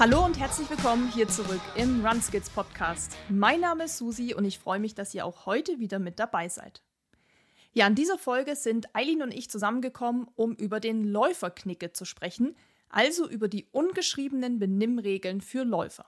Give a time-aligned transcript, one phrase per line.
[0.00, 3.18] Hallo und herzlich willkommen hier zurück im Runskills Podcast.
[3.28, 6.48] Mein Name ist Susi und ich freue mich, dass ihr auch heute wieder mit dabei
[6.48, 6.80] seid.
[7.74, 12.56] Ja, in dieser Folge sind Eileen und ich zusammengekommen, um über den Läuferknicke zu sprechen,
[12.88, 16.06] also über die ungeschriebenen Benimmregeln für Läufer.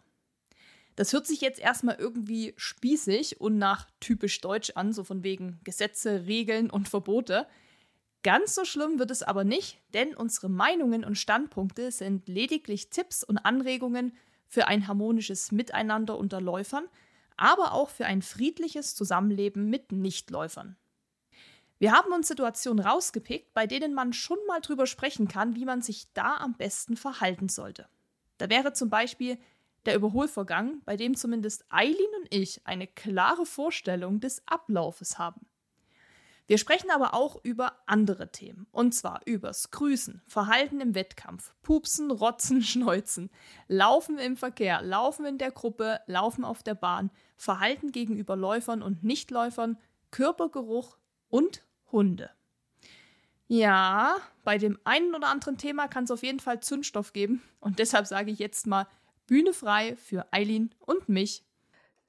[0.97, 5.61] Das hört sich jetzt erstmal irgendwie spießig und nach typisch deutsch an, so von wegen
[5.65, 7.47] Gesetze, Regeln und Verbote.
[8.23, 13.25] Ganz so schlimm wird es aber nicht, denn unsere Meinungen und Standpunkte sind lediglich Tipps
[13.25, 16.85] und Anregungen für ein harmonisches Miteinander unter Läufern,
[17.37, 20.77] aber auch für ein friedliches Zusammenleben mit Nichtläufern.
[21.81, 25.83] Wir haben uns Situationen rausgepickt, bei denen man schon mal drüber sprechen kann, wie man
[25.83, 27.89] sich da am besten verhalten sollte.
[28.39, 29.37] Da wäre zum Beispiel
[29.85, 35.45] der Überholvorgang, bei dem zumindest Eileen und ich eine klare Vorstellung des Ablaufes haben.
[36.53, 38.67] Wir sprechen aber auch über andere Themen.
[38.73, 43.31] Und zwar übers Grüßen, Verhalten im Wettkampf, Pupsen, Rotzen, Schneuzen,
[43.69, 49.03] Laufen im Verkehr, Laufen in der Gruppe, Laufen auf der Bahn, Verhalten gegenüber Läufern und
[49.03, 49.79] Nichtläufern,
[50.11, 50.99] Körpergeruch
[51.31, 52.29] und Hunde.
[53.49, 57.41] Ja, bei dem einen oder anderen Thema kann es auf jeden Fall Zündstoff geben.
[57.61, 58.87] Und deshalb sage ich jetzt mal
[59.27, 61.47] Bühne frei für Eileen und mich.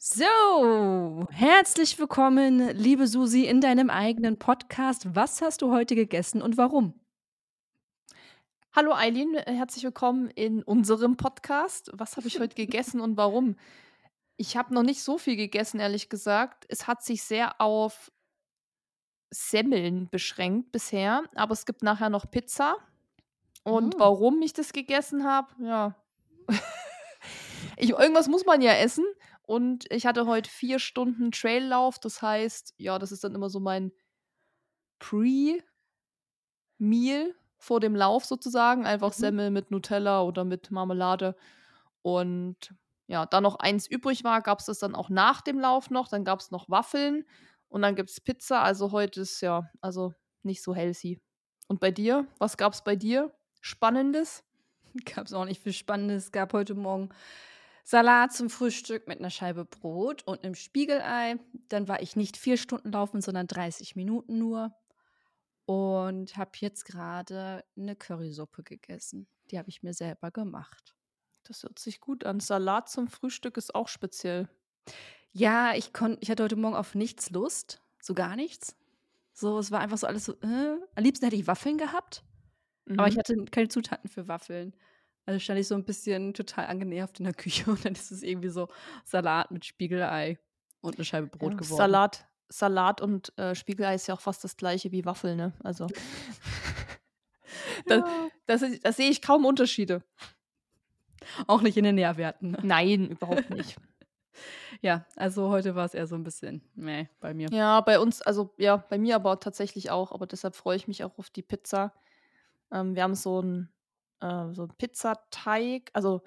[0.05, 5.15] So, herzlich willkommen, liebe Susi, in deinem eigenen Podcast.
[5.15, 6.93] Was hast du heute gegessen und warum?
[8.75, 11.89] Hallo Eileen, herzlich willkommen in unserem Podcast.
[11.93, 13.55] Was habe ich heute gegessen und warum?
[14.35, 16.65] Ich habe noch nicht so viel gegessen, ehrlich gesagt.
[16.67, 18.11] Es hat sich sehr auf
[19.29, 22.75] Semmeln beschränkt bisher, aber es gibt nachher noch Pizza.
[23.63, 23.99] Und oh.
[23.99, 25.95] warum ich das gegessen habe, ja.
[27.77, 29.05] ich, irgendwas muss man ja essen.
[29.45, 31.99] Und ich hatte heute vier Stunden Traillauf.
[31.99, 33.91] Das heißt, ja, das ist dann immer so mein
[34.99, 35.63] Pre-Meal
[37.57, 38.85] vor dem Lauf sozusagen.
[38.85, 39.19] Einfach mhm.
[39.19, 41.35] Semmel mit Nutella oder mit Marmelade.
[42.01, 42.73] Und
[43.07, 46.07] ja, da noch eins übrig war, gab es das dann auch nach dem Lauf noch.
[46.07, 47.25] Dann gab es noch Waffeln
[47.67, 48.61] und dann gibt es Pizza.
[48.61, 51.21] Also heute ist ja, also nicht so healthy.
[51.67, 52.27] Und bei dir?
[52.37, 53.33] Was gab es bei dir?
[53.61, 54.43] Spannendes?
[55.15, 56.31] Gab es auch nicht viel Spannendes.
[56.31, 57.09] Gab heute Morgen
[57.83, 61.37] Salat zum Frühstück mit einer Scheibe Brot und einem Spiegelei.
[61.67, 64.73] Dann war ich nicht vier Stunden laufen, sondern 30 Minuten nur.
[65.65, 69.27] Und habe jetzt gerade eine Currysuppe gegessen.
[69.51, 70.95] Die habe ich mir selber gemacht.
[71.43, 72.39] Das hört sich gut an.
[72.39, 74.47] Salat zum Frühstück ist auch speziell.
[75.31, 77.81] Ja, ich, kon ich hatte heute Morgen auf nichts Lust.
[78.01, 78.75] So gar nichts.
[79.33, 80.77] So, es war einfach so alles so, äh.
[80.95, 82.23] Am liebsten hätte ich Waffeln gehabt.
[82.85, 82.99] Mhm.
[82.99, 83.19] Aber ich mhm.
[83.19, 84.73] hatte keine Zutaten für Waffeln.
[85.25, 88.23] Also stand ich so ein bisschen total angenervt in der Küche und dann ist es
[88.23, 88.67] irgendwie so
[89.05, 90.37] Salat mit Spiegelei
[90.81, 91.77] und eine Scheibe Brot ja, geworden.
[91.77, 95.53] Salat, Salat und äh, Spiegelei ist ja auch fast das gleiche wie Waffel, ne?
[95.63, 95.87] Also
[97.87, 98.03] da,
[98.45, 100.03] das, das sehe ich kaum Unterschiede.
[101.47, 102.51] Auch nicht in den Nährwerten.
[102.51, 102.59] Ne?
[102.63, 103.77] Nein, überhaupt nicht.
[104.81, 107.49] ja, also heute war es eher so ein bisschen meh bei mir.
[107.51, 111.03] Ja, bei uns, also ja, bei mir aber tatsächlich auch, aber deshalb freue ich mich
[111.03, 111.93] auch auf die Pizza.
[112.71, 113.69] Ähm, wir haben so ein
[114.23, 116.23] äh, so 'n Pizzateig, also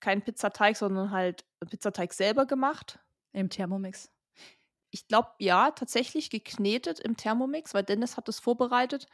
[0.00, 3.00] kein Pizzateig, sondern halt Pizzateig selber gemacht.
[3.32, 4.12] Im Thermomix?
[4.90, 9.06] Ich glaube, ja, tatsächlich geknetet im Thermomix, weil Dennis hat das vorbereitet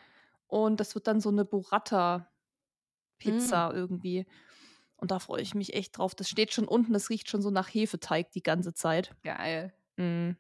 [0.49, 2.31] und das wird dann so eine Burrata-Pizza
[3.25, 3.63] Mm.
[3.73, 4.27] irgendwie.
[4.97, 6.15] Und da freue ich mich echt drauf.
[6.15, 9.17] Das steht schon unten, das riecht schon so nach Hefeteig die ganze Zeit.
[9.25, 9.73] Geil.
[9.97, 10.37] Mhm.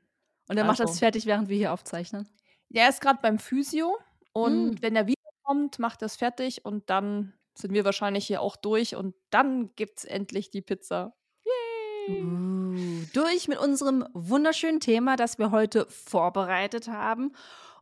[0.48, 2.28] Und er macht das also fertig, während wir hier aufzeichnen?
[2.68, 3.96] Ja, er ist gerade beim Physio
[4.32, 4.82] und Mm.
[4.82, 9.14] wenn er wiederkommt, macht er's fertig und dann sind wir wahrscheinlich hier auch durch und
[9.30, 11.14] dann gibt's endlich die Pizza.
[11.44, 12.22] Yay!
[12.22, 17.32] Uh, durch mit unserem wunderschönen Thema, das wir heute vorbereitet haben.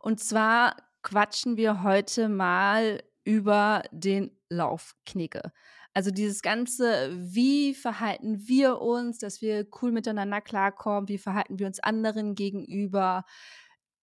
[0.00, 5.52] Und zwar quatschen wir heute mal über den Laufknicke.
[5.94, 11.68] Also dieses ganze, wie verhalten wir uns, dass wir cool miteinander klarkommen, wie verhalten wir
[11.68, 13.24] uns anderen gegenüber,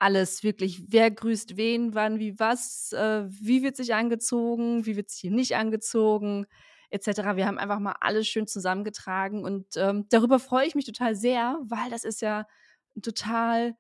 [0.02, 5.12] alles wirklich, wer grüßt wen, wann, wie, was, äh, wie wird sich angezogen, wie wird
[5.12, 6.48] sich hier nicht angezogen,
[6.90, 7.36] etc.
[7.36, 11.60] Wir haben einfach mal alles schön zusammengetragen und ähm, darüber freue ich mich total sehr,
[11.64, 12.48] weil das ist ja
[12.96, 13.76] ein total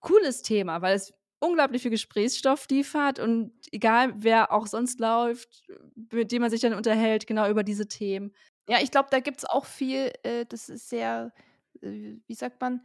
[0.00, 5.64] cooles Thema, weil es unglaublich viel Gesprächsstoff liefert und egal wer auch sonst läuft,
[6.12, 8.34] mit dem man sich dann unterhält, genau über diese Themen.
[8.68, 11.32] Ja, ich glaube, da gibt es auch viel, äh, das ist sehr,
[11.82, 12.82] äh, wie sagt man,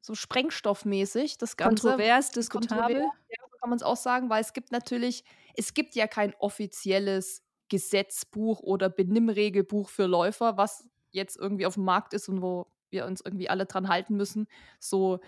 [0.00, 1.88] so sprengstoffmäßig, das Ganze.
[1.88, 3.00] Kontrovers, diskutabel.
[3.00, 5.24] Ja, so kann man es auch sagen, weil es gibt natürlich,
[5.54, 11.84] es gibt ja kein offizielles Gesetzbuch oder Benimmregelbuch für Läufer, was jetzt irgendwie auf dem
[11.84, 14.46] Markt ist und wo wir uns irgendwie alle dran halten müssen.
[14.78, 15.20] So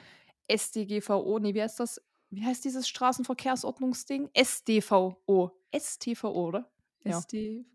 [0.48, 2.00] SDGVO, nee, wie heißt das?
[2.30, 4.30] Wie heißt dieses Straßenverkehrsordnungsding?
[4.32, 5.52] SDVO.
[5.74, 6.70] STVO, oder?
[7.04, 7.18] Ja.
[7.18, 7.66] SD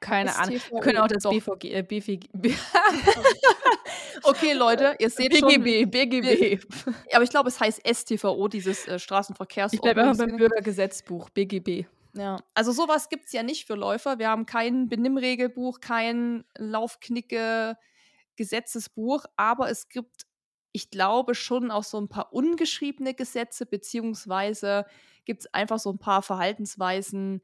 [0.00, 0.60] Keine Ahnung.
[0.70, 2.28] Wir können auch das BVG, äh, BVG.
[4.22, 5.90] okay, Leute, ihr seht BGB, schon.
[5.90, 6.64] BGB.
[7.12, 9.78] Aber ich glaube, es heißt STVO, dieses äh, Straßenverkehrsordnung.
[9.78, 11.86] Ich bleibe immer beim Bürgergesetzbuch, BGB.
[12.16, 14.20] Ja, also sowas gibt es ja nicht für Läufer.
[14.20, 20.28] Wir haben kein Benimmregelbuch, kein Laufknicke-Gesetzesbuch, aber es gibt,
[20.70, 24.86] ich glaube, schon auch so ein paar ungeschriebene Gesetze, beziehungsweise
[25.24, 27.42] gibt es einfach so ein paar Verhaltensweisen,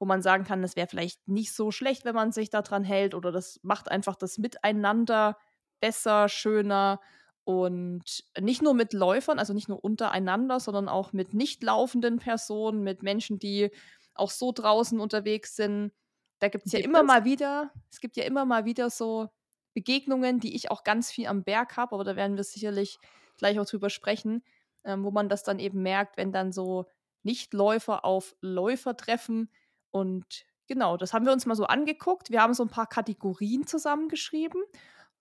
[0.00, 3.14] wo man sagen kann, das wäre vielleicht nicht so schlecht, wenn man sich daran hält
[3.14, 5.36] oder das macht einfach das Miteinander
[5.78, 7.00] besser, schöner
[7.44, 12.82] und nicht nur mit Läufern, also nicht nur untereinander, sondern auch mit nicht laufenden Personen,
[12.82, 13.70] mit Menschen, die
[14.14, 15.92] auch so draußen unterwegs sind.
[16.38, 19.28] Da gibt es ja immer mal wieder, es gibt ja immer mal wieder so
[19.74, 22.98] Begegnungen, die ich auch ganz viel am Berg habe, aber da werden wir sicherlich
[23.36, 24.42] gleich auch drüber sprechen,
[24.84, 26.86] ähm, wo man das dann eben merkt, wenn dann so
[27.22, 29.50] Nichtläufer auf Läufer treffen,
[29.90, 32.30] und genau, das haben wir uns mal so angeguckt.
[32.30, 34.62] Wir haben so ein paar Kategorien zusammengeschrieben.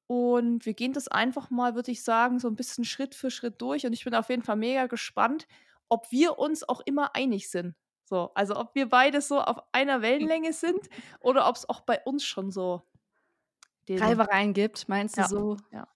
[0.08, 3.62] Und wir gehen das einfach mal, würde ich sagen, so ein bisschen Schritt für Schritt
[3.62, 3.86] durch.
[3.86, 5.48] Und ich bin auf jeden Fall mega gespannt,
[5.88, 7.76] ob wir uns auch immer einig sind.
[8.06, 10.90] So, also ob wir beide so auf einer Wellenlänge sind
[11.20, 12.82] oder ob es auch bei uns schon so
[13.88, 15.58] den, Reibereien gibt, meinst du ja, so?
[15.72, 15.88] Ja.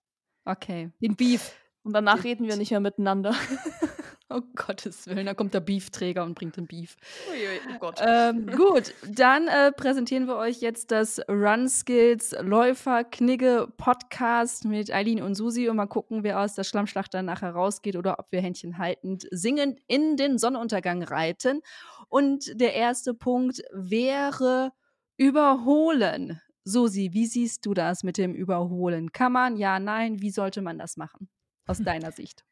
[0.45, 0.91] Okay.
[1.01, 1.55] Den Beef.
[1.81, 3.33] Und danach reden wir nicht mehr miteinander.
[4.35, 6.95] Oh Gottes Willen, da kommt der Beefträger und bringt den Beef.
[7.29, 7.99] Uiui, oh Gott.
[8.03, 14.91] Ähm, gut, dann äh, präsentieren wir euch jetzt das Run Skills Läufer Knigge Podcast mit
[14.91, 18.31] Eileen und Susi und mal gucken, wer aus der Schlammschlacht dann nachher rausgeht oder ob
[18.31, 21.61] wir Händchen haltend singend in den Sonnenuntergang reiten.
[22.09, 24.71] Und der erste Punkt wäre
[25.15, 26.41] Überholen.
[26.63, 29.11] Susi, wie siehst du das mit dem Überholen?
[29.11, 29.57] Kann man?
[29.57, 30.21] Ja, nein.
[30.21, 31.29] Wie sollte man das machen?
[31.67, 32.43] Aus deiner Sicht.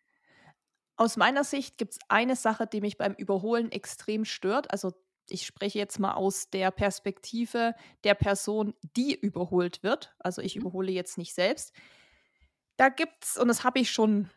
[0.98, 4.72] Aus meiner Sicht gibt es eine Sache, die mich beim Überholen extrem stört.
[4.72, 4.94] Also
[5.30, 7.74] ich spreche jetzt mal aus der Perspektive
[8.04, 10.14] der Person, die überholt wird.
[10.20, 10.62] Also ich mhm.
[10.62, 11.74] überhole jetzt nicht selbst.
[12.78, 14.30] Da gibt es, und das habe ich schon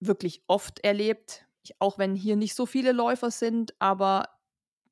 [0.00, 4.28] wirklich oft erlebt, ich, auch wenn hier nicht so viele Läufer sind, aber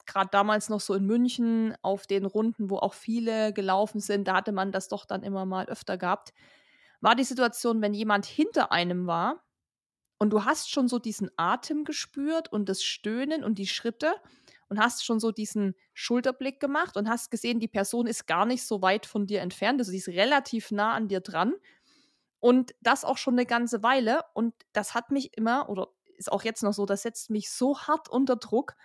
[0.06, 4.36] gerade damals noch so in München auf den Runden, wo auch viele gelaufen sind, da
[4.36, 6.32] hatte man das doch dann immer mal öfter gehabt,
[7.00, 9.42] war die Situation, wenn jemand hinter einem war
[10.20, 14.14] und du hast schon so diesen Atem gespürt und das Stöhnen und die Schritte
[14.68, 18.62] und hast schon so diesen Schulterblick gemacht und hast gesehen, die Person ist gar nicht
[18.62, 21.54] so weit von dir entfernt, also sie ist relativ nah an dir dran.
[22.38, 24.24] Und das auch schon eine ganze Weile.
[24.34, 27.78] Und das hat mich immer, oder ist auch jetzt noch so, das setzt mich so
[27.78, 28.76] hart unter Druck.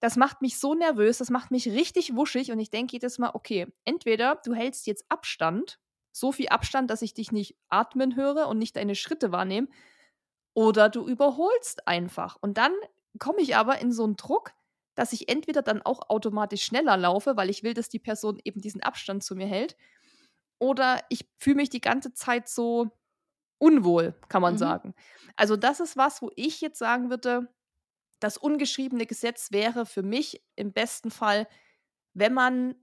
[0.00, 3.30] Das macht mich so nervös, das macht mich richtig wuschig und ich denke jedes Mal,
[3.34, 5.80] okay, entweder du hältst jetzt Abstand,
[6.12, 9.68] so viel Abstand, dass ich dich nicht atmen höre und nicht deine Schritte wahrnehme,
[10.54, 12.36] oder du überholst einfach.
[12.40, 12.72] Und dann
[13.18, 14.52] komme ich aber in so einen Druck,
[14.94, 18.60] dass ich entweder dann auch automatisch schneller laufe, weil ich will, dass die Person eben
[18.60, 19.76] diesen Abstand zu mir hält,
[20.58, 22.90] oder ich fühle mich die ganze Zeit so
[23.58, 24.58] unwohl, kann man mhm.
[24.58, 24.94] sagen.
[25.34, 27.48] Also das ist was, wo ich jetzt sagen würde,
[28.20, 31.48] das ungeschriebene Gesetz wäre für mich im besten Fall,
[32.14, 32.76] wenn man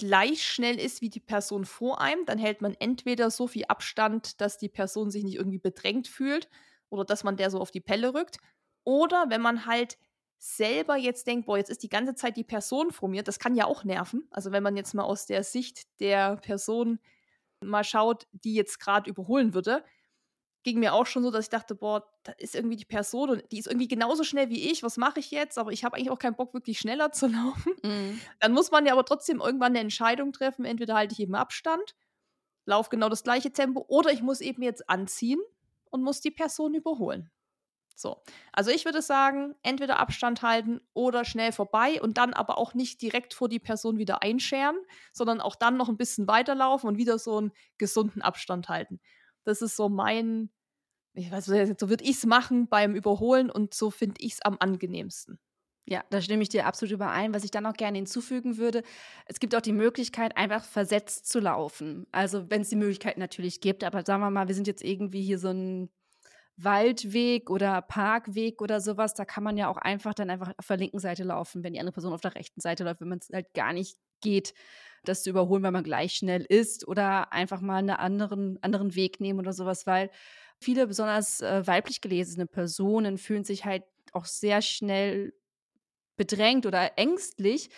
[0.00, 4.40] gleich schnell ist wie die Person vor einem, dann hält man entweder so viel Abstand,
[4.40, 6.48] dass die Person sich nicht irgendwie bedrängt fühlt
[6.88, 8.38] oder dass man der so auf die Pelle rückt.
[8.82, 9.98] Oder wenn man halt
[10.38, 13.54] selber jetzt denkt, boah, jetzt ist die ganze Zeit die Person vor mir, das kann
[13.54, 14.26] ja auch nerven.
[14.30, 16.98] Also wenn man jetzt mal aus der Sicht der Person
[17.62, 19.84] mal schaut, die jetzt gerade überholen würde,
[20.62, 23.52] ging mir auch schon so, dass ich dachte, boah, da ist irgendwie die Person und
[23.52, 24.82] die ist irgendwie genauso schnell wie ich.
[24.82, 25.58] Was mache ich jetzt?
[25.58, 27.72] Aber ich habe eigentlich auch keinen Bock, wirklich schneller zu laufen.
[27.82, 28.20] Mhm.
[28.40, 30.64] Dann muss man ja aber trotzdem irgendwann eine Entscheidung treffen.
[30.64, 31.94] Entweder halte ich eben Abstand,
[32.66, 35.40] laufe genau das gleiche Tempo, oder ich muss eben jetzt anziehen
[35.90, 37.30] und muss die Person überholen.
[38.00, 38.22] So.
[38.52, 43.02] Also ich würde sagen, entweder Abstand halten oder schnell vorbei und dann aber auch nicht
[43.02, 44.76] direkt vor die Person wieder einscheren,
[45.12, 49.00] sondern auch dann noch ein bisschen weiterlaufen und wieder so einen gesunden Abstand halten.
[49.44, 50.50] Das ist so mein,
[51.14, 54.42] ich weiß nicht, so würde ich es machen beim Überholen und so finde ich es
[54.42, 55.38] am angenehmsten.
[55.86, 57.34] Ja, da stimme ich dir absolut überein.
[57.34, 58.82] Was ich dann noch gerne hinzufügen würde,
[59.26, 62.06] es gibt auch die Möglichkeit, einfach versetzt zu laufen.
[62.12, 65.22] Also wenn es die Möglichkeit natürlich gibt, aber sagen wir mal, wir sind jetzt irgendwie
[65.22, 65.90] hier so ein
[66.64, 70.76] Waldweg oder Parkweg oder sowas, da kann man ja auch einfach dann einfach auf der
[70.76, 73.28] linken Seite laufen, wenn die andere Person auf der rechten Seite läuft, wenn man es
[73.32, 74.54] halt gar nicht geht
[75.04, 79.20] das zu überholen, weil man gleich schnell ist oder einfach mal einen anderen, anderen Weg
[79.20, 80.10] nehmen oder sowas, weil
[80.58, 85.32] viele besonders äh, weiblich gelesene Personen fühlen sich halt auch sehr schnell
[86.16, 87.70] bedrängt oder ängstlich,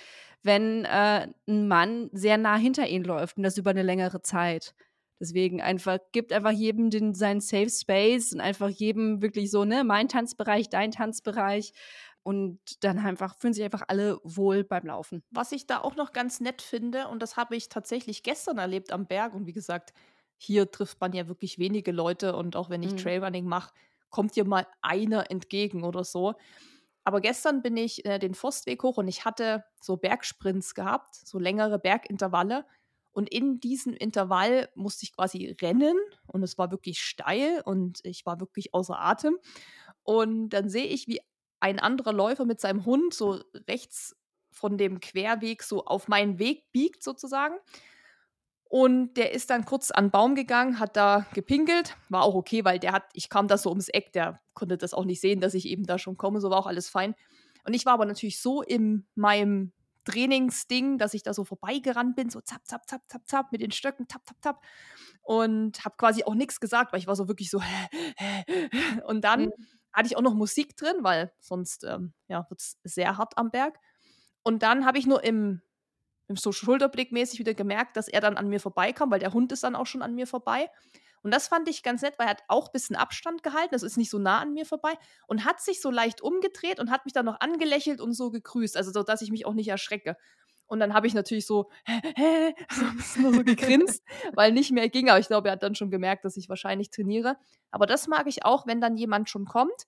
[0.42, 4.74] wenn äh, ein Mann sehr nah hinter ihnen läuft und das über eine längere Zeit.
[5.22, 9.84] Deswegen einfach, gibt einfach jedem den, seinen Safe Space und einfach jedem wirklich so, ne,
[9.84, 11.72] mein Tanzbereich, dein Tanzbereich.
[12.24, 15.22] und dann einfach fühlen sich einfach alle wohl beim Laufen.
[15.30, 18.90] Was ich da auch noch ganz nett finde, und das habe ich tatsächlich gestern erlebt
[18.90, 19.92] am Berg, und wie gesagt,
[20.38, 22.96] hier trifft man ja wirklich wenige Leute und auch wenn ich mhm.
[22.96, 23.72] Trailrunning mache,
[24.10, 26.34] kommt dir mal einer entgegen oder so.
[27.04, 31.38] Aber gestern bin ich äh, den Forstweg hoch und ich hatte so Bergsprints gehabt, so
[31.38, 32.66] längere Bergintervalle.
[33.12, 38.24] Und in diesem Intervall musste ich quasi rennen und es war wirklich steil und ich
[38.24, 39.38] war wirklich außer Atem.
[40.02, 41.20] Und dann sehe ich, wie
[41.60, 44.16] ein anderer Läufer mit seinem Hund so rechts
[44.50, 47.54] von dem Querweg so auf meinen Weg biegt sozusagen.
[48.64, 51.94] Und der ist dann kurz an den Baum gegangen, hat da gepinkelt.
[52.08, 54.94] War auch okay, weil der hat, ich kam da so ums Eck, der konnte das
[54.94, 56.40] auch nicht sehen, dass ich eben da schon komme.
[56.40, 57.14] So war auch alles fein.
[57.66, 59.72] Und ich war aber natürlich so in meinem
[60.04, 63.70] Trainingsding, dass ich da so vorbeigerannt bin, so zap, zap, zap, zap, zap, mit den
[63.70, 64.64] Stöcken, tap, tap, tap.
[65.22, 67.60] Und habe quasi auch nichts gesagt, weil ich war so wirklich so.
[69.06, 69.52] Und dann mhm.
[69.92, 73.50] hatte ich auch noch Musik drin, weil sonst ähm, ja, wird es sehr hart am
[73.50, 73.78] Berg.
[74.42, 75.62] Und dann habe ich nur im
[76.34, 79.76] so schulterblickmäßig wieder gemerkt, dass er dann an mir vorbeikam, weil der Hund ist dann
[79.76, 80.70] auch schon an mir vorbei.
[81.22, 83.82] Und das fand ich ganz nett, weil er hat auch ein bisschen Abstand gehalten, das
[83.82, 84.94] ist nicht so nah an mir vorbei
[85.26, 88.76] und hat sich so leicht umgedreht und hat mich dann noch angelächelt und so gegrüßt,
[88.76, 90.16] also so, dass ich mich auch nicht erschrecke.
[90.66, 94.02] Und dann habe ich natürlich so, hä, hä, so ein bisschen so gegrinst,
[94.32, 95.10] weil nicht mehr ging.
[95.10, 97.36] Aber ich glaube, er hat dann schon gemerkt, dass ich wahrscheinlich trainiere.
[97.70, 99.86] Aber das mag ich auch, wenn dann jemand schon kommt,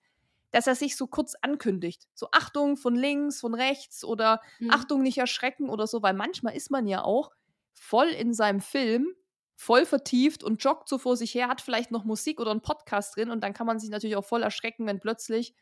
[0.51, 2.07] dass er sich so kurz ankündigt.
[2.15, 4.71] So Achtung von links, von rechts oder mhm.
[4.73, 7.31] Achtung nicht erschrecken oder so, weil manchmal ist man ja auch
[7.73, 9.09] voll in seinem Film,
[9.57, 13.17] voll vertieft und joggt so vor sich her, hat vielleicht noch Musik oder einen Podcast
[13.17, 15.55] drin und dann kann man sich natürlich auch voll erschrecken, wenn plötzlich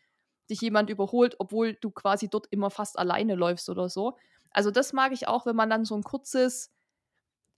[0.50, 4.16] dich jemand überholt, obwohl du quasi dort immer fast alleine läufst oder so.
[4.50, 6.70] Also das mag ich auch, wenn man dann so ein kurzes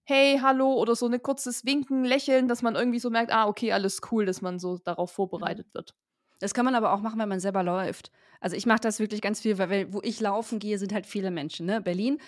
[0.07, 3.73] Hey, hallo oder so ein kurzes Winken, Lächeln, dass man irgendwie so merkt, ah, okay,
[3.73, 5.95] alles cool, dass man so darauf vorbereitet wird.
[6.45, 8.11] Das kann man aber auch machen, wenn man selber läuft.
[8.39, 11.31] Also ich mache das wirklich ganz viel, weil wo ich laufen gehe, sind halt viele
[11.31, 11.65] Menschen.
[11.65, 11.81] Ne?
[11.81, 12.19] Berlin,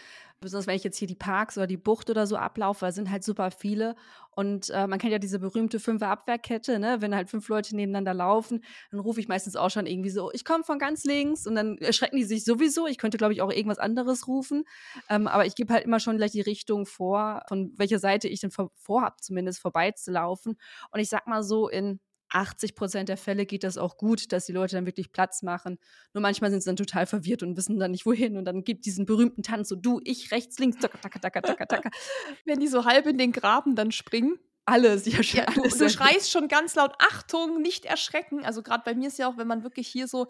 [0.40, 3.10] besonders wenn ich jetzt hier die Parks oder die Bucht oder so ablaufe, da sind
[3.10, 3.94] halt super viele.
[4.30, 7.02] Und äh, man kennt ja diese berühmte Fünfer-Abwehrkette, ne?
[7.02, 10.46] wenn halt fünf Leute nebeneinander laufen, dann rufe ich meistens auch schon irgendwie so, ich
[10.46, 12.86] komme von ganz links und dann erschrecken die sich sowieso.
[12.86, 14.64] Ich könnte, glaube ich, auch irgendwas anderes rufen.
[15.10, 18.40] Ähm, aber ich gebe halt immer schon gleich die Richtung vor, von welcher Seite ich
[18.40, 20.56] denn vor, vorhabe, zumindest vorbeizulaufen.
[20.90, 24.46] Und ich sag mal so, in 80 Prozent der Fälle geht das auch gut, dass
[24.46, 25.78] die Leute dann wirklich Platz machen.
[26.12, 28.36] Nur manchmal sind sie dann total verwirrt und wissen dann nicht wohin.
[28.36, 31.66] Und dann gibt diesen berühmten Tanz so du, ich, rechts, links, taka, taka, taka, taka,
[31.66, 31.90] taka.
[32.44, 34.38] Wenn die so halb in den Graben dann springen.
[34.64, 35.46] Alles, ja, schon ja.
[35.46, 38.44] Du, du schreist schon ganz laut, Achtung, nicht erschrecken.
[38.44, 40.26] Also gerade bei mir ist ja auch, wenn man wirklich hier so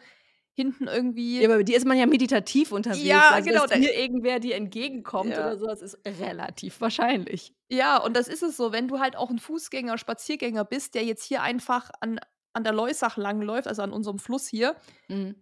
[0.57, 1.43] hinten irgendwie.
[1.43, 3.05] Ja, aber die ist man ja meditativ unterwegs.
[3.05, 3.67] Ja, also, genau.
[3.67, 5.41] Dass dir irgendwer dir entgegenkommt ja.
[5.41, 7.53] oder sowas ist relativ wahrscheinlich.
[7.71, 11.05] Ja, und das ist es so, wenn du halt auch ein Fußgänger, Spaziergänger bist, der
[11.05, 12.19] jetzt hier einfach an,
[12.55, 14.77] an der Leusach langläuft, also an unserem Fluss hier,
[15.09, 15.35] mhm.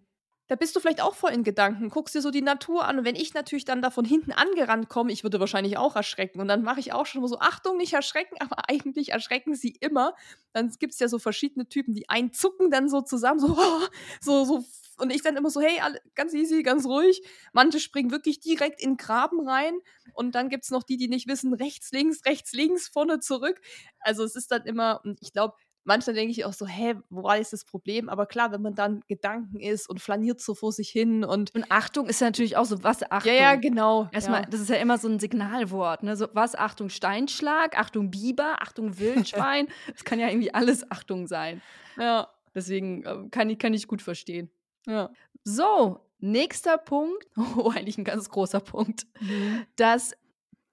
[0.47, 3.05] da bist du vielleicht auch voll in Gedanken, guckst dir so die Natur an und
[3.05, 6.49] wenn ich natürlich dann da von hinten angerannt komme, ich würde wahrscheinlich auch erschrecken und
[6.49, 10.13] dann mache ich auch schon so, Achtung, nicht erschrecken, aber eigentlich erschrecken sie immer.
[10.51, 13.55] Dann gibt es ja so verschiedene Typen, die einzucken dann so zusammen, so,
[14.19, 14.65] so, so
[14.97, 15.79] und ich dann immer so, hey,
[16.13, 17.21] ganz easy, ganz ruhig.
[17.53, 19.79] Manche springen wirklich direkt in den Graben rein.
[20.13, 23.59] Und dann gibt es noch die, die nicht wissen, rechts, links, rechts, links, vorne, zurück.
[23.99, 27.23] Also es ist dann immer, und ich glaube, manchmal denke ich auch so, hä, wo
[27.23, 28.09] war jetzt das Problem?
[28.09, 31.53] Aber klar, wenn man dann Gedanken ist und flaniert so vor sich hin und.
[31.55, 33.31] Und Achtung ist ja natürlich auch so, was Achtung?
[33.31, 34.09] Ja, ja, genau.
[34.11, 34.47] Erstmal, ja.
[34.49, 36.17] das ist ja immer so ein Signalwort, ne?
[36.17, 39.67] So, was Achtung Steinschlag, Achtung Biber, Achtung Wildschwein.
[39.91, 41.61] das kann ja irgendwie alles Achtung sein.
[41.97, 42.29] Ja.
[42.55, 44.49] Deswegen äh, kann, ich, kann ich gut verstehen.
[44.85, 45.11] Ja.
[45.43, 47.27] So, nächster Punkt.
[47.57, 49.07] Oh, eigentlich ein ganz großer Punkt.
[49.19, 49.65] Mhm.
[49.75, 50.15] Das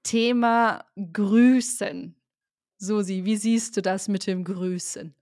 [0.02, 2.16] Thema Grüßen.
[2.78, 5.14] Susi, wie siehst du das mit dem Grüßen?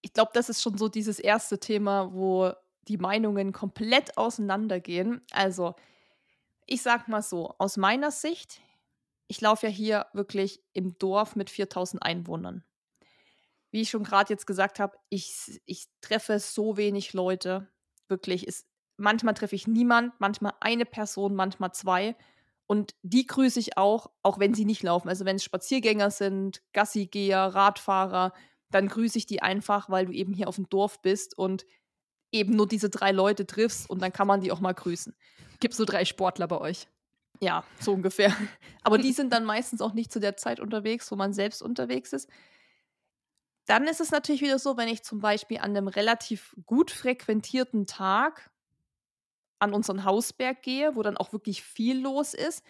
[0.00, 2.52] Ich glaube, das ist schon so dieses erste Thema, wo
[2.88, 5.20] die Meinungen komplett auseinandergehen.
[5.32, 5.74] Also,
[6.66, 8.60] ich sag mal so, aus meiner Sicht,
[9.28, 12.64] ich laufe ja hier wirklich im Dorf mit 4000 Einwohnern.
[13.70, 17.68] Wie ich schon gerade jetzt gesagt habe, ich, ich treffe so wenig Leute
[18.08, 22.16] wirklich ist, manchmal treffe ich niemand, manchmal eine Person, manchmal zwei.
[22.66, 25.08] Und die grüße ich auch, auch wenn sie nicht laufen.
[25.08, 28.32] Also wenn es Spaziergänger sind, Gassigeher, Radfahrer,
[28.70, 31.64] dann grüße ich die einfach, weil du eben hier auf dem Dorf bist und
[32.32, 35.14] eben nur diese drei Leute triffst und dann kann man die auch mal grüßen.
[35.60, 36.88] Gibt so drei Sportler bei euch?
[37.40, 38.34] Ja, so ungefähr.
[38.82, 42.12] Aber die sind dann meistens auch nicht zu der Zeit unterwegs, wo man selbst unterwegs
[42.12, 42.28] ist.
[43.66, 47.86] Dann ist es natürlich wieder so, wenn ich zum Beispiel an einem relativ gut frequentierten
[47.86, 48.50] Tag
[49.58, 52.62] an unseren Hausberg gehe, wo dann auch wirklich viel los ist,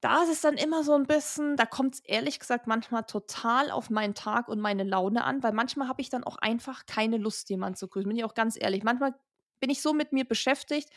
[0.00, 3.70] da ist es dann immer so ein bisschen, da kommt es ehrlich gesagt manchmal total
[3.70, 7.18] auf meinen Tag und meine Laune an, weil manchmal habe ich dann auch einfach keine
[7.18, 8.08] Lust, jemanden zu grüßen.
[8.08, 8.82] Bin ich auch ganz ehrlich.
[8.82, 9.14] Manchmal
[9.60, 10.88] bin ich so mit mir beschäftigt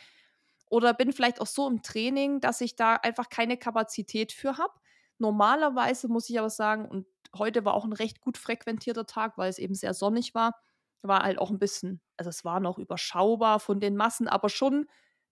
[0.70, 4.74] oder bin vielleicht auch so im Training, dass ich da einfach keine Kapazität für habe.
[5.18, 7.06] Normalerweise muss ich aber sagen, und
[7.38, 10.56] heute war auch ein recht gut frequentierter Tag, weil es eben sehr sonnig war,
[11.02, 14.88] war halt auch ein bisschen, also es war noch überschaubar von den Massen, aber schon,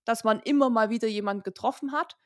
[0.05, 2.17] dass man immer mal wieder jemand getroffen hat.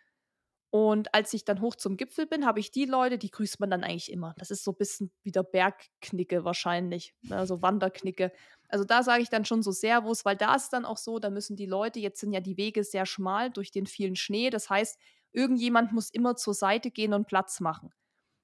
[0.71, 3.69] Und als ich dann hoch zum Gipfel bin, habe ich die Leute, die grüßt man
[3.69, 4.33] dann eigentlich immer.
[4.37, 8.33] Das ist so ein bisschen wie der Bergknicke wahrscheinlich, also Wanderknicke.
[8.67, 11.29] Also da sage ich dann schon so Servus, weil da ist dann auch so, da
[11.29, 14.49] müssen die Leute, jetzt sind ja die Wege sehr schmal durch den vielen Schnee.
[14.49, 14.99] Das heißt,
[15.31, 17.93] irgendjemand muss immer zur Seite gehen und Platz machen.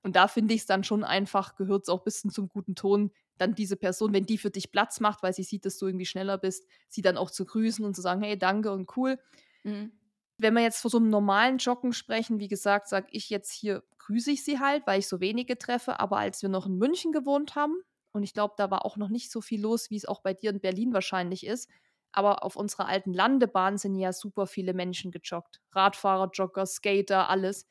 [0.03, 2.75] Und da finde ich es dann schon einfach, gehört es auch ein bisschen zum guten
[2.75, 5.87] Ton, dann diese Person, wenn die für dich Platz macht, weil sie sieht, dass du
[5.87, 9.19] irgendwie schneller bist, sie dann auch zu grüßen und zu sagen, hey, danke und cool.
[9.63, 9.91] Mhm
[10.41, 13.83] wenn wir jetzt vor so einem normalen Joggen sprechen, wie gesagt, sage ich jetzt hier,
[13.99, 15.99] grüße ich sie halt, weil ich so wenige treffe.
[15.99, 17.75] Aber als wir noch in München gewohnt haben,
[18.11, 20.33] und ich glaube, da war auch noch nicht so viel los, wie es auch bei
[20.33, 21.69] dir in Berlin wahrscheinlich ist.
[22.11, 25.61] Aber auf unserer alten Landebahn sind ja super viele Menschen gejoggt.
[25.71, 27.67] Radfahrer, Jogger, Skater, alles.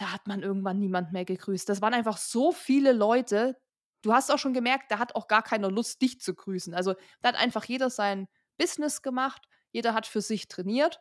[0.00, 1.68] Da hat man irgendwann niemand mehr gegrüßt.
[1.68, 3.58] Das waren einfach so viele Leute.
[4.02, 6.74] Du hast auch schon gemerkt, da hat auch gar keiner Lust, dich zu grüßen.
[6.74, 8.26] Also da hat einfach jeder sein
[8.56, 9.46] Business gemacht.
[9.72, 11.00] Jeder hat für sich trainiert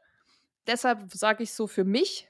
[0.70, 2.29] deshalb sage ich so für mich,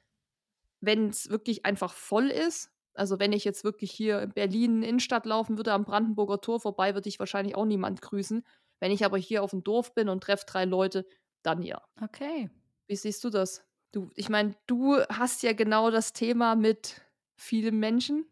[0.82, 5.26] wenn es wirklich einfach voll ist, also wenn ich jetzt wirklich hier in Berlin Innenstadt
[5.26, 8.46] laufen würde, am Brandenburger Tor vorbei, würde ich wahrscheinlich auch niemand grüßen.
[8.80, 11.06] Wenn ich aber hier auf dem Dorf bin und treffe drei Leute,
[11.44, 11.82] dann ja.
[12.02, 12.50] Okay.
[12.88, 13.64] Wie siehst du das?
[13.92, 17.02] Du, ich meine, du hast ja genau das Thema mit
[17.36, 18.26] vielen Menschen.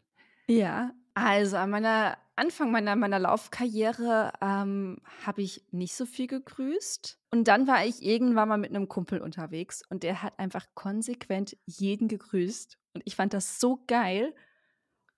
[0.46, 7.18] Ja, also an meiner Anfang meiner, meiner Laufkarriere ähm, habe ich nicht so viel gegrüßt.
[7.32, 11.56] Und dann war ich irgendwann mal mit einem Kumpel unterwegs und der hat einfach konsequent
[11.66, 12.78] jeden gegrüßt.
[12.94, 14.32] Und ich fand das so geil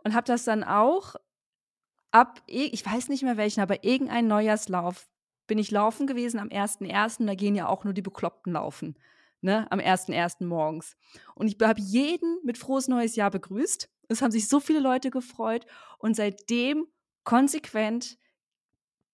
[0.03, 1.17] und habe das dann auch
[2.11, 5.07] ab, ich weiß nicht mehr welchen, aber irgendein Neujahrslauf
[5.47, 7.27] bin ich laufen gewesen am 1.1.
[7.27, 8.97] Da gehen ja auch nur die Bekloppten laufen,
[9.41, 10.45] ne, am 1.1.
[10.47, 10.97] morgens.
[11.35, 13.89] Und ich habe jeden mit frohes neues Jahr begrüßt.
[14.09, 15.67] Es haben sich so viele Leute gefreut
[15.99, 16.87] und seitdem
[17.25, 18.19] konsequent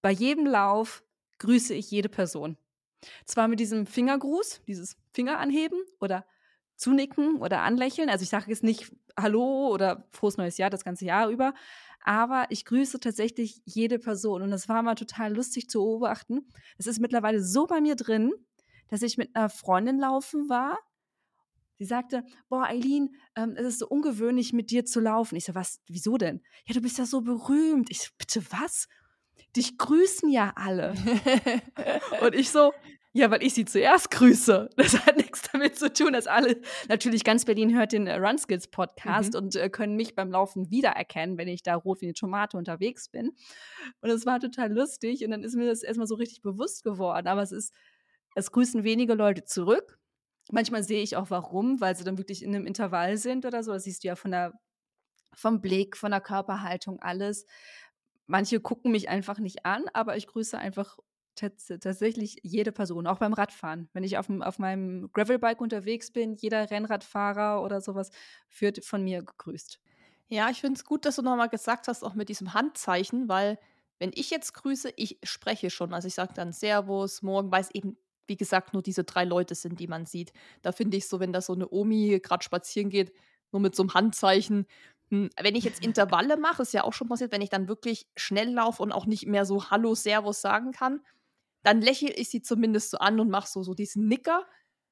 [0.02, 1.04] bei jedem Lauf
[1.38, 2.56] grüße ich jede Person.
[3.24, 6.26] Zwar mit diesem Fingergruß, dieses Finger anheben oder
[6.76, 8.08] zunicken oder anlächeln.
[8.08, 11.54] Also ich sage jetzt nicht Hallo oder frohes neues Jahr das ganze Jahr über,
[12.04, 16.46] aber ich grüße tatsächlich jede Person und das war mal total lustig zu beobachten.
[16.78, 18.32] Es ist mittlerweile so bei mir drin,
[18.88, 20.78] dass ich mit einer Freundin laufen war
[21.78, 25.36] Sie sagte, boah, Eileen, ähm, es ist so ungewöhnlich, mit dir zu laufen.
[25.36, 26.42] Ich so, was, wieso denn?
[26.66, 27.90] Ja, du bist ja so berühmt.
[27.90, 28.88] Ich so, bitte was?
[29.54, 30.94] Dich grüßen ja alle.
[32.22, 32.72] und ich so,
[33.12, 34.70] ja, weil ich sie zuerst grüße.
[34.76, 38.68] Das hat nichts damit zu tun, dass alle, natürlich ganz Berlin hört den äh, Runskills
[38.68, 39.40] Podcast mhm.
[39.40, 43.10] und äh, können mich beim Laufen wiedererkennen, wenn ich da rot wie eine Tomate unterwegs
[43.10, 43.32] bin.
[44.00, 47.26] Und es war total lustig und dann ist mir das erstmal so richtig bewusst geworden.
[47.26, 47.74] Aber es ist,
[48.36, 49.98] es grüßen wenige Leute zurück
[50.50, 53.72] Manchmal sehe ich auch warum, weil sie dann wirklich in einem Intervall sind oder so.
[53.72, 54.52] Das siehst du ja von der,
[55.34, 57.46] vom Blick, von der Körperhaltung, alles.
[58.26, 60.98] Manche gucken mich einfach nicht an, aber ich grüße einfach
[61.34, 63.90] tatsächlich jede Person, auch beim Radfahren.
[63.92, 68.10] Wenn ich auf, auf meinem Gravelbike unterwegs bin, jeder Rennradfahrer oder sowas
[68.58, 69.80] wird von mir gegrüßt.
[70.28, 73.58] Ja, ich finde es gut, dass du nochmal gesagt hast, auch mit diesem Handzeichen, weil
[73.98, 75.92] wenn ich jetzt grüße, ich spreche schon.
[75.92, 79.54] Also ich sage dann Servus, morgen, weil es eben wie gesagt, nur diese drei Leute
[79.54, 80.32] sind, die man sieht.
[80.62, 83.12] Da finde ich so, wenn da so eine Omi gerade spazieren geht,
[83.52, 84.66] nur mit so einem Handzeichen.
[85.10, 88.06] Hm, wenn ich jetzt Intervalle mache, ist ja auch schon passiert, wenn ich dann wirklich
[88.16, 91.00] schnell laufe und auch nicht mehr so Hallo, Servus sagen kann,
[91.62, 94.46] dann lächle ich sie zumindest so an und mache so, so diesen Nicker.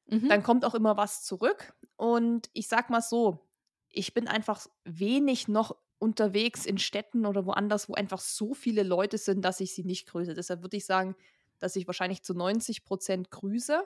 [0.06, 0.28] Mhm.
[0.28, 1.74] Dann kommt auch immer was zurück.
[1.96, 3.46] Und ich sag mal so,
[3.88, 9.18] ich bin einfach wenig noch unterwegs in Städten oder woanders, wo einfach so viele Leute
[9.18, 10.34] sind, dass ich sie nicht grüße.
[10.34, 11.14] Deshalb würde ich sagen,
[11.58, 13.82] dass ich wahrscheinlich zu 90 Prozent grüße,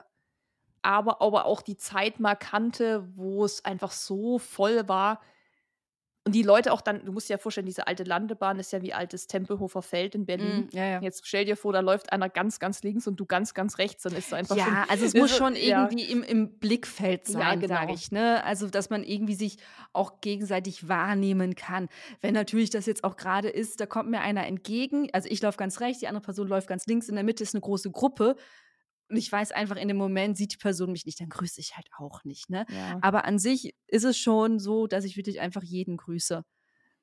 [0.81, 5.21] aber, aber auch die Zeit mal kannte, wo es einfach so voll war,
[6.29, 8.83] und die Leute auch dann, du musst dir ja vorstellen, diese alte Landebahn ist ja
[8.83, 10.67] wie altes Tempelhofer Feld in Berlin.
[10.71, 11.01] Mm, ja, ja.
[11.01, 14.03] Jetzt stell dir vor, da läuft einer ganz, ganz links und du ganz, ganz rechts,
[14.03, 17.61] dann ist es einfach Ja, schon, also es muss schon irgendwie im, im Blickfeld sein,
[17.61, 17.73] genau.
[17.73, 18.11] sage ich.
[18.11, 18.43] Ne?
[18.43, 19.57] Also, dass man irgendwie sich
[19.91, 21.89] auch gegenseitig wahrnehmen kann.
[22.21, 25.57] Wenn natürlich das jetzt auch gerade ist, da kommt mir einer entgegen, also ich laufe
[25.57, 28.35] ganz rechts, die andere Person läuft ganz links, in der Mitte ist eine große Gruppe
[29.09, 31.75] und ich weiß einfach, in dem Moment sieht die Person mich nicht, dann grüße ich
[31.75, 32.49] halt auch nicht.
[32.49, 32.65] Ne?
[32.69, 32.99] Ja.
[33.01, 36.43] Aber an sich ist es schon so, dass ich wirklich einfach jeden grüße.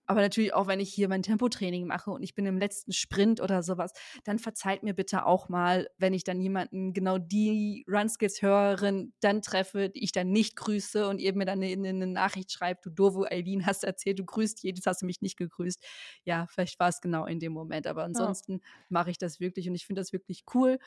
[0.07, 3.41] Aber natürlich auch, wenn ich hier mein Tempotraining mache und ich bin im letzten Sprint
[3.41, 3.93] oder sowas,
[4.25, 9.91] dann verzeiht mir bitte auch mal, wenn ich dann jemanden, genau die Runskills-Hörerin dann treffe,
[9.91, 13.31] die ich dann nicht grüße und ihr mir dann eine, eine Nachricht schreibt, du doofe
[13.31, 15.85] Eileen, hast erzählt, du grüßt jedes, hast du mich nicht gegrüßt.
[16.25, 18.59] Ja, vielleicht war es genau in dem Moment, aber ansonsten ja.
[18.89, 20.79] mache ich das wirklich und ich finde das wirklich cool.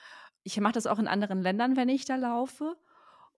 [0.43, 2.77] Ich mache das auch in anderen Ländern, wenn ich da laufe.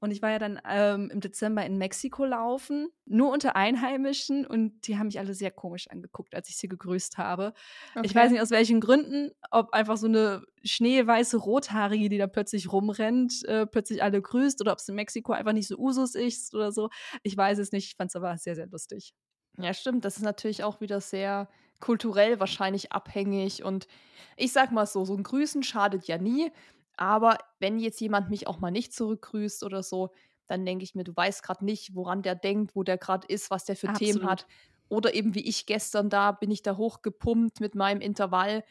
[0.01, 4.87] Und ich war ja dann ähm, im Dezember in Mexiko laufen, nur unter Einheimischen und
[4.87, 7.53] die haben mich alle sehr komisch angeguckt, als ich sie gegrüßt habe.
[7.91, 8.07] Okay.
[8.07, 12.71] Ich weiß nicht aus welchen Gründen, ob einfach so eine schneeweiße Rothaarige, die da plötzlich
[12.71, 16.55] rumrennt, äh, plötzlich alle grüßt oder ob es in Mexiko einfach nicht so Usus ist
[16.55, 16.89] oder so.
[17.21, 19.13] Ich weiß es nicht, ich fand es aber sehr, sehr lustig.
[19.59, 20.03] Ja, stimmt.
[20.03, 21.47] Das ist natürlich auch wieder sehr
[21.79, 23.63] kulturell wahrscheinlich abhängig.
[23.63, 23.87] Und
[24.35, 26.51] ich sag mal so, so ein Grüßen schadet ja nie.
[27.01, 30.11] Aber wenn jetzt jemand mich auch mal nicht zurückgrüßt oder so,
[30.45, 33.49] dann denke ich mir, du weißt gerade nicht, woran der denkt, wo der gerade ist,
[33.49, 34.13] was der für Absolut.
[34.13, 34.45] Themen hat.
[34.87, 38.63] Oder eben wie ich gestern da, bin ich da hochgepumpt mit meinem Intervall.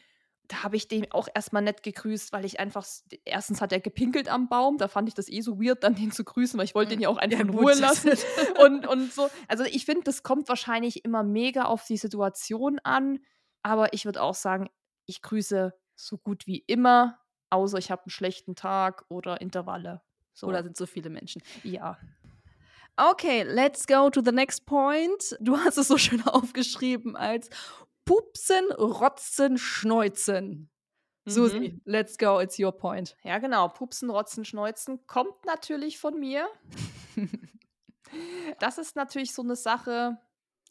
[0.47, 2.87] Da habe ich den auch erstmal nett gegrüßt, weil ich einfach,
[3.25, 6.13] erstens hat er gepinkelt am Baum, da fand ich das eh so weird, dann den
[6.13, 8.11] zu grüßen, weil ich wollte den ja auch einfach ja, in Ruhe lassen.
[8.63, 9.29] und, und so.
[9.49, 13.19] Also ich finde, das kommt wahrscheinlich immer mega auf die Situation an.
[13.61, 14.69] Aber ich würde auch sagen,
[15.05, 17.20] ich grüße so gut wie immer
[17.51, 20.01] außer ich habe einen schlechten Tag oder Intervalle.
[20.33, 20.47] So.
[20.47, 21.41] Oder sind so viele Menschen.
[21.63, 21.97] Ja.
[22.97, 25.37] Okay, let's go to the next point.
[25.39, 27.49] Du hast es so schön aufgeschrieben als
[28.05, 30.69] Pupsen, Rotzen, Schneuzen.
[31.25, 31.31] Mhm.
[31.31, 33.15] Susi, let's go, it's your point.
[33.23, 33.67] Ja, genau.
[33.69, 36.47] Pupsen, Rotzen, Schneuzen kommt natürlich von mir.
[38.59, 40.17] das ist natürlich so eine Sache,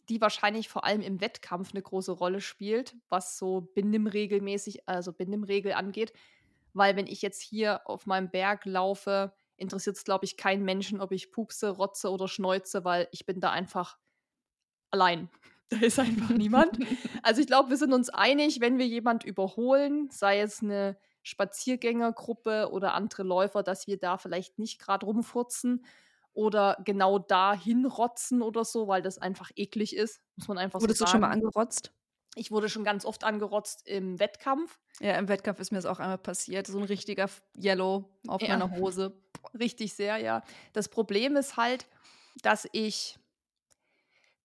[0.09, 5.73] die wahrscheinlich vor allem im Wettkampf eine große Rolle spielt, was so Benimmregelmäßig, also Benimmregel
[5.73, 6.11] angeht.
[6.73, 11.01] Weil wenn ich jetzt hier auf meinem Berg laufe, interessiert es, glaube ich, keinen Menschen,
[11.01, 13.97] ob ich pupse, rotze oder schneuze, weil ich bin da einfach
[14.89, 15.29] allein.
[15.73, 16.77] Da ist einfach niemand.
[17.23, 22.69] Also ich glaube, wir sind uns einig, wenn wir jemand überholen, sei es eine Spaziergängergruppe
[22.71, 25.85] oder andere Läufer, dass wir da vielleicht nicht gerade rumfurzen
[26.33, 30.99] oder genau da hinrotzen oder so, weil das einfach eklig ist, muss man einfach Wurdest
[30.99, 31.21] so sagen.
[31.21, 31.93] Wurdest du schon mal angerotzt?
[32.35, 34.79] Ich wurde schon ganz oft angerotzt im Wettkampf.
[34.99, 36.67] Ja, im Wettkampf ist mir das auch einmal passiert.
[36.67, 38.49] So ein richtiger Yellow auf ja.
[38.49, 39.13] meiner Hose.
[39.57, 40.41] Richtig sehr, ja.
[40.71, 41.87] Das Problem ist halt,
[42.41, 43.17] dass ich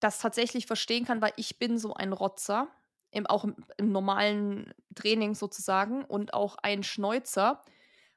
[0.01, 2.69] das tatsächlich verstehen kann, weil ich bin so ein Rotzer,
[3.13, 7.63] im, auch im, im normalen Training sozusagen und auch ein Schneuzer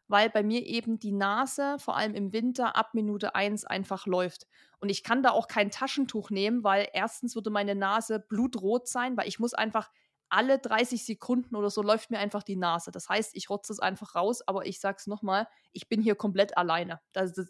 [0.09, 4.47] weil bei mir eben die Nase vor allem im Winter ab Minute 1 einfach läuft.
[4.79, 9.15] Und ich kann da auch kein Taschentuch nehmen, weil erstens würde meine Nase blutrot sein,
[9.15, 9.89] weil ich muss einfach
[10.27, 12.91] alle 30 Sekunden oder so läuft mir einfach die Nase.
[12.91, 16.57] Das heißt, ich rotze es einfach raus, aber ich sag's nochmal, ich bin hier komplett
[16.57, 17.01] alleine.
[17.13, 17.47] Das, das,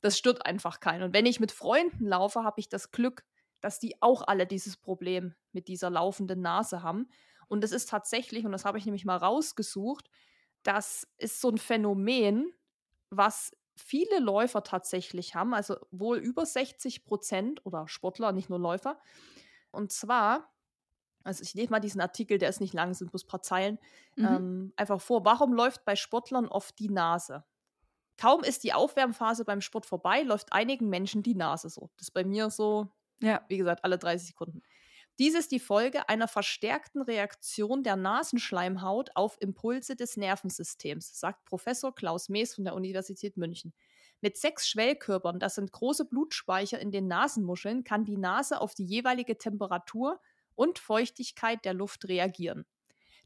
[0.00, 1.04] das stört einfach keinen.
[1.04, 3.24] Und wenn ich mit Freunden laufe, habe ich das Glück,
[3.60, 7.08] dass die auch alle dieses Problem mit dieser laufenden Nase haben.
[7.48, 10.08] Und das ist tatsächlich, und das habe ich nämlich mal rausgesucht,
[10.64, 12.52] das ist so ein Phänomen,
[13.10, 18.98] was viele Läufer tatsächlich haben, also wohl über 60 Prozent oder Sportler, nicht nur Läufer.
[19.70, 20.52] Und zwar,
[21.22, 23.78] also ich lese mal diesen Artikel, der ist nicht lang, sind bloß ein paar Zeilen,
[24.16, 24.24] mhm.
[24.24, 25.24] ähm, einfach vor.
[25.24, 27.44] Warum läuft bei Sportlern oft die Nase?
[28.16, 31.90] Kaum ist die Aufwärmphase beim Sport vorbei, läuft einigen Menschen die Nase so.
[31.96, 32.88] Das ist bei mir so,
[33.20, 33.44] ja.
[33.48, 34.62] wie gesagt, alle 30 Sekunden.
[35.20, 41.94] Dies ist die Folge einer verstärkten Reaktion der Nasenschleimhaut auf Impulse des Nervensystems, sagt Professor
[41.94, 43.72] Klaus Mees von der Universität München.
[44.20, 48.86] Mit sechs Schwellkörpern, das sind große Blutspeicher in den Nasenmuscheln, kann die Nase auf die
[48.86, 50.20] jeweilige Temperatur
[50.56, 52.66] und Feuchtigkeit der Luft reagieren.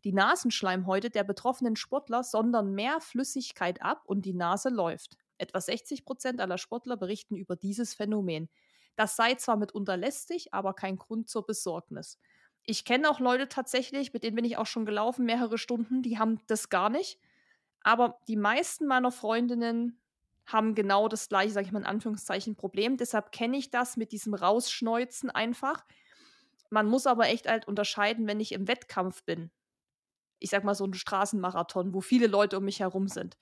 [0.05, 5.17] Die Nasenschleimhäute der betroffenen Sportler sondern mehr Flüssigkeit ab und die Nase läuft.
[5.39, 8.51] Etwa 60 Prozent aller Sportler berichten über dieses Phänomen.
[8.99, 12.19] Das sei zwar mitunter lästig, aber kein Grund zur Besorgnis.
[12.65, 16.19] Ich kenne auch Leute tatsächlich, mit denen bin ich auch schon gelaufen, mehrere Stunden, die
[16.19, 17.21] haben das gar nicht.
[17.85, 20.01] Aber die meisten meiner Freundinnen
[20.47, 22.97] haben genau das gleiche, sage ich mal in Anführungszeichen, Problem.
[22.97, 25.85] Deshalb kenne ich das mit diesem Rausschneuzen einfach.
[26.69, 29.53] Man muss aber echt halt unterscheiden, wenn ich im Wettkampf bin.
[30.41, 33.39] Ich sag mal so ein Straßenmarathon, wo viele Leute um mich herum sind.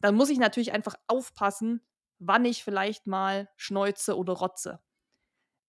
[0.00, 1.82] Dann muss ich natürlich einfach aufpassen,
[2.18, 4.80] wann ich vielleicht mal schneuze oder rotze.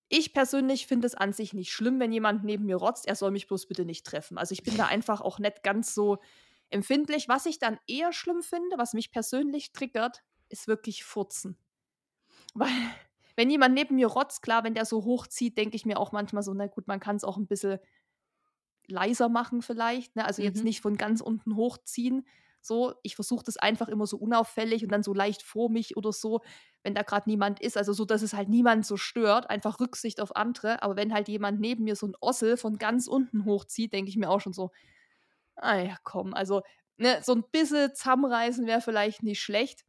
[0.09, 3.07] Ich persönlich finde es an sich nicht schlimm, wenn jemand neben mir rotzt.
[3.07, 4.37] Er soll mich bloß bitte nicht treffen.
[4.37, 6.19] Also ich bin da einfach auch nicht ganz so
[6.69, 7.27] empfindlich.
[7.27, 11.57] Was ich dann eher schlimm finde, was mich persönlich triggert, ist wirklich Furzen.
[12.53, 12.69] Weil,
[13.35, 16.43] wenn jemand neben mir rotzt, klar, wenn der so hochzieht, denke ich mir auch manchmal
[16.43, 17.79] so, na gut, man kann es auch ein bisschen
[18.87, 20.15] leiser machen vielleicht.
[20.15, 20.25] Ne?
[20.25, 20.47] Also mhm.
[20.47, 22.25] jetzt nicht von ganz unten hochziehen,
[22.67, 26.11] So, ich versuche das einfach immer so unauffällig und dann so leicht vor mich oder
[26.11, 26.41] so,
[26.83, 27.77] wenn da gerade niemand ist.
[27.77, 29.49] Also so, dass es halt niemand so stört.
[29.49, 30.83] Einfach Rücksicht auf andere.
[30.83, 34.17] Aber wenn halt jemand neben mir so ein Ossel von ganz unten hochzieht, denke ich
[34.17, 34.71] mir auch schon so,
[35.55, 36.33] ah ja, komm.
[36.33, 36.61] Also
[36.97, 39.85] ne, so ein bisschen zusammenreißen wäre vielleicht nicht schlecht.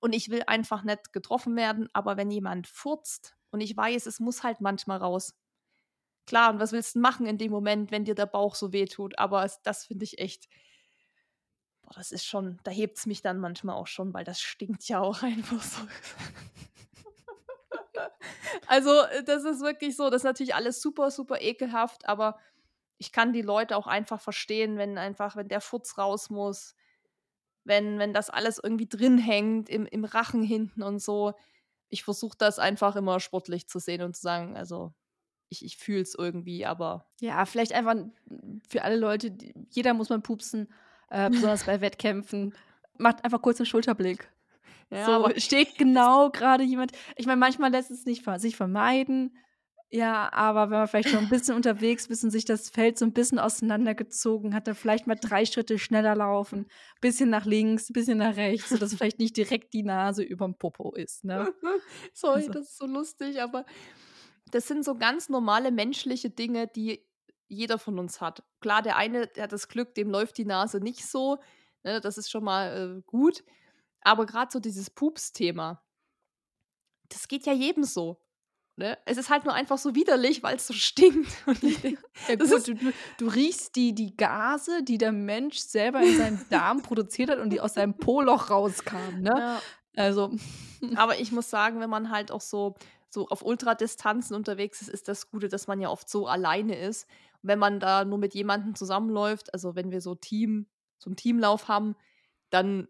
[0.00, 1.88] Und ich will einfach nicht getroffen werden.
[1.92, 5.34] Aber wenn jemand furzt und ich weiß, es muss halt manchmal raus.
[6.26, 8.86] Klar, und was willst du machen in dem Moment, wenn dir der Bauch so weh
[8.86, 9.18] tut?
[9.18, 10.48] Aber das finde ich echt
[11.86, 14.86] boah, das ist schon, da hebt es mich dann manchmal auch schon, weil das stinkt
[14.88, 15.82] ja auch einfach so.
[18.66, 22.38] also, äh, das ist wirklich so, das ist natürlich alles super, super ekelhaft, aber
[22.98, 26.74] ich kann die Leute auch einfach verstehen, wenn einfach, wenn der Futz raus muss,
[27.64, 31.34] wenn, wenn das alles irgendwie drin hängt, im, im Rachen hinten und so.
[31.88, 34.94] Ich versuche das einfach immer sportlich zu sehen und zu sagen, also
[35.48, 37.06] ich, ich fühle es irgendwie, aber.
[37.20, 37.96] Ja, vielleicht einfach
[38.68, 39.36] für alle Leute,
[39.70, 40.68] jeder muss mal pupsen
[41.10, 42.54] äh, besonders bei Wettkämpfen,
[42.98, 44.30] macht einfach kurz einen Schulterblick.
[44.90, 46.92] Ja, so steht genau gerade jemand.
[47.16, 49.36] Ich meine, manchmal lässt es nicht sich vermeiden.
[49.88, 53.04] Ja, aber wenn man vielleicht schon ein bisschen unterwegs ist und sich das Feld so
[53.04, 56.66] ein bisschen auseinandergezogen hat, dann vielleicht mal drei Schritte schneller laufen,
[57.00, 61.24] bisschen nach links, bisschen nach rechts, sodass vielleicht nicht direkt die Nase überm Popo ist.
[61.24, 61.54] Ne?
[62.12, 62.52] Sorry, also.
[62.52, 63.64] das ist so lustig, aber
[64.50, 67.05] das sind so ganz normale menschliche Dinge, die
[67.48, 68.42] jeder von uns hat.
[68.60, 71.38] Klar, der eine der hat das Glück, dem läuft die Nase nicht so.
[71.82, 73.44] Ne, das ist schon mal äh, gut.
[74.02, 75.82] Aber gerade so dieses Pups-Thema,
[77.08, 78.20] das geht ja jedem so.
[78.78, 78.98] Ne?
[79.06, 81.30] Es ist halt nur einfach so widerlich, weil es so stinkt.
[82.28, 86.48] ja, gut, du, du, du, riechst die, die Gase, die der Mensch selber in seinem
[86.50, 89.22] Darm produziert hat und die aus seinem Po-Loch rauskamen.
[89.22, 89.34] Ne?
[89.36, 89.62] Ja.
[89.96, 90.30] Also.
[90.96, 92.74] Aber ich muss sagen, wenn man halt auch so,
[93.08, 97.06] so auf Ultradistanzen unterwegs ist, ist das Gute, dass man ja oft so alleine ist
[97.42, 100.66] wenn man da nur mit jemandem zusammenläuft, also wenn wir so Team,
[100.98, 101.96] so einen Teamlauf haben,
[102.50, 102.88] dann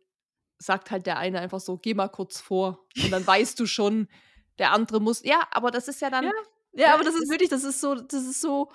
[0.58, 2.86] sagt halt der eine einfach so, geh mal kurz vor.
[3.02, 4.08] Und dann weißt du schon,
[4.58, 5.22] der andere muss.
[5.24, 6.24] Ja, aber das ist ja dann.
[6.24, 6.32] Ja,
[6.72, 8.70] ja, ja aber das ist wirklich, das ist so, das ist so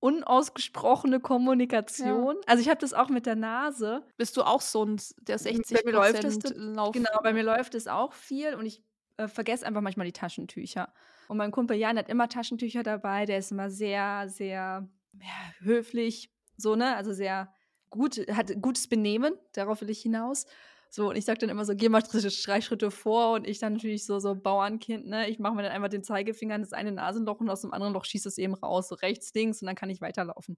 [0.00, 2.36] unausgesprochene Kommunikation.
[2.36, 2.42] Ja.
[2.46, 4.06] Also ich habe das auch mit der Nase.
[4.16, 6.92] Bist du auch so ein der 60 bei mir läuft es, Lauf?
[6.92, 8.82] Genau, bei mir läuft es auch viel und ich
[9.18, 10.92] äh, vergesse einfach manchmal die Taschentücher.
[11.28, 14.88] Und mein Kumpel Jan hat immer Taschentücher dabei, der ist immer sehr, sehr
[15.20, 16.96] ja, höflich, so, ne?
[16.96, 17.52] Also sehr
[17.90, 20.46] gut, hat gutes Benehmen, darauf will ich hinaus.
[20.90, 23.74] So, und ich sag dann immer so, geh mal drei Schritte vor und ich dann
[23.74, 25.28] natürlich so, so Bauernkind, ne?
[25.28, 27.92] Ich mache mir dann einfach den Zeigefinger in das eine Nasenloch und aus dem anderen
[27.92, 30.56] Loch schießt es eben raus, so rechts, links und dann kann ich weiterlaufen.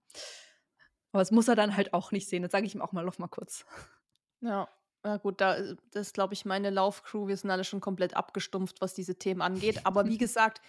[1.12, 2.42] Aber das muss er dann halt auch nicht sehen.
[2.42, 3.64] Dann sage ich ihm auch mal, lauf mal kurz.
[4.40, 4.68] Ja,
[5.04, 7.26] ja gut, da äh, das ist, glaube ich, meine Laufcrew.
[7.26, 9.80] Wir sind alle schon komplett abgestumpft, was diese Themen angeht.
[9.86, 10.60] Aber wie gesagt,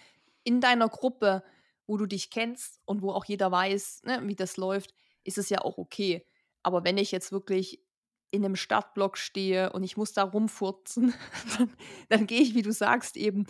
[0.44, 1.42] in deiner Gruppe,
[1.86, 5.50] wo du dich kennst und wo auch jeder weiß, ne, wie das läuft, ist es
[5.50, 6.26] ja auch okay.
[6.62, 7.82] Aber wenn ich jetzt wirklich
[8.30, 11.14] in einem Startblock stehe und ich muss da rumfurzen,
[11.58, 11.72] dann,
[12.08, 13.46] dann gehe ich, wie du sagst, eben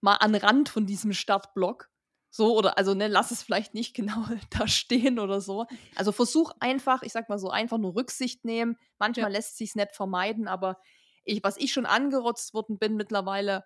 [0.00, 1.90] mal an Rand von diesem Startblock
[2.30, 5.66] so, oder also ne, lass es vielleicht nicht genau da stehen oder so.
[5.96, 8.76] Also versuch einfach, ich sag mal so, einfach nur Rücksicht nehmen.
[8.98, 9.36] Manchmal ja.
[9.36, 10.78] lässt sich's nicht vermeiden, aber
[11.24, 13.64] ich, was ich schon angerotzt worden bin mittlerweile,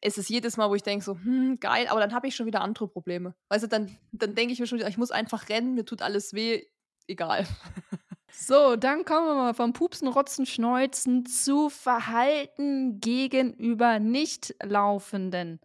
[0.00, 2.46] ist es jedes Mal, wo ich denke so, hm, geil, aber dann habe ich schon
[2.46, 3.34] wieder andere Probleme.
[3.48, 6.32] Weißt du, dann, dann denke ich mir schon, ich muss einfach rennen, mir tut alles
[6.32, 6.64] weh,
[7.06, 7.46] egal.
[8.30, 15.60] So, dann kommen wir mal vom Pupsen, Rotzen, Schneuzen zu Verhalten gegenüber nicht laufenden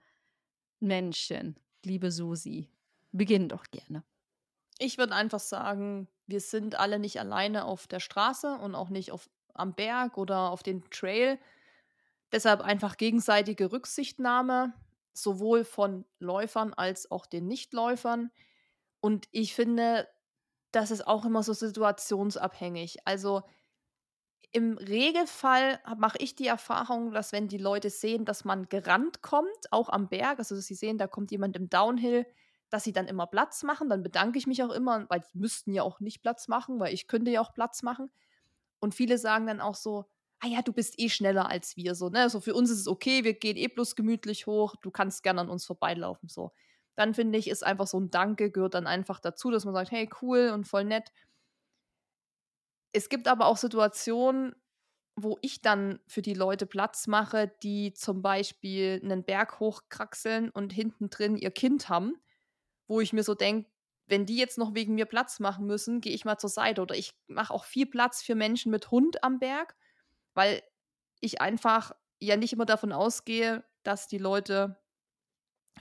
[0.83, 2.69] Menschen, liebe Susi?
[3.11, 4.03] Beginn doch gerne.
[4.79, 9.11] Ich würde einfach sagen, wir sind alle nicht alleine auf der Straße und auch nicht
[9.11, 11.39] auf, am Berg oder auf dem Trail.
[12.31, 14.73] Deshalb einfach gegenseitige Rücksichtnahme,
[15.13, 18.31] sowohl von Läufern als auch den Nichtläufern.
[18.99, 20.07] Und ich finde,
[20.71, 23.05] das ist auch immer so situationsabhängig.
[23.05, 23.43] Also
[24.53, 29.71] im Regelfall mache ich die Erfahrung, dass wenn die Leute sehen, dass man gerannt kommt,
[29.71, 32.27] auch am Berg, also dass sie sehen, da kommt jemand im Downhill,
[32.69, 33.89] dass sie dann immer Platz machen.
[33.89, 36.93] Dann bedanke ich mich auch immer, weil die müssten ja auch nicht Platz machen, weil
[36.93, 38.11] ich könnte ja auch Platz machen.
[38.79, 40.05] Und viele sagen dann auch so,
[40.39, 41.95] ah ja, du bist eh schneller als wir.
[41.95, 42.29] So, ne?
[42.29, 45.41] so für uns ist es okay, wir gehen eh bloß gemütlich hoch, du kannst gerne
[45.41, 46.29] an uns vorbeilaufen.
[46.29, 46.51] So.
[46.95, 49.89] Dann finde ich, ist einfach so ein Danke, gehört dann einfach dazu, dass man sagt,
[49.91, 51.11] hey, cool und voll nett.
[52.93, 54.55] Es gibt aber auch Situationen,
[55.15, 60.73] wo ich dann für die Leute Platz mache, die zum Beispiel einen Berg hochkraxeln und
[60.73, 62.15] hinten drin ihr Kind haben,
[62.87, 63.69] wo ich mir so denke,
[64.07, 66.81] wenn die jetzt noch wegen mir Platz machen müssen, gehe ich mal zur Seite.
[66.81, 69.75] Oder ich mache auch viel Platz für Menschen mit Hund am Berg,
[70.33, 70.61] weil
[71.19, 74.77] ich einfach ja nicht immer davon ausgehe, dass die Leute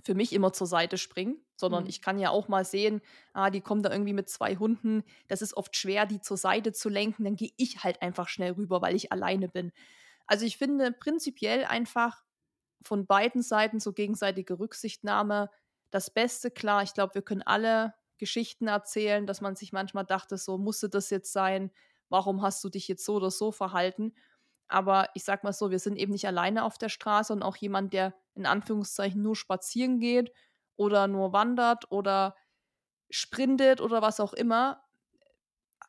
[0.04, 1.90] für mich immer zur Seite springen, sondern mhm.
[1.90, 3.00] ich kann ja auch mal sehen,
[3.32, 5.04] ah, die kommen da irgendwie mit zwei Hunden.
[5.28, 7.24] Das ist oft schwer, die zur Seite zu lenken.
[7.24, 9.72] Dann gehe ich halt einfach schnell rüber, weil ich alleine bin.
[10.26, 12.24] Also ich finde prinzipiell einfach
[12.82, 15.50] von beiden Seiten so gegenseitige Rücksichtnahme
[15.90, 16.50] das Beste.
[16.50, 20.88] Klar, ich glaube, wir können alle Geschichten erzählen, dass man sich manchmal dachte, so musste
[20.88, 21.70] das jetzt sein,
[22.08, 24.14] warum hast du dich jetzt so oder so verhalten?
[24.68, 27.56] Aber ich sag mal so, wir sind eben nicht alleine auf der Straße und auch
[27.56, 30.32] jemand, der in Anführungszeichen nur spazieren geht
[30.76, 32.34] oder nur wandert oder
[33.10, 34.82] sprintet oder was auch immer,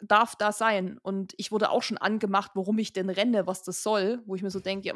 [0.02, 1.00] darf da sein.
[1.02, 4.44] Und ich wurde auch schon angemacht, warum ich denn renne, was das soll, wo ich
[4.44, 4.96] mir so denke, ja,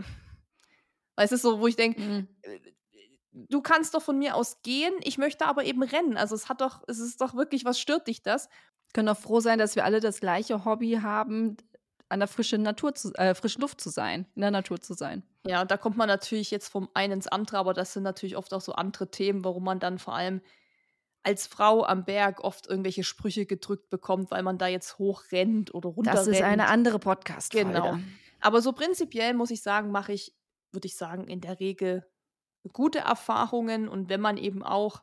[1.15, 2.27] weißt du, so, wo ich denke, mhm.
[2.41, 2.59] Äh,
[3.31, 6.17] du kannst doch von mir aus gehen, ich möchte aber eben rennen.
[6.17, 8.49] Also es hat doch, es ist doch wirklich, was stört dich das?
[8.93, 11.57] Können auch froh sein, dass wir alle das gleiche Hobby haben,
[12.09, 15.23] an der frischen Natur zu, äh, frischen Luft zu sein, in der Natur zu sein.
[15.47, 18.53] Ja, da kommt man natürlich jetzt vom einen ins andere, aber das sind natürlich oft
[18.53, 20.41] auch so andere Themen, warum man dann vor allem
[21.23, 25.89] als Frau am Berg oft irgendwelche Sprüche gedrückt bekommt, weil man da jetzt hochrennt oder
[25.89, 26.19] runterrennt.
[26.19, 27.65] Das ist eine andere podcast -Folge.
[27.65, 27.97] Genau.
[28.39, 30.35] Aber so prinzipiell muss ich sagen, mache ich,
[30.71, 32.05] würde ich sagen, in der Regel
[32.71, 35.01] gute Erfahrungen und wenn man eben auch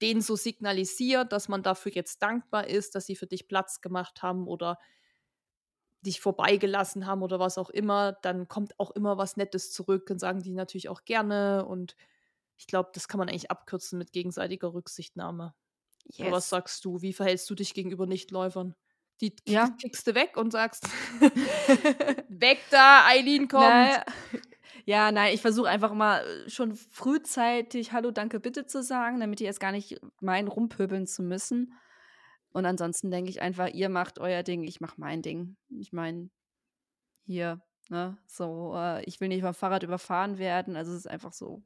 [0.00, 4.22] denen so signalisiert, dass man dafür jetzt dankbar ist, dass sie für dich Platz gemacht
[4.22, 4.78] haben oder
[6.02, 10.18] dich vorbeigelassen haben oder was auch immer, dann kommt auch immer was Nettes zurück und
[10.18, 11.66] sagen die natürlich auch gerne.
[11.66, 11.96] Und
[12.56, 15.54] ich glaube, das kann man eigentlich abkürzen mit gegenseitiger Rücksichtnahme.
[16.04, 16.32] Yes.
[16.32, 17.02] Was sagst du?
[17.02, 18.74] Wie verhältst du dich gegenüber Nichtläufern?
[19.20, 19.68] Die ja.
[19.80, 20.88] kickst du weg und sagst,
[22.28, 23.64] weg da, Eileen kommt.
[23.64, 24.04] Naja.
[24.84, 29.38] Ja, nein, ich versuche einfach mal äh, schon frühzeitig Hallo, danke, bitte zu sagen, damit
[29.38, 31.74] die jetzt gar nicht meinen, rumpöbeln zu müssen.
[32.52, 35.56] Und ansonsten denke ich einfach, ihr macht euer Ding, ich mache mein Ding.
[35.68, 36.30] Ich meine,
[37.24, 40.76] hier, ne, so, äh, ich will nicht vom Fahrrad überfahren werden.
[40.76, 41.62] Also es ist einfach so,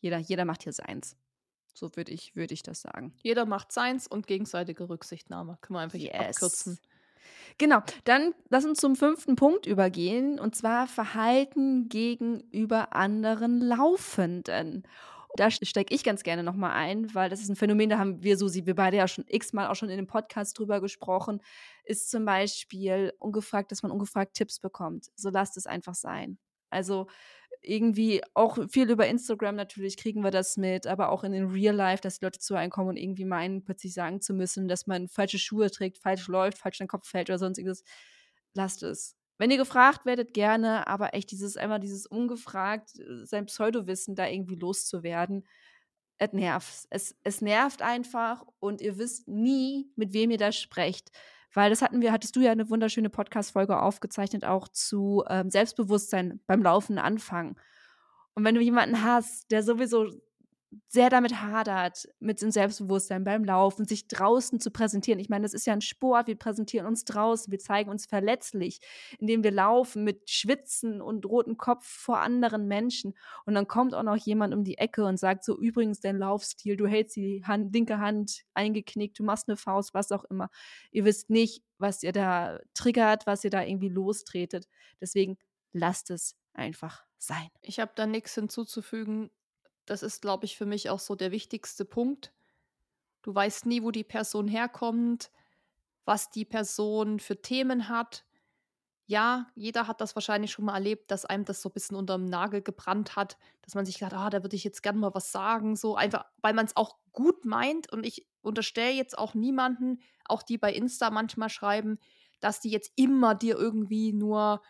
[0.00, 1.16] jeder, jeder macht hier seins.
[1.74, 3.14] So würde ich, würd ich das sagen.
[3.22, 5.58] Jeder macht seins und gegenseitige Rücksichtnahme.
[5.60, 6.36] Können wir einfach yes.
[6.36, 6.78] abkürzen.
[7.58, 14.84] Genau, dann lass uns zum fünften Punkt übergehen, und zwar Verhalten gegenüber anderen Laufenden
[15.36, 18.36] da stecke ich ganz gerne nochmal ein, weil das ist ein Phänomen, da haben wir,
[18.36, 21.40] Susi, wir beide ja schon x-mal auch schon in dem Podcast drüber gesprochen,
[21.84, 25.10] ist zum Beispiel ungefragt, dass man ungefragt Tipps bekommt.
[25.16, 26.38] So lasst es einfach sein.
[26.70, 27.08] Also
[27.62, 31.74] irgendwie auch viel über Instagram natürlich kriegen wir das mit, aber auch in den Real
[31.74, 34.86] Life, dass die Leute zu einem kommen und irgendwie meinen, plötzlich sagen zu müssen, dass
[34.86, 37.84] man falsche Schuhe trägt, falsch läuft, falsch in den Kopf fällt oder sonstiges.
[38.54, 39.16] Lasst es.
[39.38, 44.28] Wenn ihr gefragt werdet, gerne, aber echt dieses einmal dieses ungefragt, äh, sein Pseudowissen da
[44.28, 45.44] irgendwie loszuwerden,
[46.18, 46.86] es nervt.
[46.90, 51.10] Es, es nervt einfach und ihr wisst nie, mit wem ihr da sprecht.
[51.52, 56.40] Weil das hatten wir, hattest du ja eine wunderschöne Podcast-Folge aufgezeichnet, auch zu ähm, Selbstbewusstsein
[56.46, 57.56] beim Laufen anfangen.
[58.34, 60.10] Und wenn du jemanden hast, der sowieso
[60.88, 65.18] sehr damit hadert, mit dem Selbstbewusstsein beim Laufen, sich draußen zu präsentieren.
[65.18, 68.80] Ich meine, das ist ja ein Sport, wir präsentieren uns draußen, wir zeigen uns verletzlich,
[69.18, 73.14] indem wir laufen mit Schwitzen und rotem Kopf vor anderen Menschen.
[73.46, 76.76] Und dann kommt auch noch jemand um die Ecke und sagt so, übrigens, dein Laufstil,
[76.76, 80.50] du hältst die Hand, linke Hand eingeknickt, du machst eine Faust, was auch immer.
[80.90, 84.68] Ihr wisst nicht, was ihr da triggert, was ihr da irgendwie lostretet.
[85.00, 85.36] Deswegen
[85.72, 87.48] lasst es einfach sein.
[87.62, 89.30] Ich habe da nichts hinzuzufügen
[89.86, 92.32] das ist, glaube ich, für mich auch so der wichtigste Punkt.
[93.22, 95.30] Du weißt nie, wo die Person herkommt,
[96.04, 98.24] was die Person für Themen hat.
[99.06, 102.16] Ja, jeder hat das wahrscheinlich schon mal erlebt, dass einem das so ein bisschen unter
[102.16, 105.14] dem Nagel gebrannt hat, dass man sich gedacht, ah, da würde ich jetzt gerne mal
[105.14, 109.34] was sagen, so einfach, weil man es auch gut meint und ich unterstelle jetzt auch
[109.34, 111.98] niemanden, auch die bei Insta manchmal schreiben,
[112.40, 114.62] dass die jetzt immer dir irgendwie nur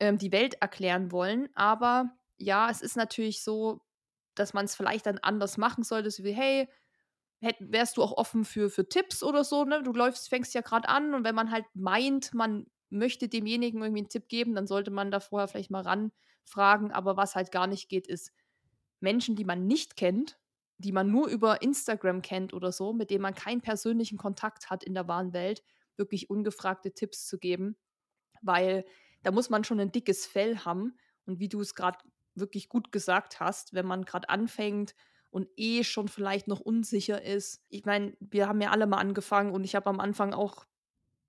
[0.00, 3.82] ähm, die Welt erklären wollen, aber ja, es ist natürlich so,
[4.40, 6.68] dass man es vielleicht dann anders machen sollte, so wie, hey,
[7.40, 9.82] hätt, wärst du auch offen für, für Tipps oder so, ne?
[9.82, 14.00] Du läufst, fängst ja gerade an und wenn man halt meint, man möchte demjenigen irgendwie
[14.00, 16.90] einen Tipp geben, dann sollte man da vorher vielleicht mal ranfragen.
[16.90, 18.32] Aber was halt gar nicht geht, ist
[19.00, 20.38] Menschen, die man nicht kennt,
[20.78, 24.82] die man nur über Instagram kennt oder so, mit denen man keinen persönlichen Kontakt hat
[24.82, 25.62] in der wahren Welt,
[25.96, 27.76] wirklich ungefragte Tipps zu geben,
[28.42, 28.84] weil
[29.22, 30.96] da muss man schon ein dickes Fell haben.
[31.26, 31.98] Und wie du es gerade
[32.40, 34.94] wirklich gut gesagt hast, wenn man gerade anfängt
[35.30, 37.62] und eh schon vielleicht noch unsicher ist.
[37.68, 40.66] Ich meine, wir haben ja alle mal angefangen und ich habe am Anfang auch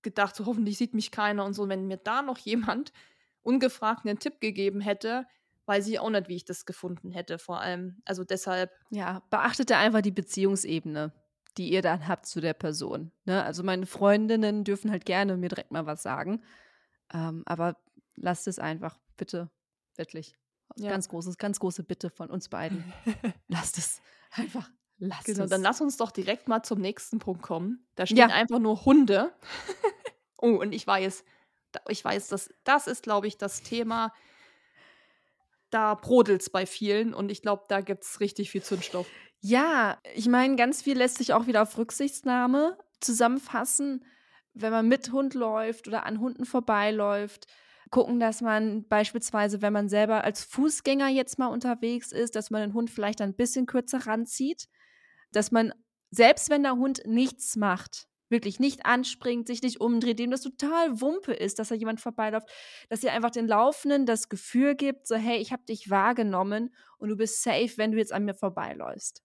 [0.02, 1.70] gedacht, so, hoffentlich sieht mich keiner und so.
[1.70, 2.92] Wenn mir da noch jemand
[3.44, 5.28] ungefragt einen Tipp gegeben hätte,
[5.66, 8.02] weiß ich auch nicht, wie ich das gefunden hätte, vor allem.
[8.06, 8.72] Also deshalb.
[8.90, 11.14] Ja, beachtet einfach die Beziehungsebene,
[11.58, 13.12] die ihr dann habt zu der Person.
[13.26, 13.44] Ne?
[13.44, 16.44] Also meine Freundinnen dürfen halt gerne mir direkt mal was sagen.
[17.14, 17.78] Ähm, aber
[18.16, 19.50] lasst es einfach, bitte,
[19.96, 20.36] wirklich.
[20.78, 20.90] Ja.
[20.90, 22.84] Ganz großes, ganz große Bitte von uns beiden.
[23.48, 24.02] lasst es
[24.32, 24.70] einfach.
[24.98, 25.50] Lasst genau, es.
[25.50, 27.88] dann lass uns doch direkt mal zum nächsten Punkt kommen.
[27.96, 28.28] Da stehen ja.
[28.28, 29.34] einfach nur Hunde.
[30.38, 31.24] oh, und ich weiß,
[31.88, 34.14] ich weiß, das, das ist, glaube ich, das Thema.
[35.72, 39.08] Da brodelt es bei vielen und ich glaube, da gibt es richtig viel Zündstoff.
[39.40, 44.06] Ja, ich meine, ganz viel lässt sich auch wieder auf Rücksichtnahme zusammenfassen,
[44.54, 47.48] wenn man mit Hund läuft oder an Hunden vorbeiläuft.
[47.92, 52.62] Gucken, dass man beispielsweise, wenn man selber als Fußgänger jetzt mal unterwegs ist, dass man
[52.62, 54.68] den Hund vielleicht ein bisschen kürzer ranzieht.
[55.32, 55.74] Dass man,
[56.10, 61.02] selbst wenn der Hund nichts macht, wirklich nicht anspringt, sich nicht umdreht, dem das total
[61.02, 62.50] Wumpe ist, dass da jemand vorbeiläuft,
[62.90, 67.10] dass ihr einfach den Laufenden das Gefühl gibt, so hey, ich habe dich wahrgenommen und
[67.10, 69.22] du bist safe, wenn du jetzt an mir vorbeiläufst.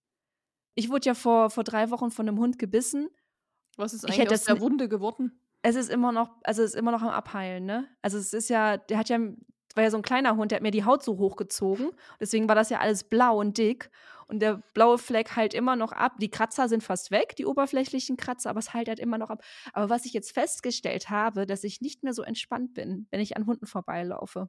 [0.74, 3.08] Ich wurde ja vor, vor drei Wochen von einem Hund gebissen.
[3.76, 5.40] Was ist eigentlich ich hätte aus der Wunde geworden?
[5.66, 7.88] Es ist immer noch, also es ist immer noch am Abheilen, ne?
[8.00, 10.62] Also es ist ja, der hat ja, war ja so ein kleiner Hund, der hat
[10.62, 11.90] mir die Haut so hochgezogen.
[12.20, 13.90] Deswegen war das ja alles blau und dick.
[14.28, 16.18] Und der blaue Fleck heilt immer noch ab.
[16.20, 19.42] Die Kratzer sind fast weg, die oberflächlichen Kratzer, aber es heilt halt immer noch ab.
[19.72, 23.36] Aber was ich jetzt festgestellt habe, dass ich nicht mehr so entspannt bin, wenn ich
[23.36, 24.48] an Hunden vorbeilaufe.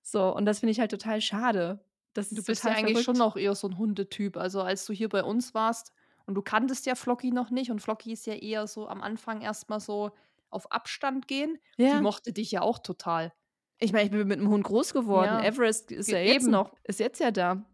[0.00, 1.84] So, und das finde ich halt total schade.
[2.14, 3.04] Das du bist ja eigentlich verrückt.
[3.04, 4.38] schon noch eher so ein Hundetyp.
[4.38, 5.92] Also als du hier bei uns warst
[6.28, 9.40] und du kanntest ja Flocky noch nicht und Flocky ist ja eher so am Anfang
[9.40, 10.10] erstmal so
[10.50, 11.58] auf Abstand gehen.
[11.78, 11.96] Ja.
[11.96, 13.32] Die mochte dich ja auch total.
[13.78, 15.40] Ich meine, ich bin mit einem Hund groß geworden.
[15.42, 15.42] Ja.
[15.42, 17.64] Everest ist ja jetzt noch, ist jetzt ja da.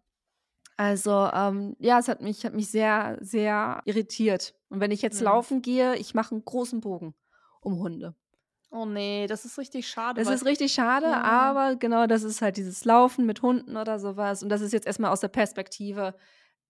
[0.76, 4.54] Also ähm, ja, es hat mich, hat mich sehr, sehr irritiert.
[4.68, 5.24] Und wenn ich jetzt mhm.
[5.24, 7.12] laufen gehe, ich mache einen großen Bogen
[7.60, 8.14] um Hunde.
[8.70, 10.22] Oh nee, das ist richtig schade.
[10.22, 11.22] Das ist richtig schade, ja.
[11.22, 14.44] aber genau das ist halt dieses Laufen mit Hunden oder sowas.
[14.44, 16.14] Und das ist jetzt erstmal aus der Perspektive,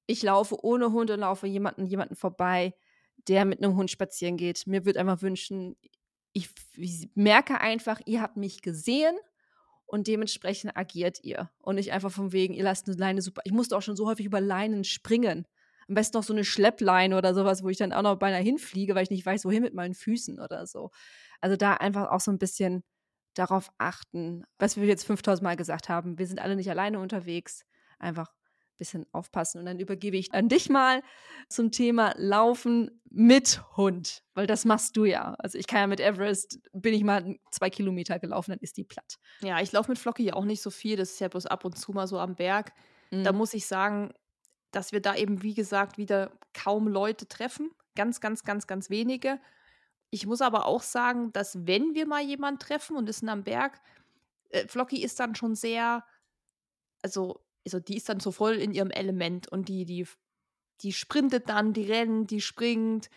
[0.06, 2.74] ich laufe ohne Hund und laufe jemanden, jemanden vorbei,
[3.28, 4.66] der mit einem Hund spazieren geht.
[4.66, 5.76] Mir würde einfach wünschen,
[6.32, 9.16] ich, ich merke einfach, ihr habt mich gesehen
[9.86, 11.50] und dementsprechend agiert ihr.
[11.58, 13.42] Und nicht einfach von wegen, ihr lasst eine Leine super.
[13.44, 15.46] Ich musste auch schon so häufig über Leinen springen.
[15.88, 18.94] Am besten noch so eine Schleppleine oder sowas, wo ich dann auch noch beinahe hinfliege,
[18.94, 20.90] weil ich nicht weiß, wohin mit meinen Füßen oder so.
[21.40, 22.82] Also da einfach auch so ein bisschen
[23.34, 26.18] darauf achten, was wir jetzt 5000 Mal gesagt haben.
[26.18, 27.64] Wir sind alle nicht alleine unterwegs.
[27.98, 28.43] Einfach ein
[28.76, 29.58] bisschen aufpassen.
[29.58, 31.02] Und dann übergebe ich an dich mal
[31.48, 35.34] zum Thema Laufen mit Hund, weil das machst du ja.
[35.38, 38.84] Also ich kann ja mit Everest, bin ich mal zwei Kilometer gelaufen, dann ist die
[38.84, 39.18] platt.
[39.42, 40.96] Ja, ich laufe mit Flocky ja auch nicht so viel.
[40.96, 42.72] Das ist ja bloß ab und zu mal so am Berg.
[43.10, 43.24] Mhm.
[43.24, 44.12] Da muss ich sagen,
[44.72, 47.70] dass wir da eben, wie gesagt, wieder kaum Leute treffen.
[47.94, 49.40] Ganz, ganz, ganz, ganz wenige.
[50.10, 53.80] Ich muss aber auch sagen, dass wenn wir mal jemanden treffen und ist am Berg,
[54.50, 56.04] äh, Flocky ist dann schon sehr,
[57.02, 60.06] also, also die ist dann so voll in ihrem Element und die, die,
[60.82, 63.10] die sprintet dann, die rennt, die springt.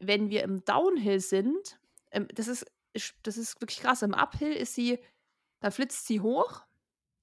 [0.00, 1.78] Wenn wir im Downhill sind,
[2.10, 2.66] ähm, das ist,
[3.22, 4.02] das ist wirklich krass.
[4.02, 4.98] Im Uphill ist sie,
[5.60, 6.62] da flitzt sie hoch.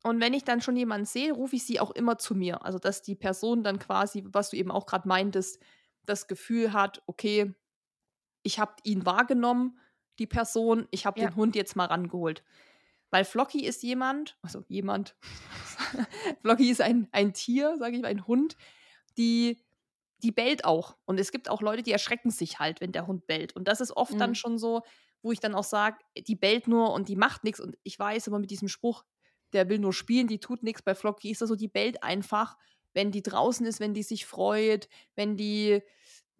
[0.03, 2.63] Und wenn ich dann schon jemanden sehe, rufe ich sie auch immer zu mir.
[2.63, 5.61] Also, dass die Person dann quasi, was du eben auch gerade meintest,
[6.05, 7.53] das Gefühl hat, okay,
[8.43, 9.77] ich habe ihn wahrgenommen,
[10.17, 11.27] die Person, ich habe ja.
[11.27, 12.43] den Hund jetzt mal rangeholt.
[13.11, 15.15] Weil Flocky ist jemand, also jemand,
[16.41, 18.55] Flocky ist ein, ein Tier, sage ich mal, ein Hund,
[19.17, 19.63] die,
[20.21, 20.97] die bellt auch.
[21.05, 23.55] Und es gibt auch Leute, die erschrecken sich halt, wenn der Hund bellt.
[23.55, 24.19] Und das ist oft mhm.
[24.19, 24.83] dann schon so,
[25.21, 27.59] wo ich dann auch sage, die bellt nur und die macht nichts.
[27.59, 29.03] Und ich weiß immer mit diesem Spruch,
[29.53, 30.83] der will nur spielen, die tut nichts.
[30.83, 32.57] Bei Flocky ist das so, die bellt einfach,
[32.93, 35.81] wenn die draußen ist, wenn die sich freut, wenn die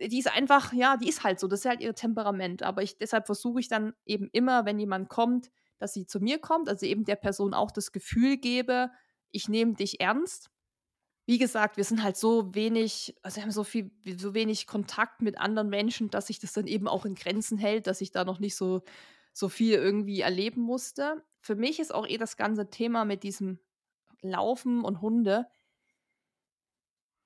[0.08, 2.64] die ist einfach, ja, die ist halt so, das ist halt ihr Temperament.
[2.64, 6.40] Aber ich, deshalb versuche ich dann eben immer, wenn jemand kommt, dass sie zu mir
[6.40, 8.92] kommt, also eben der Person auch das Gefühl gebe,
[9.32, 10.50] ich nehme dich ernst.
[11.26, 15.22] Wie gesagt, wir sind halt so wenig, also wir haben so viel, so wenig Kontakt
[15.22, 18.26] mit anderen Menschen, dass sich das dann eben auch in Grenzen hält, dass ich da
[18.26, 18.82] noch nicht so,
[19.34, 21.24] so viel irgendwie erleben musste.
[21.40, 23.60] Für mich ist auch eh das ganze Thema mit diesem
[24.22, 25.48] Laufen und Hunde.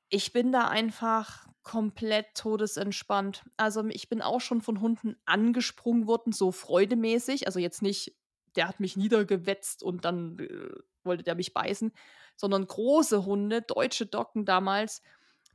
[0.09, 3.43] Ich bin da einfach komplett todesentspannt.
[3.57, 7.47] Also ich bin auch schon von Hunden angesprungen worden, so freudemäßig.
[7.47, 8.15] Also jetzt nicht,
[8.55, 10.69] der hat mich niedergewetzt und dann äh,
[11.03, 11.91] wollte der mich beißen,
[12.35, 15.01] sondern große Hunde, deutsche Docken damals,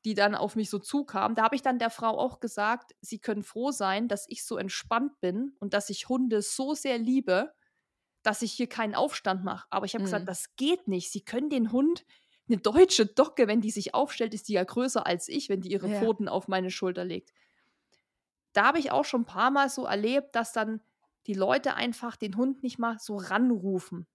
[0.05, 1.35] die dann auf mich so zukamen.
[1.35, 4.57] Da habe ich dann der Frau auch gesagt, sie können froh sein, dass ich so
[4.57, 7.53] entspannt bin und dass ich Hunde so sehr liebe,
[8.23, 9.67] dass ich hier keinen Aufstand mache.
[9.71, 10.07] Aber ich habe mhm.
[10.07, 11.11] gesagt, das geht nicht.
[11.11, 12.05] Sie können den Hund
[12.49, 15.71] eine deutsche Docke, wenn die sich aufstellt, ist die ja größer als ich, wenn die
[15.71, 16.01] ihre ja.
[16.01, 17.33] Pfoten auf meine Schulter legt.
[18.53, 20.81] Da habe ich auch schon ein paar Mal so erlebt, dass dann
[21.29, 24.07] die Leute einfach den Hund nicht mal so ranrufen.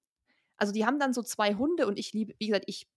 [0.58, 2.88] Also die haben dann so zwei Hunde und ich liebe, wie gesagt, ich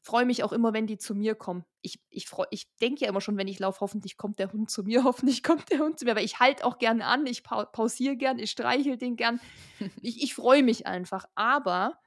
[0.00, 1.64] freue mich auch immer, wenn die zu mir kommen.
[1.82, 4.84] Ich, ich, ich denke ja immer schon, wenn ich laufe, hoffentlich kommt der Hund zu
[4.84, 8.16] mir, hoffentlich kommt der Hund zu mir, aber ich halte auch gerne an, ich pausiere
[8.16, 9.40] gern, ich streichel den gern.
[10.02, 11.26] ich, ich freue mich einfach.
[11.34, 11.98] Aber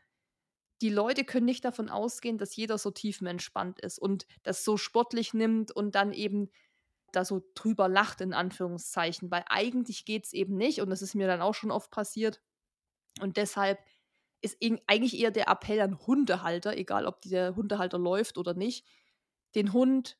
[0.82, 5.34] die Leute können nicht davon ausgehen, dass jeder so tiefenentspannt ist und das so sportlich
[5.34, 6.50] nimmt und dann eben
[7.12, 11.16] da so drüber lacht, in Anführungszeichen, weil eigentlich geht es eben nicht und das ist
[11.16, 12.41] mir dann auch schon oft passiert.
[13.22, 13.80] Und deshalb
[14.41, 14.57] ist
[14.88, 18.86] eigentlich eher der Appell an Hundehalter, egal ob der Hundehalter läuft oder nicht,
[19.55, 20.18] den Hund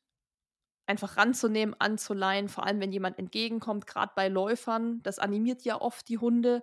[0.86, 5.02] einfach ranzunehmen, anzuleihen, vor allem wenn jemand entgegenkommt, gerade bei Läufern.
[5.02, 6.62] Das animiert ja oft die Hunde,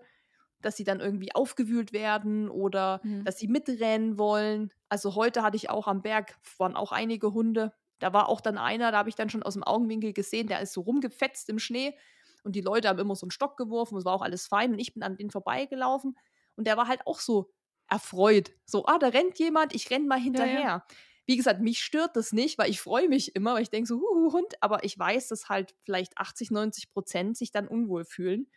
[0.61, 3.23] dass sie dann irgendwie aufgewühlt werden oder mhm.
[3.23, 4.71] dass sie mitrennen wollen.
[4.89, 7.73] Also heute hatte ich auch am Berg, waren auch einige Hunde.
[7.99, 10.61] Da war auch dann einer, da habe ich dann schon aus dem Augenwinkel gesehen, der
[10.61, 11.97] ist so rumgefetzt im Schnee
[12.43, 14.79] und die Leute haben immer so einen Stock geworfen, es war auch alles fein und
[14.79, 16.17] ich bin an den vorbeigelaufen
[16.55, 17.51] und der war halt auch so
[17.89, 18.51] erfreut.
[18.65, 20.59] So, ah, da rennt jemand, ich renn mal hinterher.
[20.59, 20.85] Ja, ja.
[21.25, 23.99] Wie gesagt, mich stört das nicht, weil ich freue mich immer, weil ich denke so,
[23.99, 28.47] huhu, Hund, aber ich weiß, dass halt vielleicht 80, 90 Prozent sich dann unwohl fühlen.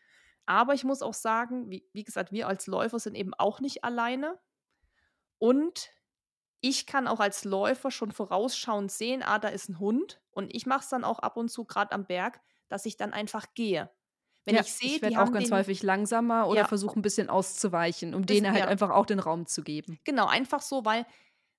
[0.47, 3.83] Aber ich muss auch sagen, wie, wie gesagt, wir als Läufer sind eben auch nicht
[3.83, 4.39] alleine.
[5.39, 5.91] Und
[6.61, 10.21] ich kann auch als Läufer schon vorausschauend sehen, ah, da ist ein Hund.
[10.31, 13.13] Und ich mache es dann auch ab und zu, gerade am Berg, dass ich dann
[13.13, 13.91] einfach gehe.
[14.45, 16.67] Wenn ja, ich sehe, ich werde auch ganz den, häufig langsamer oder ja.
[16.67, 18.67] versuche ein bisschen auszuweichen, um denen halt ja.
[18.67, 19.99] einfach auch den Raum zu geben.
[20.05, 21.07] Genau, einfach so, weil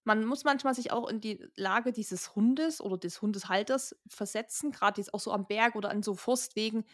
[0.04, 5.00] man muss manchmal sich auch in die Lage dieses Hundes oder des Hundeshalters versetzen, gerade
[5.00, 6.86] jetzt auch so am Berg oder an so Forstwegen,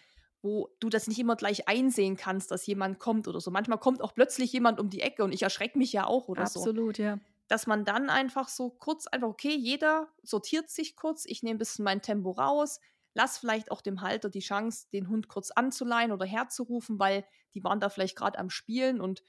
[0.41, 3.49] wo du das nicht immer gleich einsehen kannst, dass jemand kommt oder so.
[3.49, 6.41] Manchmal kommt auch plötzlich jemand um die Ecke und ich erschrecke mich ja auch oder
[6.41, 6.69] Absolut, so.
[6.71, 7.19] Absolut, ja.
[7.47, 11.59] Dass man dann einfach so kurz, einfach, okay, jeder sortiert sich kurz, ich nehme ein
[11.59, 12.79] bisschen mein Tempo raus,
[13.13, 17.63] lass vielleicht auch dem Halter die Chance, den Hund kurz anzuleihen oder herzurufen, weil die
[17.63, 19.23] waren da vielleicht gerade am Spielen und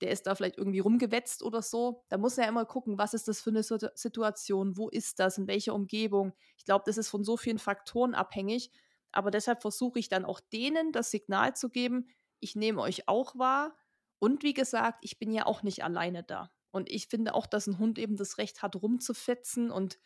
[0.00, 2.04] der ist da vielleicht irgendwie rumgewetzt oder so.
[2.08, 5.38] Da muss er ja immer gucken, was ist das für eine Situation, wo ist das,
[5.38, 6.32] in welcher Umgebung.
[6.56, 8.70] Ich glaube, das ist von so vielen Faktoren abhängig.
[9.12, 12.08] Aber deshalb versuche ich dann auch denen das Signal zu geben,
[12.40, 13.76] ich nehme euch auch wahr.
[14.20, 16.50] Und wie gesagt, ich bin ja auch nicht alleine da.
[16.70, 19.98] Und ich finde auch, dass ein Hund eben das Recht hat, rumzufetzen und,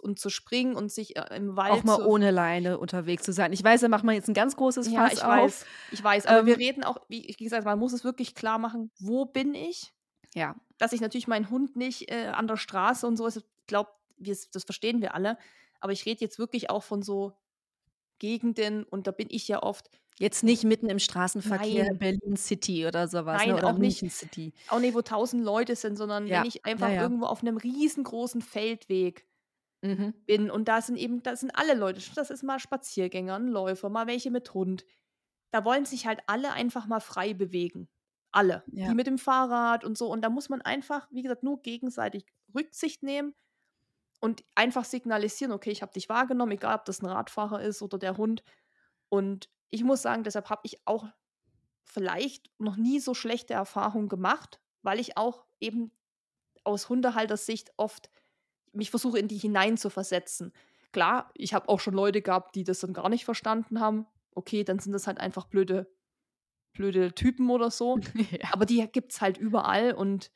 [0.00, 1.72] und zu springen und sich äh, im Wald.
[1.72, 3.52] Auch mal ohne Leine unterwegs zu sein.
[3.52, 5.30] Ich weiß, da macht man jetzt ein ganz großes ja, Fass ich auf.
[5.30, 8.58] Weiß, ich weiß, aber ähm, wir reden auch, wie gesagt, man muss es wirklich klar
[8.58, 9.92] machen, wo bin ich?
[10.34, 10.56] Ja.
[10.78, 13.90] Dass ich natürlich meinen Hund nicht äh, an der Straße und so ist, ich glaube,
[14.18, 15.38] das verstehen wir alle.
[15.80, 17.32] Aber ich rede jetzt wirklich auch von so
[18.18, 21.98] Gegenden und da bin ich ja oft Jetzt nicht mitten im Straßenverkehr Nein.
[21.98, 23.56] Berlin City oder sowas, ne, Nein, ne?
[23.56, 24.52] oder auch München nicht, City.
[24.68, 26.40] Auch nicht, wo tausend Leute sind, sondern ja.
[26.40, 27.02] wenn ich einfach ja, ja.
[27.02, 29.26] irgendwo auf einem riesengroßen Feldweg
[29.80, 30.14] mhm.
[30.26, 33.88] bin und da sind eben, da sind alle Leute, das ist mal Spaziergänger, ein Läufer,
[33.88, 34.84] mal welche mit Hund.
[35.50, 37.88] Da wollen sich halt alle einfach mal frei bewegen.
[38.34, 38.64] Alle.
[38.66, 40.10] Die mit dem Fahrrad und so.
[40.10, 43.34] Und da muss man einfach, wie gesagt, nur gegenseitig Rücksicht nehmen
[44.20, 47.98] und einfach signalisieren, okay, ich habe dich wahrgenommen, egal ob das ein Radfahrer ist oder
[47.98, 48.42] der Hund.
[49.10, 51.06] Und ich muss sagen, deshalb habe ich auch
[51.82, 55.90] vielleicht noch nie so schlechte Erfahrungen gemacht, weil ich auch eben
[56.62, 58.10] aus Hundehaltersicht oft
[58.72, 60.52] mich versuche, in die hinein zu versetzen.
[60.92, 64.06] Klar, ich habe auch schon Leute gehabt, die das dann gar nicht verstanden haben.
[64.34, 65.90] Okay, dann sind das halt einfach blöde,
[66.74, 67.98] blöde Typen oder so.
[68.30, 68.52] Ja.
[68.52, 70.30] Aber die gibt es halt überall und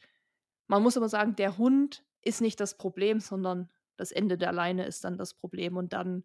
[0.67, 4.87] man muss aber sagen, der Hund ist nicht das Problem, sondern das Ende der Leine
[4.87, 5.77] ist dann das Problem.
[5.77, 6.25] Und dann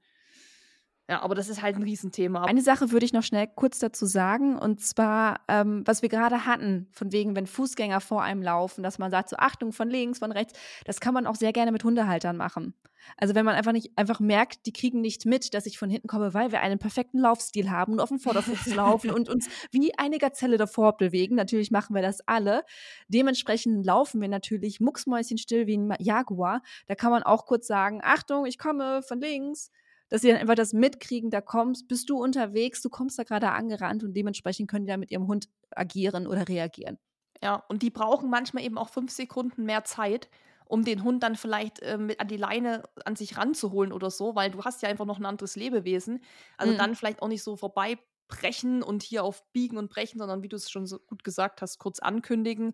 [1.09, 2.45] ja, aber das ist halt ein Riesenthema.
[2.45, 6.45] Eine Sache würde ich noch schnell kurz dazu sagen, und zwar, ähm, was wir gerade
[6.45, 10.19] hatten, von wegen, wenn Fußgänger vor einem laufen, dass man sagt, so Achtung von links,
[10.19, 10.53] von rechts,
[10.85, 12.75] das kann man auch sehr gerne mit Hundehaltern machen.
[13.17, 16.07] Also wenn man einfach nicht einfach merkt, die kriegen nicht mit, dass ich von hinten
[16.07, 19.97] komme, weil wir einen perfekten Laufstil haben und auf dem Vorderfuß laufen und uns wie
[19.97, 21.35] eine Gazelle davor bewegen.
[21.35, 22.63] Natürlich machen wir das alle.
[23.07, 26.61] Dementsprechend laufen wir natürlich mucksmäuschenstill wie ein Jaguar.
[26.87, 29.71] Da kann man auch kurz sagen, Achtung, ich komme von links
[30.11, 33.49] dass sie dann einfach das mitkriegen, da kommst, bist du unterwegs, du kommst da gerade
[33.51, 36.99] angerannt und dementsprechend können die dann mit ihrem Hund agieren oder reagieren.
[37.41, 40.29] Ja, und die brauchen manchmal eben auch fünf Sekunden mehr Zeit,
[40.65, 44.35] um den Hund dann vielleicht äh, mit an die Leine an sich ranzuholen oder so,
[44.35, 46.21] weil du hast ja einfach noch ein anderes Lebewesen.
[46.57, 46.77] Also mhm.
[46.77, 50.57] dann vielleicht auch nicht so vorbeibrechen und hier auf Biegen und Brechen, sondern wie du
[50.57, 52.73] es schon so gut gesagt hast, kurz ankündigen,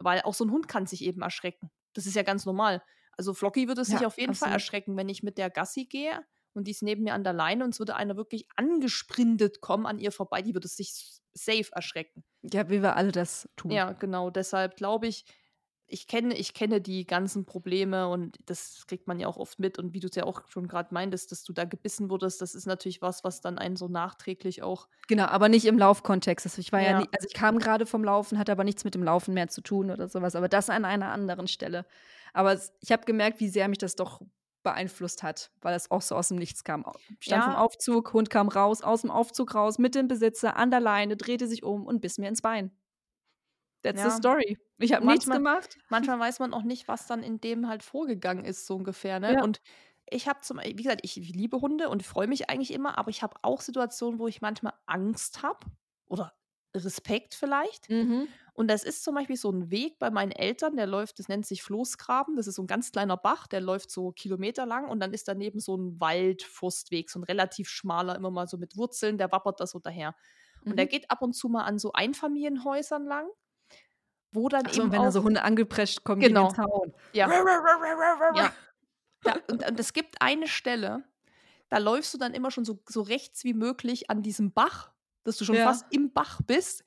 [0.00, 1.70] weil auch so ein Hund kann sich eben erschrecken.
[1.92, 2.82] Das ist ja ganz normal.
[3.16, 4.48] Also Flocky würde es ja, sich auf jeden absolut.
[4.48, 6.20] Fall erschrecken, wenn ich mit der Gassi gehe
[6.54, 9.86] und die ist neben mir an der Leine und es würde einer wirklich angesprintet kommen
[9.86, 12.24] an ihr vorbei, die würde sich safe erschrecken.
[12.42, 13.70] Ja, wie wir alle das tun.
[13.70, 14.30] Ja, genau.
[14.30, 15.24] Deshalb glaube ich,
[15.92, 19.78] ich kenne, ich kenne die ganzen Probleme und das kriegt man ja auch oft mit.
[19.78, 22.54] Und wie du es ja auch schon gerade meintest, dass du da gebissen wurdest, das
[22.54, 24.88] ist natürlich was, was dann einen so nachträglich auch.
[25.06, 26.46] Genau, aber nicht im Laufkontext.
[26.46, 28.84] Also ich war ja, ja nie, also ich kam gerade vom Laufen, hatte aber nichts
[28.84, 30.34] mit dem Laufen mehr zu tun oder sowas.
[30.34, 31.84] Aber das an einer anderen Stelle.
[32.32, 34.22] Aber ich habe gemerkt, wie sehr mich das doch
[34.62, 36.84] beeinflusst hat, weil es auch so aus dem Nichts kam.
[37.20, 37.50] Stand ja.
[37.50, 41.16] vom Aufzug, Hund kam raus, aus dem Aufzug raus, mit dem Besitzer, an der Leine,
[41.16, 42.70] drehte sich um und biss mir ins Bein.
[43.82, 44.10] That's ja.
[44.10, 44.58] the story.
[44.78, 45.76] Ich habe nichts gemacht.
[45.88, 49.18] manchmal weiß man auch nicht, was dann in dem halt vorgegangen ist, so ungefähr.
[49.18, 49.34] Ne?
[49.34, 49.42] Ja.
[49.42, 49.60] Und
[50.08, 53.22] ich habe zum, wie gesagt, ich liebe Hunde und freue mich eigentlich immer, aber ich
[53.22, 55.66] habe auch Situationen, wo ich manchmal Angst habe
[56.06, 56.32] oder
[56.74, 57.88] Respekt vielleicht.
[57.88, 58.28] Mhm.
[58.54, 61.46] Und das ist zum Beispiel so ein Weg bei meinen Eltern, der läuft, das nennt
[61.46, 62.36] sich Floßgraben.
[62.36, 65.28] Das ist so ein ganz kleiner Bach, der läuft so Kilometer lang und dann ist
[65.28, 69.60] daneben so ein Waldforstweg, so ein relativ schmaler, immer mal so mit Wurzeln, der wappert
[69.60, 70.14] da so daher.
[70.68, 70.88] Und der Mhm.
[70.88, 73.28] geht ab und zu mal an so Einfamilienhäusern lang,
[74.32, 76.94] wo dann Ach so, eben und wenn da so Hunde angeprescht kommen genau, den Zaun.
[77.12, 77.32] ja,
[78.30, 78.50] ja,
[79.24, 81.04] da, und, und es gibt eine Stelle,
[81.70, 84.92] da läufst du dann immer schon so, so rechts wie möglich an diesem Bach,
[85.24, 85.64] dass du schon Ja.
[85.64, 86.84] fast im Bach bist,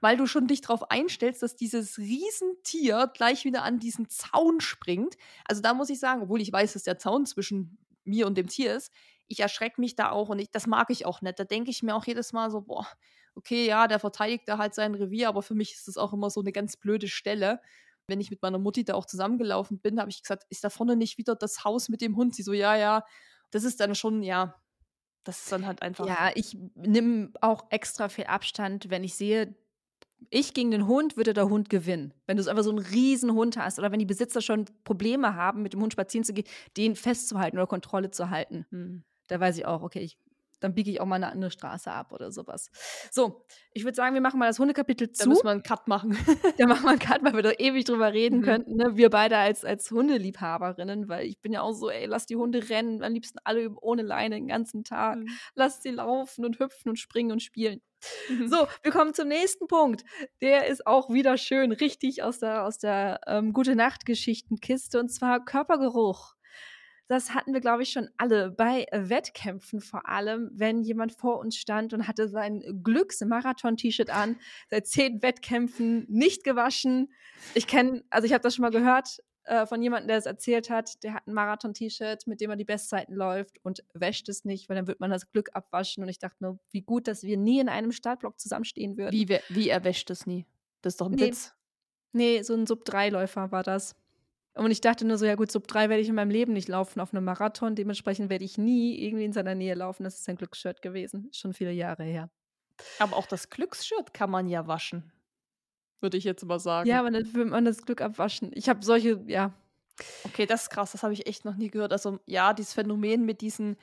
[0.00, 5.16] weil du schon dich darauf einstellst, dass dieses Riesentier gleich wieder an diesen Zaun springt.
[5.46, 8.48] Also da muss ich sagen, obwohl ich weiß, dass der Zaun zwischen mir und dem
[8.48, 8.92] Tier ist,
[9.28, 11.38] ich erschrecke mich da auch und ich, das mag ich auch nicht.
[11.38, 12.86] Da denke ich mir auch jedes Mal so, boah,
[13.34, 16.30] okay, ja, der verteidigt da halt sein Revier, aber für mich ist das auch immer
[16.30, 17.60] so eine ganz blöde Stelle.
[18.06, 20.94] Wenn ich mit meiner Mutti da auch zusammengelaufen bin, habe ich gesagt, ist da vorne
[20.96, 22.34] nicht wieder das Haus mit dem Hund?
[22.36, 23.04] Sie so, ja, ja.
[23.50, 24.54] Das ist dann schon, ja,
[25.26, 26.06] das ist dann halt einfach.
[26.06, 29.54] Ja, ich nehme auch extra viel Abstand, wenn ich sehe,
[30.30, 32.14] ich gegen den Hund würde der Hund gewinnen.
[32.26, 35.34] Wenn du so einfach so einen riesen Hund hast oder wenn die Besitzer schon Probleme
[35.34, 36.46] haben, mit dem Hund spazieren zu gehen,
[36.76, 38.66] den festzuhalten oder Kontrolle zu halten.
[38.70, 39.04] Hm.
[39.28, 40.16] Da weiß ich auch, okay, ich,
[40.60, 42.70] dann biege ich auch mal eine andere Straße ab oder sowas.
[43.10, 45.28] So, ich würde sagen, wir machen mal das Hundekapitel Da zu.
[45.28, 46.16] müssen wir einen Cut machen.
[46.58, 48.44] Da machen wir einen Cut, weil wir da ewig drüber reden Mhm.
[48.44, 48.76] könnten.
[48.76, 48.96] Ne?
[48.96, 52.68] Wir beide als, als Hundeliebhaberinnen, weil ich bin ja auch so, ey, lass die Hunde
[52.68, 55.16] rennen, am liebsten alle ohne Leine den ganzen Tag.
[55.18, 55.28] Mhm.
[55.54, 57.82] Lass sie laufen und hüpfen und springen und spielen.
[58.28, 58.48] Mhm.
[58.48, 60.04] So, wir kommen zum nächsten Punkt.
[60.40, 66.35] Der ist auch wieder schön, richtig aus der, aus der ähm, Gute-Nacht-Geschichtenkiste und zwar Körpergeruch.
[67.08, 71.56] Das hatten wir, glaube ich, schon alle bei Wettkämpfen vor allem, wenn jemand vor uns
[71.56, 74.36] stand und hatte sein Glücks-Marathon-T-Shirt an,
[74.68, 77.12] seit zehn Wettkämpfen nicht gewaschen.
[77.54, 80.68] Ich kenne, also ich habe das schon mal gehört äh, von jemandem, der es erzählt
[80.70, 84.68] hat, der hat ein Marathon-T-Shirt, mit dem er die Bestzeiten läuft und wäscht es nicht,
[84.68, 86.02] weil dann wird man das Glück abwaschen.
[86.02, 89.12] Und ich dachte nur, wie gut, dass wir nie in einem Startblock zusammenstehen würden.
[89.12, 90.46] Wie, wie erwäscht das nie?
[90.82, 91.28] Das ist doch ein Nee.
[91.28, 91.54] Witz.
[92.12, 93.94] Nee, so ein Sub-3-Läufer war das.
[94.56, 97.00] Und ich dachte nur so, ja gut, Sub-3 werde ich in meinem Leben nicht laufen
[97.00, 97.74] auf einem Marathon.
[97.74, 100.04] Dementsprechend werde ich nie irgendwie in seiner Nähe laufen.
[100.04, 101.28] Das ist sein Glücksshirt gewesen.
[101.32, 102.30] Schon viele Jahre her.
[102.98, 105.12] Aber auch das Glücksshirt kann man ja waschen.
[106.00, 106.88] Würde ich jetzt mal sagen.
[106.88, 108.50] Ja, aber dann will man das Glück abwaschen.
[108.54, 109.52] Ich habe solche, ja.
[110.24, 111.92] Okay, das ist krass, das habe ich echt noch nie gehört.
[111.92, 113.76] Also ja, dieses Phänomen mit diesem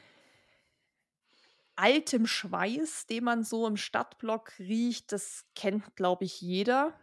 [1.76, 6.93] altem Schweiß, den man so im Stadtblock riecht, das kennt, glaube ich, jeder.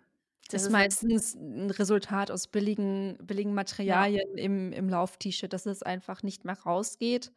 [0.50, 5.66] Das Das ist ist meistens ein Resultat aus billigen, billigen Materialien im, im Lauf-T-Shirt, dass
[5.66, 7.32] es einfach nicht mehr rausgeht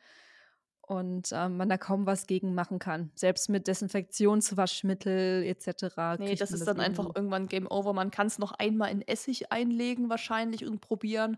[0.82, 3.11] und ähm, man da kaum was gegen machen kann.
[3.16, 6.20] Selbst mit Desinfektionswaschmittel etc.
[6.20, 7.93] Nee, das ist dann einfach irgendwie- irgendwann Game Over.
[7.93, 11.38] Man kann es noch einmal in Essig einlegen wahrscheinlich und probieren,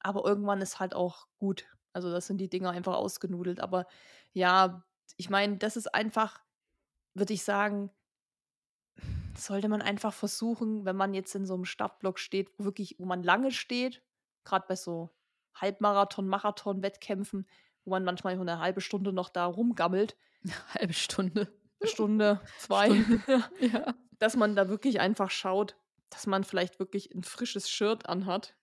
[0.00, 1.66] aber irgendwann ist halt auch gut.
[1.92, 3.60] Also das sind die Dinger einfach ausgenudelt.
[3.60, 3.86] Aber
[4.32, 4.84] ja,
[5.16, 6.40] ich meine, das ist einfach,
[7.14, 7.90] würde ich sagen,
[9.40, 13.06] sollte man einfach versuchen, wenn man jetzt in so einem Startblock steht, wo wirklich, wo
[13.06, 14.02] man lange steht,
[14.44, 15.10] gerade bei so
[15.54, 17.46] Halbmarathon, Marathon, Wettkämpfen,
[17.84, 20.16] wo man manchmal nur eine halbe Stunde noch da rumgammelt,
[20.74, 21.52] halbe Stunde.
[21.80, 22.88] eine Stunde, zwei,
[23.60, 23.94] Ja.
[24.18, 25.76] dass man da wirklich einfach schaut,
[26.10, 28.56] dass man vielleicht wirklich ein frisches Shirt anhat,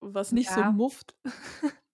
[0.00, 0.70] was nicht so Ja.
[0.70, 1.14] mufft.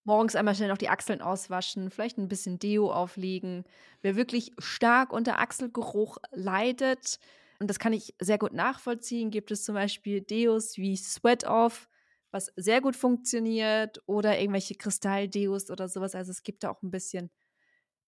[0.04, 3.64] Morgens einmal schnell noch die Achseln auswaschen, vielleicht ein bisschen Deo auflegen.
[4.00, 7.20] Wer wirklich stark unter Achselgeruch leidet,
[7.60, 11.88] und das kann ich sehr gut nachvollziehen, gibt es zum Beispiel Deos wie Sweat Off,
[12.32, 16.14] was sehr gut funktioniert, oder irgendwelche Kristalldeos oder sowas.
[16.14, 17.30] Also es gibt da auch ein bisschen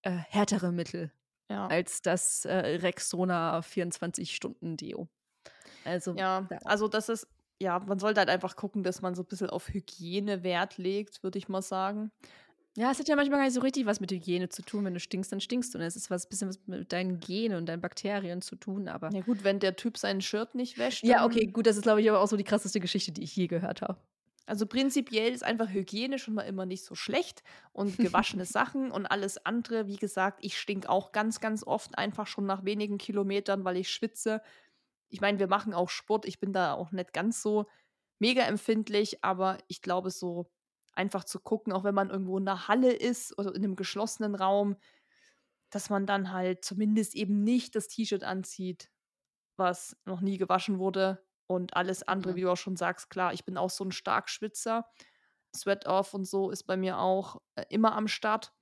[0.02, 1.12] äh, härtere Mittel
[1.50, 1.72] Ja.
[1.72, 5.08] als das äh, Rexona 24-Stunden-Deo.
[5.84, 6.58] Also Ja, ja.
[6.64, 7.26] also das ist,
[7.60, 11.22] ja, man sollte halt einfach gucken, dass man so ein bisschen auf Hygiene Wert legt,
[11.22, 12.12] würde ich mal sagen.
[12.76, 14.84] Ja, es hat ja manchmal gar nicht so richtig was mit Hygiene zu tun.
[14.84, 15.78] Wenn du stinkst, dann stinkst du.
[15.78, 19.10] Und es ist was bisschen was mit deinen Genen und deinen Bakterien zu tun, aber.
[19.12, 21.04] Ja gut, wenn der Typ sein Shirt nicht wäscht.
[21.04, 23.36] Ja, okay, gut, das ist, glaube ich, aber auch so die krasseste Geschichte, die ich
[23.36, 23.98] je gehört habe.
[24.46, 27.42] Also prinzipiell ist einfach Hygiene schon mal immer nicht so schlecht
[27.72, 32.26] und gewaschene Sachen und alles andere, wie gesagt, ich stink auch ganz, ganz oft einfach
[32.26, 34.42] schon nach wenigen Kilometern, weil ich schwitze.
[35.10, 37.66] Ich meine, wir machen auch Sport, ich bin da auch nicht ganz so
[38.18, 40.50] mega empfindlich, aber ich glaube so
[40.94, 44.34] einfach zu gucken, auch wenn man irgendwo in der Halle ist oder in einem geschlossenen
[44.34, 44.76] Raum,
[45.70, 48.90] dass man dann halt zumindest eben nicht das T-Shirt anzieht,
[49.56, 52.36] was noch nie gewaschen wurde und alles andere, Mhm.
[52.36, 54.86] wie du auch schon sagst, klar, ich bin auch so ein Starkschwitzer.
[55.56, 58.54] Sweat Off und so ist bei mir auch äh, immer am Start.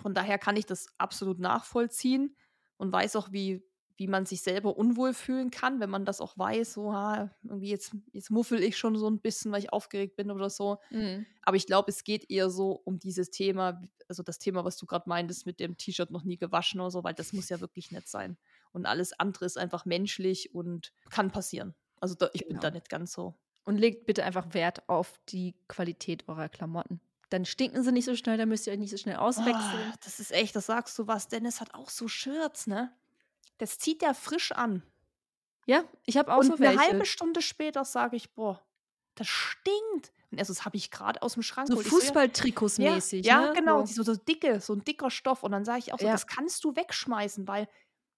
[0.00, 2.36] Von daher kann ich das absolut nachvollziehen
[2.78, 3.66] und weiß auch, wie
[3.96, 7.70] wie man sich selber unwohl fühlen kann, wenn man das auch weiß, so, ha, irgendwie
[7.70, 10.78] jetzt, jetzt muffel ich schon so ein bisschen, weil ich aufgeregt bin oder so.
[10.90, 11.24] Mhm.
[11.42, 14.86] Aber ich glaube, es geht eher so um dieses Thema, also das Thema, was du
[14.86, 17.90] gerade meintest, mit dem T-Shirt noch nie gewaschen oder so, weil das muss ja wirklich
[17.90, 18.36] nett sein.
[18.72, 21.74] Und alles andere ist einfach menschlich und kann passieren.
[22.00, 22.52] Also da, ich genau.
[22.52, 23.34] bin da nicht ganz so.
[23.64, 27.00] Und legt bitte einfach Wert auf die Qualität eurer Klamotten.
[27.30, 29.90] Dann stinken sie nicht so schnell, dann müsst ihr euch nicht so schnell auswechseln.
[29.92, 31.26] Oh, das ist echt, das sagst du was.
[31.26, 32.92] Dennis hat auch so Shirts, ne?
[33.58, 34.82] Das zieht er frisch an.
[35.66, 36.78] Ja, ich habe auch und so welche.
[36.78, 38.62] eine halbe Stunde später sage ich, boah,
[39.16, 40.12] das stinkt.
[40.30, 43.26] Und also das habe ich gerade aus dem Schrank So Fußballtrikots mäßig.
[43.26, 43.52] Ja, ja ne?
[43.54, 44.02] genau, so.
[44.02, 45.42] so dicke, so ein dicker Stoff.
[45.42, 46.12] Und dann sage ich auch so, ja.
[46.12, 47.68] das kannst du wegschmeißen, weil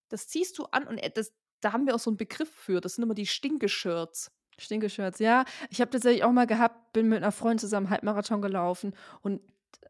[0.09, 2.81] das ziehst du an und äh, das, da haben wir auch so einen Begriff für.
[2.81, 4.31] Das sind immer die Stinke-Shirts.
[4.59, 5.45] Stinke-Shirts, ja.
[5.71, 9.41] Ich habe tatsächlich auch mal gehabt, bin mit einer Freundin zusammen Halbmarathon gelaufen und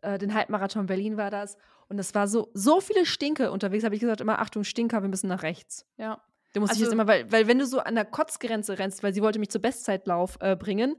[0.03, 1.57] äh, den Halbmarathon Berlin war das.
[1.89, 5.09] Und es war so, so viele Stinke unterwegs, habe ich gesagt, immer Achtung, Stinker, wir
[5.09, 5.86] müssen nach rechts.
[5.97, 6.22] Ja.
[6.53, 9.14] Du musst also, jetzt immer, weil, weil wenn du so an der Kotzgrenze rennst, weil
[9.14, 10.97] sie wollte mich zur Bestzeitlauf äh, bringen,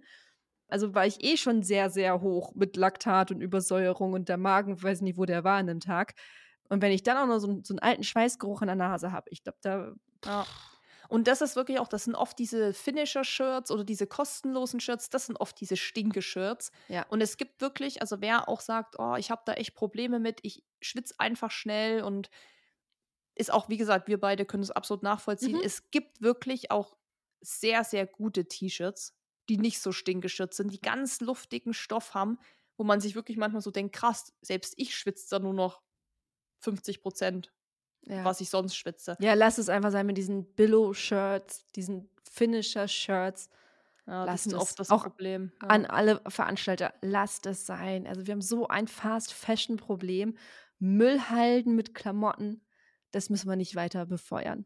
[0.68, 4.82] also war ich eh schon sehr, sehr hoch mit Laktat und Übersäuerung und der Magen,
[4.82, 6.14] weiß nicht, wo der war an dem Tag.
[6.70, 9.30] Und wenn ich dann auch noch so, so einen alten Schweißgeruch in der Nase habe,
[9.32, 9.92] ich glaube, da.
[10.24, 10.46] Ja.
[11.10, 15.26] Und das ist wirklich auch, das sind oft diese Finisher-Shirts oder diese kostenlosen Shirts, das
[15.26, 16.72] sind oft diese Stinke-Shirts.
[16.88, 17.04] Ja.
[17.10, 20.40] Und es gibt wirklich, also wer auch sagt, oh, ich habe da echt Probleme mit,
[20.44, 22.30] ich schwitze einfach schnell und
[23.34, 25.58] ist auch, wie gesagt, wir beide können es absolut nachvollziehen.
[25.58, 25.64] Mhm.
[25.64, 26.96] Es gibt wirklich auch
[27.42, 29.18] sehr, sehr gute T-Shirts,
[29.50, 32.38] die nicht so stinkgeschützt sind, die ganz luftigen Stoff haben,
[32.78, 35.82] wo man sich wirklich manchmal so denkt, krass, selbst ich schwitze da nur noch
[36.60, 37.52] 50 Prozent,
[38.06, 38.24] ja.
[38.24, 39.18] was ich sonst schwitze.
[39.20, 43.50] Ja, lass es einfach sein mit diesen Billow-Shirts, diesen Finisher-Shirts.
[44.08, 45.52] Ja, das ist oft das auch Problem.
[45.62, 45.68] Ja.
[45.68, 48.08] An alle Veranstalter, lasst es sein.
[48.08, 50.36] Also wir haben so ein Fast-Fashion-Problem.
[50.80, 52.62] Müllhalden mit Klamotten,
[53.12, 54.66] das müssen wir nicht weiter befeuern.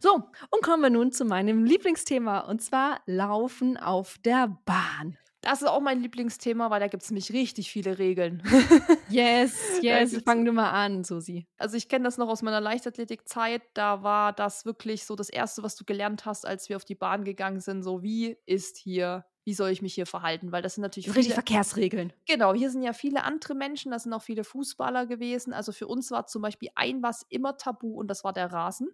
[0.00, 5.18] So, und kommen wir nun zu meinem Lieblingsthema, und zwar Laufen auf der Bahn.
[5.44, 8.42] Das ist auch mein Lieblingsthema, weil da gibt es nämlich richtig viele Regeln.
[9.10, 11.46] yes, yes, fang du mal an, Susi.
[11.58, 13.60] Also ich kenne das noch aus meiner Leichtathletikzeit.
[13.74, 16.94] Da war das wirklich so das Erste, was du gelernt hast, als wir auf die
[16.94, 17.82] Bahn gegangen sind.
[17.82, 20.50] So, wie ist hier, wie soll ich mich hier verhalten?
[20.50, 22.14] Weil das sind natürlich viele, richtig Verkehrsregeln.
[22.26, 25.52] Genau, hier sind ja viele andere Menschen, das sind auch viele Fußballer gewesen.
[25.52, 28.88] Also für uns war zum Beispiel ein was immer tabu und das war der Rasen,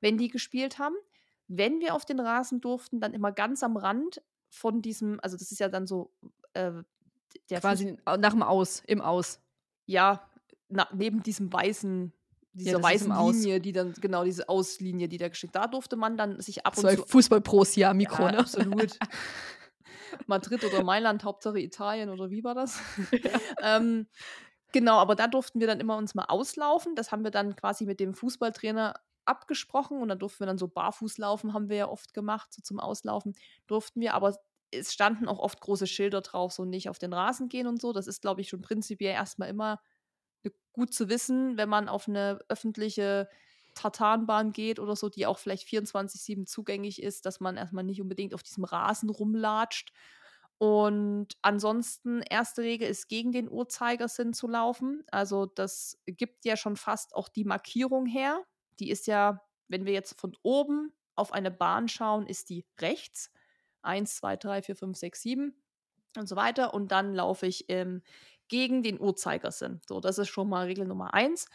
[0.00, 0.96] wenn die gespielt haben.
[1.46, 4.20] Wenn wir auf den Rasen durften, dann immer ganz am Rand
[4.56, 6.10] von diesem, also das ist ja dann so
[6.54, 6.72] äh,
[7.50, 9.40] der quasi Fuß nach dem Aus, im Aus.
[9.84, 10.28] Ja,
[10.68, 12.12] na, neben diesem weißen
[12.54, 15.54] dieser ja, weißen Linie, die dann, genau, diese Auslinie, die da geschickt.
[15.54, 17.04] Da durfte man dann sich ab und Zwei zu.
[17.06, 18.38] Fußballpros hier am Mikro, ja, ne?
[18.38, 18.98] Absolut.
[20.26, 22.80] Madrid oder Mailand, Hauptsache Italien oder wie war das?
[23.12, 23.76] Ja.
[23.76, 24.06] ähm,
[24.72, 26.94] genau, aber da durften wir dann immer uns mal auslaufen.
[26.94, 28.94] Das haben wir dann quasi mit dem Fußballtrainer
[29.26, 32.62] abgesprochen und dann durften wir dann so barfuß laufen, haben wir ja oft gemacht, so
[32.62, 33.34] zum Auslaufen
[33.66, 34.36] durften wir, aber
[34.70, 37.92] es standen auch oft große Schilder drauf, so nicht auf den Rasen gehen und so.
[37.92, 39.80] Das ist, glaube ich, schon prinzipiell erstmal immer
[40.44, 43.28] ne, gut zu wissen, wenn man auf eine öffentliche
[43.74, 48.34] Tartanbahn geht oder so, die auch vielleicht 24-7 zugänglich ist, dass man erstmal nicht unbedingt
[48.34, 49.92] auf diesem Rasen rumlatscht.
[50.58, 55.04] Und ansonsten, erste Regel ist, gegen den Uhrzeigersinn zu laufen.
[55.10, 58.42] Also das gibt ja schon fast auch die Markierung her
[58.80, 63.30] die ist ja, wenn wir jetzt von oben auf eine Bahn schauen, ist die rechts.
[63.82, 65.62] 1, 2, 3, 4, 5, 6, 7
[66.16, 66.74] und so weiter.
[66.74, 68.02] Und dann laufe ich ähm,
[68.48, 69.80] gegen den Uhrzeigersinn.
[69.86, 71.46] So, das ist schon mal Regel Nummer 1.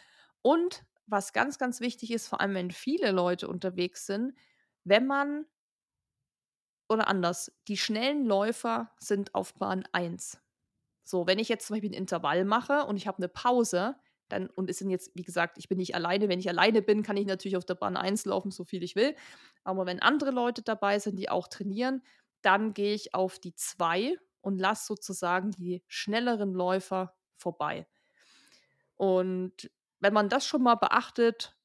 [0.41, 4.33] Und was ganz, ganz wichtig ist, vor allem wenn viele Leute unterwegs sind,
[4.83, 5.45] wenn man
[6.89, 10.41] oder anders, die schnellen Läufer sind auf Bahn 1.
[11.03, 13.95] So, wenn ich jetzt zum Beispiel ein Intervall mache und ich habe eine Pause,
[14.31, 16.29] dann, und es sind jetzt, wie gesagt, ich bin nicht alleine.
[16.29, 18.95] Wenn ich alleine bin, kann ich natürlich auf der Bahn 1 laufen, so viel ich
[18.95, 19.15] will.
[19.63, 22.03] Aber wenn andere Leute dabei sind, die auch trainieren,
[22.41, 27.87] dann gehe ich auf die 2 und lasse sozusagen die schnelleren Läufer vorbei.
[28.95, 31.57] Und wenn man das schon mal beachtet,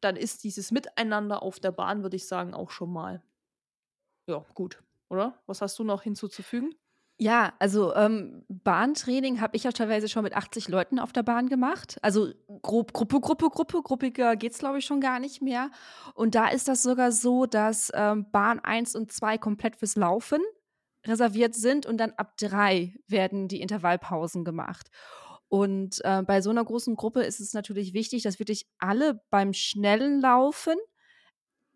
[0.00, 3.22] dann ist dieses Miteinander auf der Bahn, würde ich sagen, auch schon mal
[4.26, 5.42] ja, gut, oder?
[5.46, 6.74] Was hast du noch hinzuzufügen?
[7.16, 11.48] Ja, also ähm, Bahntraining habe ich ja teilweise schon mit 80 Leuten auf der Bahn
[11.48, 11.96] gemacht.
[12.02, 15.70] Also grob, Gruppe, Gruppe, Gruppe, gruppiger geht es, glaube ich, schon gar nicht mehr.
[16.14, 20.40] Und da ist das sogar so, dass ähm, Bahn 1 und 2 komplett fürs Laufen
[21.06, 24.88] reserviert sind und dann ab 3 werden die Intervallpausen gemacht.
[25.48, 29.52] Und äh, bei so einer großen Gruppe ist es natürlich wichtig, dass wirklich alle beim
[29.52, 30.74] schnellen Laufen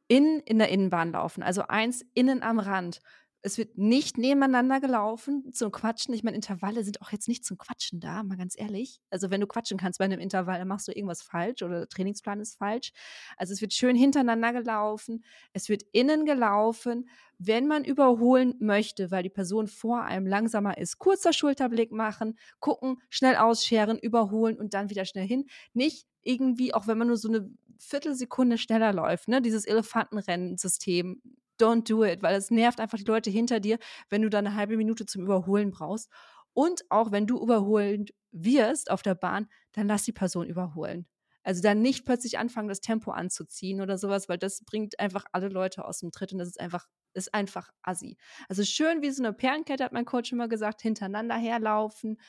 [0.08, 1.44] in, in der Innenbahn laufen.
[1.44, 3.00] Also eins innen am Rand
[3.42, 6.12] Es wird nicht nebeneinander gelaufen zum Quatschen.
[6.12, 9.00] Ich meine, Intervalle sind auch jetzt nicht zum Quatschen da, mal ganz ehrlich.
[9.10, 11.88] Also, wenn du quatschen kannst bei einem Intervall, dann machst du irgendwas falsch oder der
[11.88, 12.92] Trainingsplan ist falsch.
[13.36, 15.24] Also, es wird schön hintereinander gelaufen.
[15.52, 17.08] Es wird innen gelaufen.
[17.38, 23.00] Wenn man überholen möchte, weil die Person vor einem langsamer ist, kurzer Schulterblick machen, gucken,
[23.08, 25.46] schnell ausscheren, überholen und dann wieder schnell hin.
[25.74, 29.40] Nicht irgendwie, auch wenn man nur so eine Viertelsekunde schneller läuft, ne?
[29.40, 31.22] Dieses Elefantenrennen-System
[31.60, 33.78] don't do it, weil es nervt einfach die Leute hinter dir,
[34.10, 36.10] wenn du da eine halbe Minute zum Überholen brauchst.
[36.52, 41.06] Und auch wenn du überholen wirst auf der Bahn, dann lass die Person überholen.
[41.44, 45.48] Also dann nicht plötzlich anfangen, das Tempo anzuziehen oder sowas, weil das bringt einfach alle
[45.48, 48.18] Leute aus dem Tritt und das ist einfach, ist einfach assi.
[48.48, 52.20] Also schön wie so eine Perlenkette, hat mein Coach immer gesagt, hintereinander herlaufen.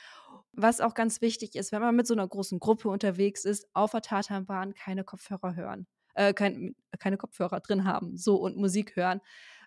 [0.53, 3.91] Was auch ganz wichtig ist, wenn man mit so einer großen Gruppe unterwegs ist, auf
[3.91, 5.87] der Tatanbahn keine Kopfhörer hören
[6.19, 9.21] äh, kein, keine Kopfhörer drin haben, so und Musik hören,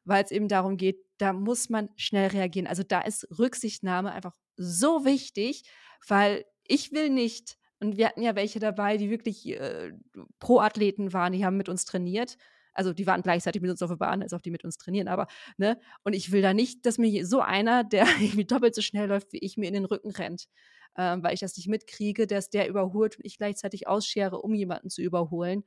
[0.04, 2.66] weil es eben darum geht, da muss man schnell reagieren.
[2.66, 5.62] Also da ist Rücksichtnahme einfach so wichtig,
[6.06, 9.92] weil ich will nicht, und wir hatten ja welche dabei, die wirklich äh,
[10.40, 12.36] Pro-Athleten waren, die haben mit uns trainiert.
[12.74, 15.08] Also die waren gleichzeitig mit uns auf der Bahn, als auch die mit uns trainieren,
[15.08, 15.78] aber, ne?
[16.04, 19.32] Und ich will da nicht, dass mir so einer, der irgendwie doppelt so schnell läuft
[19.32, 20.48] wie ich, mir in den Rücken rennt.
[20.98, 24.90] Ähm, weil ich das nicht mitkriege, dass der überholt und ich gleichzeitig ausschere, um jemanden
[24.90, 25.64] zu überholen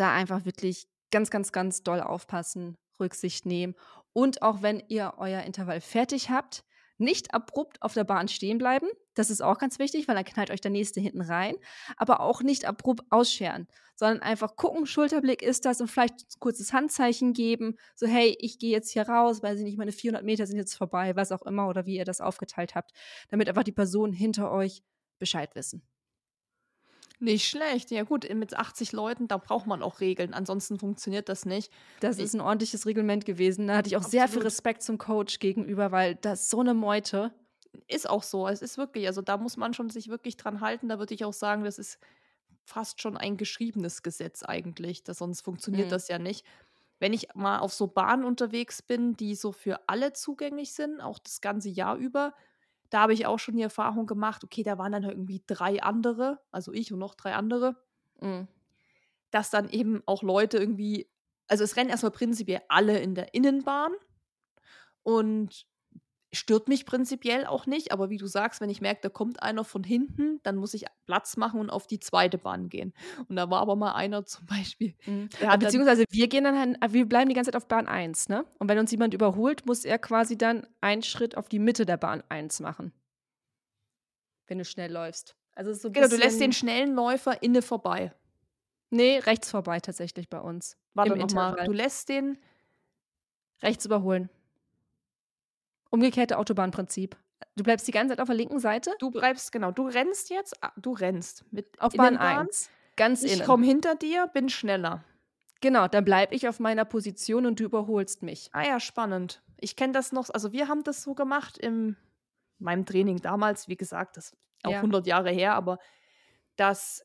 [0.00, 3.74] da einfach wirklich ganz, ganz, ganz doll aufpassen, Rücksicht nehmen.
[4.12, 6.64] Und auch wenn ihr euer Intervall fertig habt,
[6.98, 8.88] nicht abrupt auf der Bahn stehen bleiben.
[9.14, 11.56] Das ist auch ganz wichtig, weil dann knallt euch der nächste hinten rein.
[11.96, 16.72] Aber auch nicht abrupt ausscheren, sondern einfach gucken, Schulterblick ist das und vielleicht ein kurzes
[16.72, 17.76] Handzeichen geben.
[17.94, 20.74] So, hey, ich gehe jetzt hier raus, weil sie nicht, meine 400 Meter sind jetzt
[20.74, 22.92] vorbei, was auch immer oder wie ihr das aufgeteilt habt,
[23.28, 24.82] damit einfach die Personen hinter euch
[25.20, 25.82] Bescheid wissen.
[27.20, 27.90] Nicht schlecht.
[27.90, 30.34] Ja gut, mit 80 Leuten, da braucht man auch Regeln.
[30.34, 31.72] Ansonsten funktioniert das nicht.
[32.00, 33.66] Das ist ein ordentliches Reglement gewesen.
[33.66, 34.12] Da hatte ich auch Absolut.
[34.12, 37.32] sehr viel Respekt zum Coach gegenüber, weil das ist so eine Meute.
[37.88, 38.46] Ist auch so.
[38.46, 40.88] Es ist wirklich, also da muss man schon sich wirklich dran halten.
[40.88, 41.98] Da würde ich auch sagen, das ist
[42.64, 45.02] fast schon ein geschriebenes Gesetz eigentlich.
[45.02, 45.90] Das, sonst funktioniert mhm.
[45.90, 46.46] das ja nicht.
[47.00, 51.18] Wenn ich mal auf so Bahnen unterwegs bin, die so für alle zugänglich sind, auch
[51.18, 52.34] das ganze Jahr über,
[52.90, 55.82] da habe ich auch schon die Erfahrung gemacht, okay, da waren dann halt irgendwie drei
[55.82, 57.76] andere, also ich und noch drei andere,
[58.20, 58.48] mhm.
[59.30, 61.10] dass dann eben auch Leute irgendwie,
[61.48, 63.92] also es rennen erstmal prinzipiell alle in der Innenbahn
[65.02, 65.66] und
[66.38, 69.64] stört mich prinzipiell auch nicht, aber wie du sagst, wenn ich merke, da kommt einer
[69.64, 72.94] von hinten, dann muss ich Platz machen und auf die zweite Bahn gehen.
[73.28, 74.94] Und da war aber mal einer zum Beispiel.
[75.06, 75.28] Mhm.
[75.58, 78.44] Beziehungsweise wir gehen dann, halt, wir bleiben die ganze Zeit auf Bahn 1, ne?
[78.58, 81.96] Und wenn uns jemand überholt, muss er quasi dann einen Schritt auf die Mitte der
[81.96, 82.92] Bahn 1 machen.
[84.46, 85.36] Wenn du schnell läufst.
[85.54, 88.12] Also so genau, du lässt den schnellen Läufer inne vorbei.
[88.90, 90.78] Nee, rechts vorbei tatsächlich bei uns.
[90.94, 91.64] Warte nochmal.
[91.66, 92.38] Du lässt den
[93.62, 94.30] rechts überholen.
[95.90, 97.16] Umgekehrte Autobahnprinzip.
[97.56, 98.92] Du bleibst die ganze Zeit auf der linken Seite?
[98.98, 99.70] Du bleibst, genau.
[99.70, 102.70] Du rennst jetzt, ah, du rennst mit auf Bahn 1.
[102.96, 103.40] Ganz ich innen.
[103.40, 105.04] Ich komme hinter dir, bin schneller.
[105.60, 108.48] Genau, dann bleibe ich auf meiner Position und du überholst mich.
[108.52, 109.42] Ah ja, spannend.
[109.56, 111.96] Ich kenne das noch, also wir haben das so gemacht in
[112.58, 114.78] meinem Training damals, wie gesagt, das ist auch ja.
[114.78, 115.78] 100 Jahre her, aber
[116.56, 117.04] dass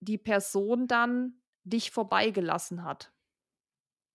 [0.00, 3.12] die Person dann dich vorbeigelassen hat.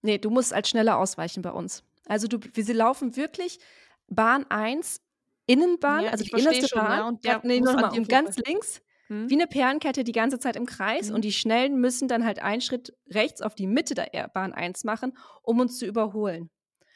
[0.01, 1.83] Nee, du musst als schneller ausweichen bei uns.
[2.07, 3.59] Also du, wir laufen wirklich
[4.07, 5.01] Bahn 1,
[5.47, 8.37] Innenbahn, ja, also die innerste schon, Bahn, ja, und der nee, noch mal, und ganz
[8.37, 9.29] links, hm?
[9.29, 11.15] wie eine Perlenkette die ganze Zeit im Kreis hm.
[11.15, 14.83] und die Schnellen müssen dann halt einen Schritt rechts auf die Mitte der Bahn 1
[14.83, 16.49] machen, um uns zu überholen.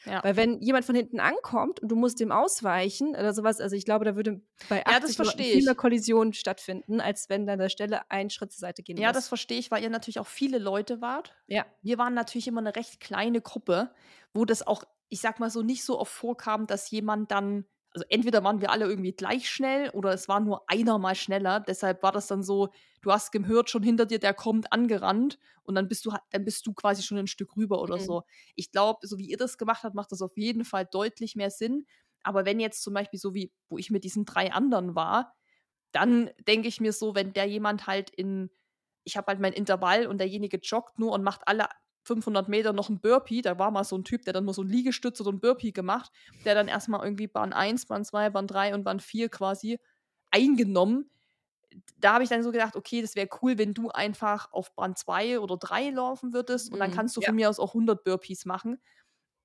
[0.06, 0.24] Ja.
[0.24, 3.86] Weil wenn jemand von hinten ankommt und du musst dem ausweichen oder sowas, also ich
[3.86, 8.10] glaube, da würde bei 80 ja, viel mehr Kollisionen stattfinden, als wenn dann der Stelle
[8.10, 9.18] einen Schritt zur Seite gehen Ja, muss.
[9.18, 11.36] das verstehe ich, weil ihr natürlich auch viele Leute wart.
[11.48, 11.66] Ja.
[11.82, 13.92] Wir waren natürlich immer eine recht kleine Gruppe,
[14.34, 18.06] wo das auch ich sag mal so, nicht so oft vorkam, dass jemand dann, also
[18.10, 21.60] entweder waren wir alle irgendwie gleich schnell oder es war nur einer mal schneller.
[21.60, 22.70] Deshalb war das dann so,
[23.02, 26.66] du hast gehört schon hinter dir, der kommt angerannt und dann bist du dann bist
[26.68, 28.02] du quasi schon ein Stück rüber oder mhm.
[28.02, 28.24] so.
[28.56, 31.50] Ich glaube, so wie ihr das gemacht habt, macht das auf jeden Fall deutlich mehr
[31.50, 31.86] Sinn.
[32.24, 35.34] Aber wenn jetzt zum Beispiel so wie, wo ich mit diesen drei anderen war,
[35.92, 38.52] dann denke ich mir so, wenn der jemand halt in,
[39.04, 41.68] ich habe halt mein Intervall und derjenige joggt nur und macht alle
[42.04, 43.42] 500 Meter noch ein Burpee.
[43.42, 45.72] Da war mal so ein Typ, der dann nur so ein Liegestütz oder ein Burpee
[45.72, 46.12] gemacht,
[46.46, 49.80] der dann erstmal irgendwie Bahn 1, Bahn 2, Bahn 3 und Bahn 4 quasi
[50.32, 51.10] eingenommen.
[52.00, 54.96] Da habe ich dann so gedacht, okay, das wäre cool, wenn du einfach auf Bahn
[54.96, 57.28] 2 oder 3 laufen würdest und dann mhm, kannst du ja.
[57.28, 58.80] von mir aus auch 100 Burpees machen.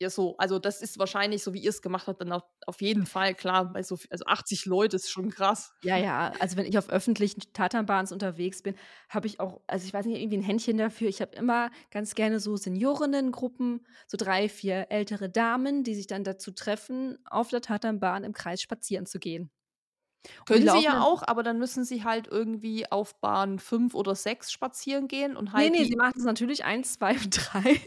[0.05, 0.37] Ja, so.
[0.37, 3.35] Also, das ist wahrscheinlich, so wie ihr es gemacht habt, dann auf, auf jeden Fall
[3.35, 3.73] klar.
[3.73, 5.73] Bei so, also 80 Leute ist schon krass.
[5.83, 6.31] Ja, ja.
[6.41, 8.75] Also, wenn ich auf öffentlichen Tatanbahns unterwegs bin,
[9.09, 11.09] habe ich auch, also ich weiß nicht, irgendwie ein Händchen dafür.
[11.09, 16.23] Ich habe immer ganz gerne so Seniorinnengruppen, so drei, vier ältere Damen, die sich dann
[16.23, 19.51] dazu treffen, auf der Tatanbahn im Kreis spazieren zu gehen.
[20.47, 24.53] Können sie ja auch, aber dann müssen sie halt irgendwie auf Bahn 5 oder 6
[24.53, 25.71] spazieren gehen und halt.
[25.73, 27.81] Nee, nee, sie machen es natürlich 1, 2 und 3.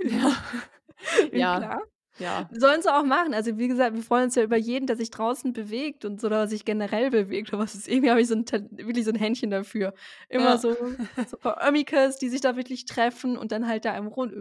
[1.31, 1.59] Ja.
[1.59, 1.81] ja.
[2.19, 2.49] Ja.
[2.51, 3.33] Sollen sie auch machen.
[3.33, 6.27] Also, wie gesagt, wir freuen uns ja über jeden, der sich draußen bewegt und so,
[6.27, 7.53] oder sich generell bewegt.
[7.53, 9.93] Aber ist, irgendwie habe ich so ein, wirklich so ein Händchen dafür.
[10.29, 10.57] Immer ja.
[10.57, 14.07] so, so ein paar Ömikes, die sich da wirklich treffen und dann halt da im
[14.07, 14.33] Rund,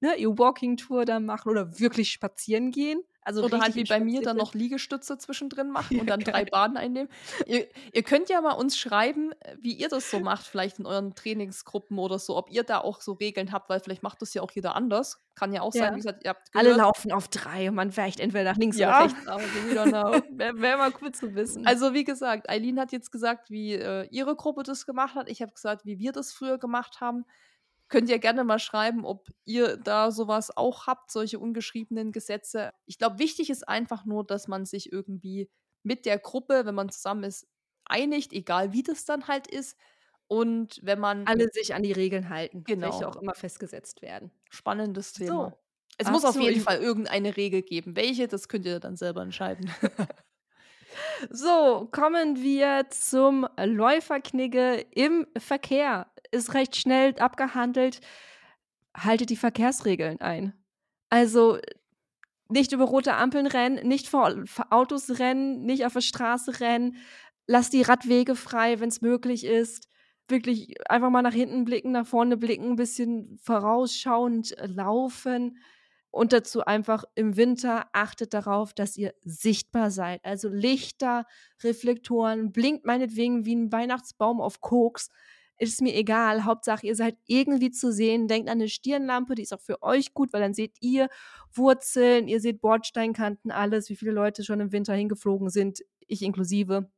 [0.00, 3.02] ne, ihr Walking-Tour da machen oder wirklich spazieren gehen.
[3.22, 6.32] Also Oder halt wie bei mir dann noch Liegestütze zwischendrin machen ja, und dann geil.
[6.32, 7.10] drei Bahnen einnehmen.
[7.46, 11.14] ihr, ihr, könnt ja mal uns schreiben, wie ihr das so macht, vielleicht in euren
[11.14, 14.42] Trainingsgruppen oder so, ob ihr da auch so Regeln habt, weil vielleicht macht das ja
[14.42, 15.22] auch jeder anders.
[15.34, 15.84] Kann ja auch ja.
[15.84, 16.66] sein, wie gesagt, ihr habt gehört.
[16.66, 18.88] Alle laufen auf drei und man weicht entweder nach links ja.
[18.88, 19.42] oder rechts aus.
[20.30, 21.66] Wäre wär mal cool zu wissen.
[21.66, 25.28] Also wie gesagt, Eileen hat jetzt gesagt, wie äh, ihre Gruppe das gemacht hat.
[25.28, 27.24] Ich habe gesagt, wie wir das früher gemacht haben.
[27.90, 32.72] Könnt ihr gerne mal schreiben, ob ihr da sowas auch habt, solche ungeschriebenen Gesetze.
[32.86, 35.50] Ich glaube, wichtig ist einfach nur, dass man sich irgendwie
[35.82, 37.48] mit der Gruppe, wenn man zusammen ist,
[37.84, 39.76] einigt, egal wie das dann halt ist.
[40.28, 41.26] Und wenn man.
[41.26, 42.92] Alle sich an die Regeln halten, genau.
[42.92, 44.30] welche auch immer festgesetzt werden.
[44.48, 45.50] Spannendes Thema.
[45.50, 45.52] So.
[45.98, 47.96] Es Ach muss auf jeden Fall irgendeine Regel geben.
[47.96, 49.68] Welche, das könnt ihr dann selber entscheiden.
[51.30, 58.00] so, kommen wir zum Läuferknigge im Verkehr ist recht schnell abgehandelt.
[58.96, 60.54] Haltet die Verkehrsregeln ein.
[61.08, 61.58] Also
[62.48, 64.34] nicht über rote Ampeln rennen, nicht vor
[64.70, 66.96] Autos rennen, nicht auf der Straße rennen.
[67.46, 69.88] Lasst die Radwege frei, wenn es möglich ist.
[70.28, 75.58] Wirklich einfach mal nach hinten blicken, nach vorne blicken, ein bisschen vorausschauend laufen.
[76.12, 80.24] Und dazu einfach im Winter achtet darauf, dass ihr sichtbar seid.
[80.24, 81.24] Also Lichter,
[81.62, 85.10] Reflektoren, blinkt meinetwegen wie ein Weihnachtsbaum auf Koks
[85.60, 86.44] ist mir egal.
[86.44, 88.28] Hauptsache, ihr seid irgendwie zu sehen.
[88.28, 91.08] Denkt an eine Stirnlampe, die ist auch für euch gut, weil dann seht ihr
[91.52, 96.90] Wurzeln, ihr seht Bordsteinkanten, alles, wie viele Leute schon im Winter hingeflogen sind, ich inklusive.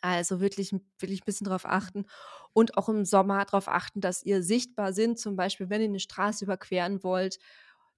[0.00, 2.04] Also wirklich, wirklich ein bisschen darauf achten
[2.52, 5.18] und auch im Sommer darauf achten, dass ihr sichtbar sind.
[5.18, 7.38] Zum Beispiel, wenn ihr eine Straße überqueren wollt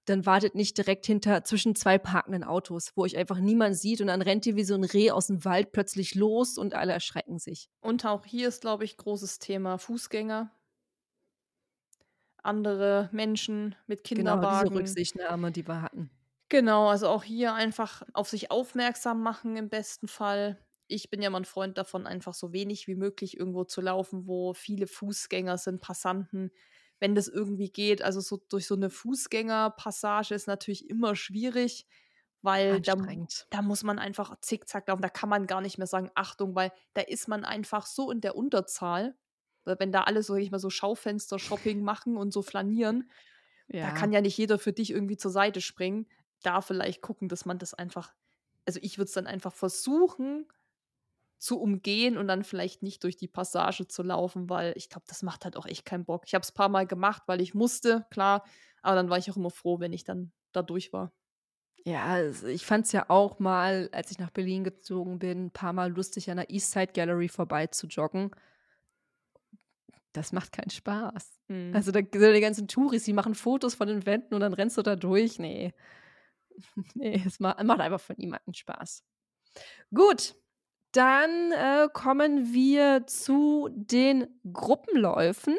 [0.07, 4.07] dann wartet nicht direkt hinter zwischen zwei parkenden Autos, wo euch einfach niemand sieht und
[4.07, 7.39] dann rennt ihr wie so ein Reh aus dem Wald plötzlich los und alle erschrecken
[7.39, 7.69] sich.
[7.81, 10.51] Und auch hier ist, glaube ich, großes Thema Fußgänger.
[12.41, 14.41] Andere Menschen mit Kinderwagen.
[14.41, 16.09] Genau, diese Rücksichtnahme, die wir hatten.
[16.47, 20.57] Genau, also auch hier einfach auf sich aufmerksam machen im besten Fall.
[20.87, 24.27] Ich bin ja mal ein Freund davon, einfach so wenig wie möglich irgendwo zu laufen,
[24.27, 26.51] wo viele Fußgänger sind, Passanten
[26.99, 28.01] wenn das irgendwie geht.
[28.01, 31.85] Also so durch so eine Fußgängerpassage ist natürlich immer schwierig,
[32.41, 32.95] weil da,
[33.49, 35.01] da, muss man einfach zickzack laufen.
[35.01, 38.21] Da kann man gar nicht mehr sagen, Achtung, weil da ist man einfach so in
[38.21, 39.15] der Unterzahl.
[39.65, 43.11] Wenn da alle so, ich mal, so Schaufenster-Shopping machen und so flanieren,
[43.67, 43.87] ja.
[43.87, 46.07] da kann ja nicht jeder für dich irgendwie zur Seite springen.
[46.41, 48.13] Da vielleicht gucken, dass man das einfach,
[48.65, 50.47] also ich würde es dann einfach versuchen,
[51.37, 55.23] zu umgehen und dann vielleicht nicht durch die Passage zu laufen, weil ich glaube, das
[55.23, 56.23] macht halt auch echt keinen Bock.
[56.25, 58.43] Ich habe es ein paar Mal gemacht, weil ich musste, klar,
[58.81, 61.11] aber dann war ich auch immer froh, wenn ich dann da durch war.
[61.85, 65.51] Ja, also ich fand es ja auch mal, als ich nach Berlin gezogen bin, ein
[65.51, 68.31] paar Mal lustig an der Eastside Gallery vorbei zu joggen.
[70.11, 71.39] Das macht keinen Spaß.
[71.47, 71.71] Mhm.
[71.75, 74.77] Also da sind die ganzen Touris, die machen Fotos von den Wänden und dann rennst
[74.77, 75.39] du da durch.
[75.39, 75.73] Nee.
[76.95, 79.03] nee, es macht, macht einfach von niemandem Spaß.
[79.93, 80.35] Gut,
[80.97, 85.55] dann äh, kommen wir zu den Gruppenläufen.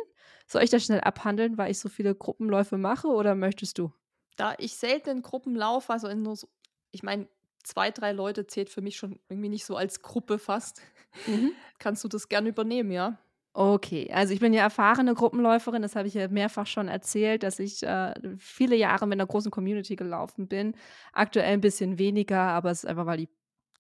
[0.49, 3.93] Soll ich das schnell abhandeln, weil ich so viele Gruppenläufe mache oder möchtest du?
[4.37, 6.49] Da ich selten in Gruppen laufe, also in nur so,
[6.91, 7.29] ich meine,
[7.63, 10.83] zwei, drei Leute zählt für mich schon irgendwie nicht so als Gruppe fast.
[11.27, 11.53] Mhm.
[11.79, 13.19] Kannst du das gerne übernehmen, ja?
[13.53, 17.59] Okay, also ich bin ja erfahrene Gruppenläuferin, das habe ich ja mehrfach schon erzählt, dass
[17.59, 20.75] ich äh, viele Jahre mit einer großen Community gelaufen bin.
[21.13, 23.29] Aktuell ein bisschen weniger, aber es ist einfach, weil die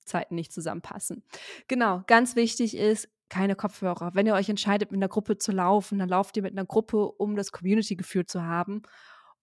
[0.08, 1.22] Zeiten nicht zusammenpassen.
[1.68, 4.12] Genau, ganz wichtig ist, keine Kopfhörer.
[4.14, 7.06] Wenn ihr euch entscheidet, mit einer Gruppe zu laufen, dann lauft ihr mit einer Gruppe,
[7.06, 8.82] um das Community-Gefühl zu haben.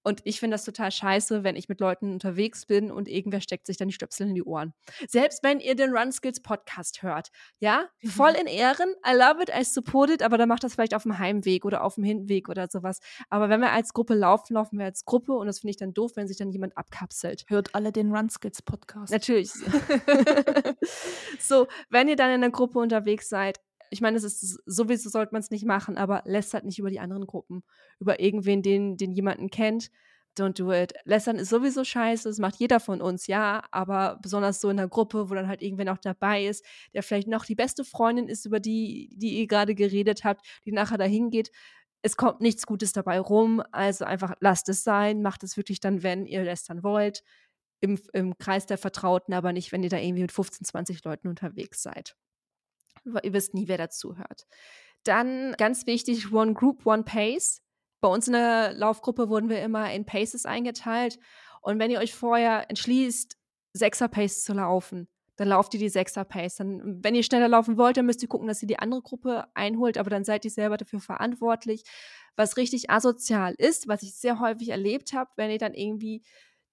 [0.05, 3.65] Und ich finde das total scheiße, wenn ich mit Leuten unterwegs bin und irgendwer steckt
[3.65, 4.75] sich dann die Stöpsel in die Ohren.
[5.07, 7.29] Selbst wenn ihr den Run Skills Podcast hört.
[7.57, 8.09] Ja, mhm.
[8.09, 8.93] voll in Ehren.
[9.03, 11.83] I love it, I support it, aber dann macht das vielleicht auf dem Heimweg oder
[11.83, 12.99] auf dem Hinweg oder sowas.
[13.31, 15.95] Aber wenn wir als Gruppe laufen, laufen wir als Gruppe und das finde ich dann
[15.95, 17.45] doof, wenn sich dann jemand abkapselt.
[17.47, 19.11] Hört alle den Run Skills Podcast.
[19.11, 19.51] Natürlich.
[21.39, 23.59] so, wenn ihr dann in der Gruppe unterwegs seid,
[23.95, 26.89] ich meine, es ist sowieso sollte man es nicht machen, aber lässt halt nicht über
[26.89, 27.63] die anderen Gruppen,
[27.99, 29.89] über irgendwen, den, den jemanden kennt.
[30.37, 30.93] don't do it.
[31.05, 34.89] Lästern ist sowieso scheiße, das macht jeder von uns, ja, aber besonders so in der
[34.89, 38.45] Gruppe, wo dann halt irgendwer noch dabei ist, der vielleicht noch die beste Freundin ist,
[38.45, 41.51] über die, die ihr gerade geredet habt, die nachher dahin geht.
[42.01, 46.03] Es kommt nichts Gutes dabei rum, also einfach lasst es sein, macht es wirklich dann,
[46.03, 47.23] wenn ihr lästern wollt,
[47.79, 51.29] im, im Kreis der Vertrauten, aber nicht, wenn ihr da irgendwie mit 15, 20 Leuten
[51.29, 52.17] unterwegs seid.
[53.05, 54.47] Ihr wisst nie, wer dazuhört.
[55.03, 57.61] Dann ganz wichtig, One Group, One Pace
[58.05, 61.17] bei uns in der Laufgruppe wurden wir immer in Paces eingeteilt.
[61.61, 63.35] Und wenn ihr euch vorher entschließt,
[63.73, 66.57] Sechser-Pace zu laufen, dann lauft ihr die Sechser-Pace.
[66.57, 69.45] Dann, wenn ihr schneller laufen wollt, dann müsst ihr gucken, dass ihr die andere Gruppe
[69.55, 71.83] einholt, aber dann seid ihr selber dafür verantwortlich.
[72.35, 76.21] Was richtig asozial ist, was ich sehr häufig erlebt habe, wenn ihr dann irgendwie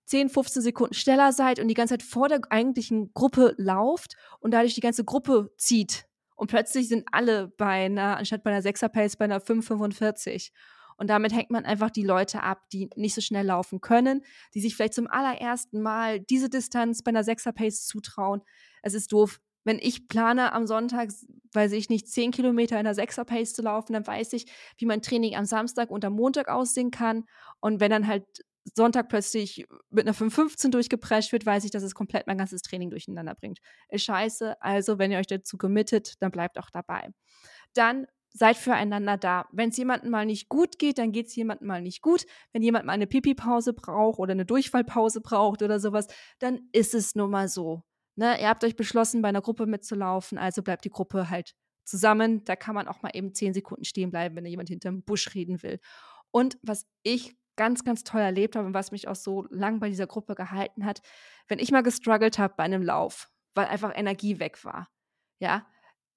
[0.05, 4.51] 10, 15 Sekunden schneller seid und die ganze Zeit vor der eigentlichen Gruppe lauft und
[4.51, 6.05] dadurch die ganze Gruppe zieht.
[6.43, 10.51] Und plötzlich sind alle bei einer, anstatt bei einer Sechser-Pace, bei einer 5,45.
[10.97, 14.61] Und damit hängt man einfach die Leute ab, die nicht so schnell laufen können, die
[14.61, 18.43] sich vielleicht zum allerersten Mal diese Distanz bei einer Sechser-Pace zutrauen.
[18.83, 19.41] Es ist doof.
[19.63, 21.11] Wenn ich plane, am Sonntag,
[21.53, 24.47] weiß ich nicht, zehn Kilometer in der Sechser-Pace zu laufen, dann weiß ich,
[24.79, 27.23] wie mein Training am Samstag und am Montag aussehen kann.
[27.61, 28.25] Und wenn dann halt
[28.75, 32.91] Sonntag plötzlich mit einer 5.15 durchgeprescht wird, weiß ich, dass es komplett mein ganzes Training
[32.91, 33.59] durcheinander bringt.
[33.89, 34.61] Ist scheiße.
[34.63, 37.11] Also, wenn ihr euch dazu committet, dann bleibt auch dabei.
[37.75, 39.47] Dann seid füreinander da.
[39.53, 42.25] Wenn es jemandem mal nicht gut geht, dann geht es jemandem mal nicht gut.
[42.53, 46.07] Wenn jemand mal eine Pipi-Pause braucht oder eine Durchfallpause braucht oder sowas,
[46.39, 47.83] dann ist es nun mal so.
[48.17, 48.41] Ne?
[48.41, 51.55] Ihr habt euch beschlossen, bei einer Gruppe mitzulaufen, also bleibt die Gruppe halt
[51.85, 52.45] zusammen.
[52.45, 55.63] Da kann man auch mal eben zehn Sekunden stehen bleiben, wenn jemand hinterm Busch reden
[55.63, 55.79] will.
[56.31, 59.89] Und was ich ganz, ganz toll erlebt habe und was mich auch so lang bei
[59.89, 61.01] dieser Gruppe gehalten hat,
[61.47, 64.89] wenn ich mal gestruggelt habe bei einem Lauf, weil einfach Energie weg war,
[65.39, 65.65] ja,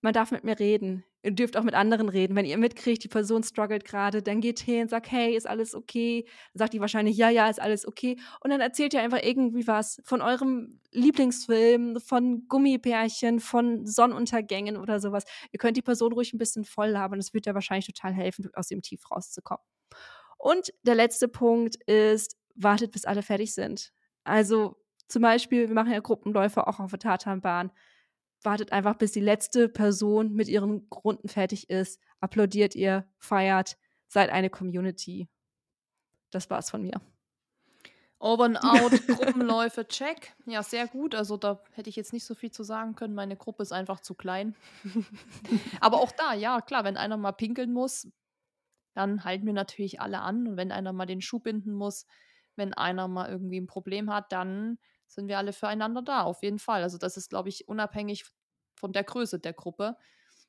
[0.01, 1.03] man darf mit mir reden.
[1.21, 2.35] Ihr dürft auch mit anderen reden.
[2.35, 5.75] Wenn ihr mitkriegt, die Person struggelt gerade, dann geht hin und sagt, hey, ist alles
[5.75, 6.25] okay?
[6.53, 8.17] Dann sagt die wahrscheinlich, ja, ja, ist alles okay.
[8.43, 14.99] Und dann erzählt ihr einfach irgendwie was von eurem Lieblingsfilm, von Gummibärchen, von Sonnenuntergängen oder
[14.99, 15.25] sowas.
[15.51, 17.19] Ihr könnt die Person ruhig ein bisschen voll labern.
[17.19, 19.63] Das wird ja wahrscheinlich total helfen, aus dem Tief rauszukommen.
[20.45, 23.91] Und der letzte Punkt ist, wartet, bis alle fertig sind.
[24.23, 24.75] Also
[25.07, 27.71] zum Beispiel, wir machen ja Gruppenläufe auch auf der Tatanbahn
[28.45, 33.75] wartet einfach, bis die letzte Person mit ihren Runden fertig ist, applaudiert ihr, feiert,
[34.07, 35.27] seid eine Community.
[36.29, 37.01] Das war's von mir.
[38.19, 40.35] Over and out, Gruppenläufe, check.
[40.45, 41.15] Ja, sehr gut.
[41.15, 43.15] Also da hätte ich jetzt nicht so viel zu sagen können.
[43.15, 44.55] Meine Gruppe ist einfach zu klein.
[45.81, 48.07] Aber auch da, ja, klar, wenn einer mal pinkeln muss,
[48.95, 50.47] dann halten wir natürlich alle an.
[50.47, 52.07] Und wenn einer mal den Schuh binden muss,
[52.55, 56.57] wenn einer mal irgendwie ein Problem hat, dann sind wir alle füreinander da, auf jeden
[56.57, 56.81] Fall.
[56.81, 58.25] Also das ist, glaube ich, unabhängig
[58.75, 59.97] von der Größe der Gruppe.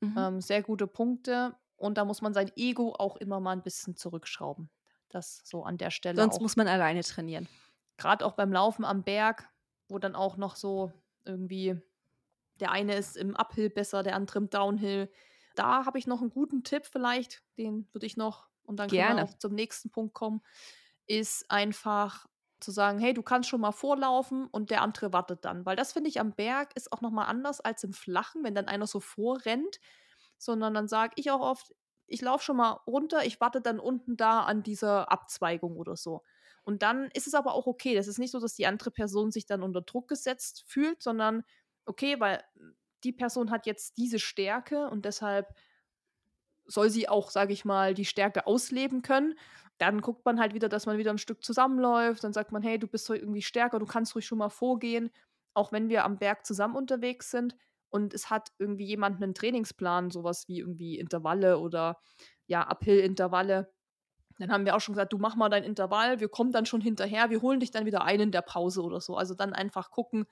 [0.00, 0.14] Mhm.
[0.16, 1.54] Ähm, sehr gute Punkte.
[1.76, 4.70] Und da muss man sein Ego auch immer mal ein bisschen zurückschrauben.
[5.10, 6.20] Das so an der Stelle.
[6.20, 6.40] Sonst auch.
[6.40, 7.48] muss man alleine trainieren.
[7.96, 9.48] Gerade auch beim Laufen am Berg,
[9.88, 10.92] wo dann auch noch so
[11.24, 11.80] irgendwie
[12.60, 15.10] der eine ist im Uphill besser, der andere im Downhill.
[15.58, 18.92] Da habe ich noch einen guten Tipp vielleicht, den würde ich noch und dann Gerne.
[18.92, 20.42] können wir auch zum nächsten Punkt kommen,
[21.06, 22.26] ist einfach
[22.60, 25.66] zu sagen, hey, du kannst schon mal vorlaufen und der andere wartet dann.
[25.66, 28.66] Weil das finde ich am Berg ist auch nochmal anders als im Flachen, wenn dann
[28.68, 29.78] einer so vorrennt,
[30.38, 31.74] sondern dann sage ich auch oft,
[32.06, 36.22] ich laufe schon mal runter, ich warte dann unten da an dieser Abzweigung oder so.
[36.62, 37.94] Und dann ist es aber auch okay.
[37.94, 41.44] Das ist nicht so, dass die andere Person sich dann unter Druck gesetzt fühlt, sondern
[41.84, 42.42] okay, weil
[43.04, 45.54] die Person hat jetzt diese Stärke und deshalb
[46.64, 49.36] soll sie auch, sage ich mal, die Stärke ausleben können
[49.78, 52.24] dann guckt man halt wieder, dass man wieder ein Stück zusammenläuft.
[52.24, 55.10] Dann sagt man, hey, du bist irgendwie stärker, du kannst ruhig schon mal vorgehen.
[55.54, 57.56] Auch wenn wir am Berg zusammen unterwegs sind
[57.90, 61.98] und es hat irgendwie jemand einen Trainingsplan, sowas wie irgendwie Intervalle oder
[62.46, 63.70] ja, Uphill-Intervalle.
[64.38, 66.82] Dann haben wir auch schon gesagt, du mach mal dein Intervall, wir kommen dann schon
[66.82, 69.16] hinterher, wir holen dich dann wieder ein in der Pause oder so.
[69.16, 70.26] Also dann einfach gucken,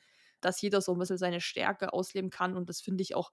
[0.45, 2.57] dass jeder so ein bisschen seine Stärke ausleben kann.
[2.57, 3.31] Und das finde ich auch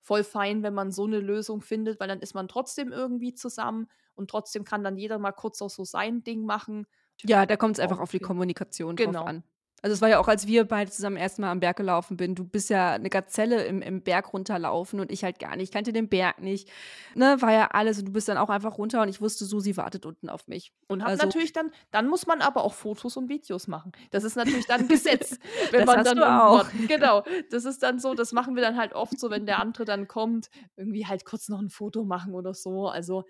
[0.00, 3.88] voll fein, wenn man so eine Lösung findet, weil dann ist man trotzdem irgendwie zusammen
[4.14, 6.86] und trotzdem kann dann jeder mal kurz auch so sein Ding machen.
[7.22, 9.20] Ja, da kommt es einfach auf die Kommunikation genau.
[9.20, 9.44] drauf an.
[9.82, 12.36] Also es war ja auch, als wir beide zusammen erstmal am Berg gelaufen bin.
[12.36, 15.64] Du bist ja eine Gazelle im, im Berg runterlaufen und ich halt gar nicht.
[15.64, 16.70] Ich kannte den Berg nicht.
[17.16, 19.76] Ne, war ja alles und du bist dann auch einfach runter und ich wusste, Susi
[19.76, 20.72] wartet unten auf mich.
[20.86, 23.90] Und hat also, natürlich dann, dann muss man aber auch Fotos und Videos machen.
[24.12, 25.38] Das ist natürlich dann Gesetz.
[25.72, 26.64] wenn das man dann auch.
[26.88, 27.24] Genau.
[27.50, 30.06] Das ist dann so, das machen wir dann halt oft so, wenn der andere dann
[30.06, 32.88] kommt, irgendwie halt kurz noch ein Foto machen oder so.
[32.88, 33.24] Also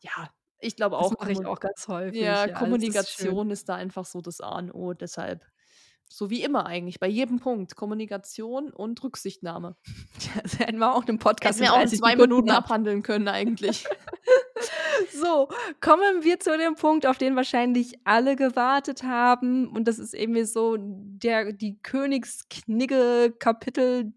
[0.00, 0.28] ja,
[0.60, 1.10] ich glaube auch.
[1.10, 2.20] Das mache ich auch ganz häufig.
[2.20, 4.94] Ja, ja Kommunikation ist, ist, da einfach so das A und O.
[4.94, 5.44] Deshalb,
[6.16, 9.76] so wie immer eigentlich, bei jedem Punkt, Kommunikation und Rücksichtnahme.
[10.42, 13.86] Das hätten wir auch einen Podcast hätten wir auch in zwei Minuten abhandeln können eigentlich.
[15.12, 15.48] So,
[15.80, 19.68] kommen wir zu dem Punkt, auf den wahrscheinlich alle gewartet haben.
[19.68, 24.12] Und das ist irgendwie so der, die Königsknigge, Kapitel,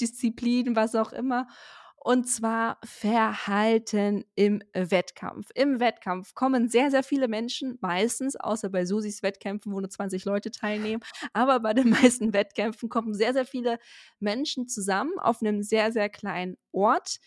[0.00, 1.46] Disziplin, was auch immer.
[2.04, 5.50] Und zwar Verhalten im Wettkampf.
[5.54, 10.24] Im Wettkampf kommen sehr, sehr viele Menschen, meistens, außer bei Susis Wettkämpfen, wo nur 20
[10.24, 11.00] Leute teilnehmen,
[11.32, 13.78] aber bei den meisten Wettkämpfen kommen sehr, sehr viele
[14.18, 17.20] Menschen zusammen auf einem sehr, sehr kleinen Ort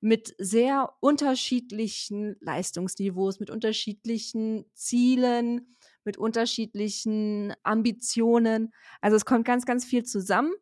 [0.00, 8.72] mit sehr unterschiedlichen Leistungsniveaus, mit unterschiedlichen Zielen, mit unterschiedlichen Ambitionen.
[9.02, 10.54] Also es kommt ganz, ganz viel zusammen.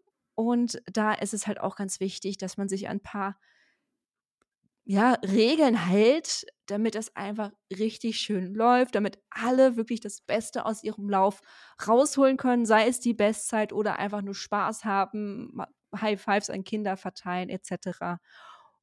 [0.42, 3.38] Und da ist es halt auch ganz wichtig, dass man sich ein paar
[4.84, 10.82] ja, Regeln hält, damit es einfach richtig schön läuft, damit alle wirklich das Beste aus
[10.82, 11.40] ihrem Lauf
[11.86, 15.56] rausholen können, sei es die Bestzeit oder einfach nur Spaß haben,
[15.94, 18.18] High Fives an Kinder verteilen etc.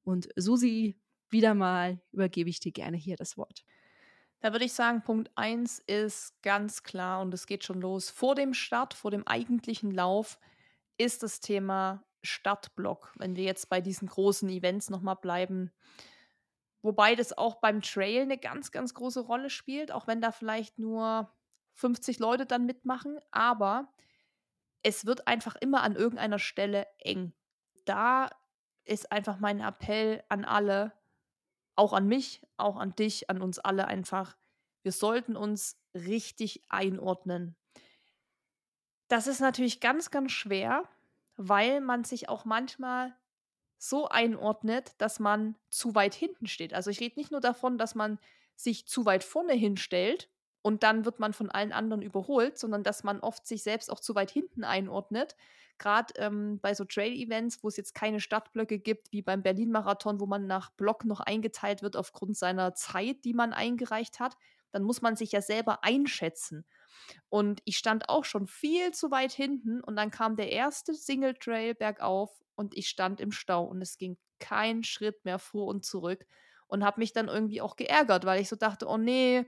[0.03, 0.97] Und Susi,
[1.29, 3.63] wieder mal übergebe ich dir gerne hier das Wort.
[4.39, 8.09] Da würde ich sagen, Punkt 1 ist ganz klar und es geht schon los.
[8.09, 10.39] Vor dem Start, vor dem eigentlichen Lauf
[10.99, 15.71] ist das Thema Startblock, wenn wir jetzt bei diesen großen Events nochmal bleiben.
[16.81, 20.77] Wobei das auch beim Trail eine ganz, ganz große Rolle spielt, auch wenn da vielleicht
[20.77, 21.33] nur
[21.73, 23.19] 50 Leute dann mitmachen.
[23.31, 23.93] Aber
[24.83, 27.33] es wird einfach immer an irgendeiner Stelle eng.
[27.85, 28.29] Da
[28.85, 30.93] ist einfach mein Appell an alle,
[31.75, 34.35] auch an mich, auch an dich, an uns alle einfach.
[34.83, 37.55] Wir sollten uns richtig einordnen.
[39.09, 40.83] Das ist natürlich ganz, ganz schwer,
[41.35, 43.15] weil man sich auch manchmal
[43.77, 46.73] so einordnet, dass man zu weit hinten steht.
[46.73, 48.19] Also ich rede nicht nur davon, dass man
[48.55, 50.29] sich zu weit vorne hinstellt
[50.61, 53.99] und dann wird man von allen anderen überholt, sondern dass man oft sich selbst auch
[53.99, 55.35] zu weit hinten einordnet.
[55.79, 60.25] Gerade ähm, bei so Trail-Events, wo es jetzt keine Startblöcke gibt, wie beim Berlin-Marathon, wo
[60.25, 64.35] man nach Block noch eingeteilt wird aufgrund seiner Zeit, die man eingereicht hat,
[64.71, 66.65] dann muss man sich ja selber einschätzen.
[67.29, 71.35] Und ich stand auch schon viel zu weit hinten und dann kam der erste Single
[71.35, 75.85] Trail bergauf und ich stand im Stau und es ging kein Schritt mehr vor und
[75.85, 76.25] zurück
[76.67, 79.45] und habe mich dann irgendwie auch geärgert, weil ich so dachte, oh nee,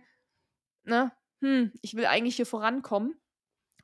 [0.84, 1.11] ne,
[1.41, 3.19] hm, ich will eigentlich hier vorankommen.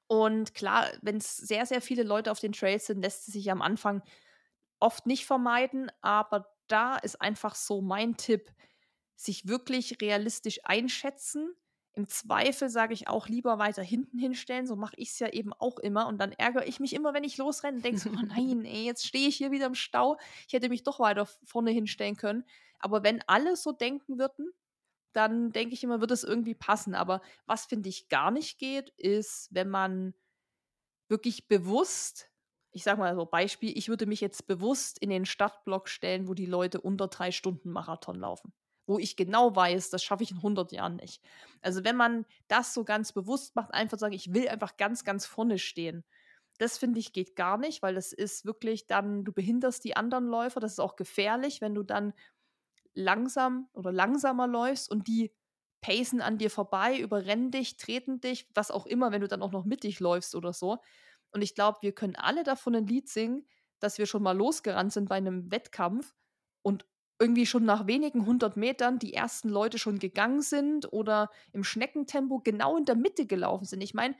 [0.07, 3.51] Und klar, wenn es sehr, sehr viele Leute auf den Trails sind, lässt es sich
[3.51, 4.01] am Anfang
[4.79, 8.51] oft nicht vermeiden, aber da ist einfach so mein Tipp,
[9.15, 11.55] sich wirklich realistisch einschätzen,
[11.97, 14.67] im Zweifel sage ich auch lieber weiter hinten hinstellen.
[14.67, 16.07] So mache ich es ja eben auch immer.
[16.07, 18.85] Und dann ärgere ich mich immer, wenn ich losrenne und denke so, oh nein, ey,
[18.85, 20.17] jetzt stehe ich hier wieder im Stau.
[20.47, 22.45] Ich hätte mich doch weiter vorne hinstellen können.
[22.79, 24.51] Aber wenn alle so denken würden,
[25.11, 26.93] dann denke ich immer, wird es irgendwie passen.
[26.93, 30.13] Aber was finde ich gar nicht geht, ist, wenn man
[31.09, 32.29] wirklich bewusst,
[32.71, 36.35] ich sage mal so Beispiel, ich würde mich jetzt bewusst in den Stadtblock stellen, wo
[36.35, 38.53] die Leute unter drei Stunden Marathon laufen
[38.87, 41.21] wo ich genau weiß, das schaffe ich in 100 Jahren nicht.
[41.61, 45.25] Also wenn man das so ganz bewusst macht, einfach sagen, ich will einfach ganz, ganz
[45.25, 46.03] vorne stehen.
[46.57, 50.27] Das finde ich geht gar nicht, weil das ist wirklich dann, du behinderst die anderen
[50.27, 50.59] Läufer.
[50.59, 52.13] Das ist auch gefährlich, wenn du dann
[52.93, 55.33] langsam oder langsamer läufst und die
[55.81, 59.51] pacen an dir vorbei, überrennen dich, treten dich, was auch immer, wenn du dann auch
[59.51, 60.79] noch mittig läufst oder so.
[61.31, 63.47] Und ich glaube, wir können alle davon ein Lied singen,
[63.79, 66.15] dass wir schon mal losgerannt sind bei einem Wettkampf
[66.63, 66.85] und
[67.19, 72.39] irgendwie schon nach wenigen hundert Metern die ersten Leute schon gegangen sind oder im Schneckentempo
[72.39, 73.81] genau in der Mitte gelaufen sind.
[73.81, 74.15] Ich meine,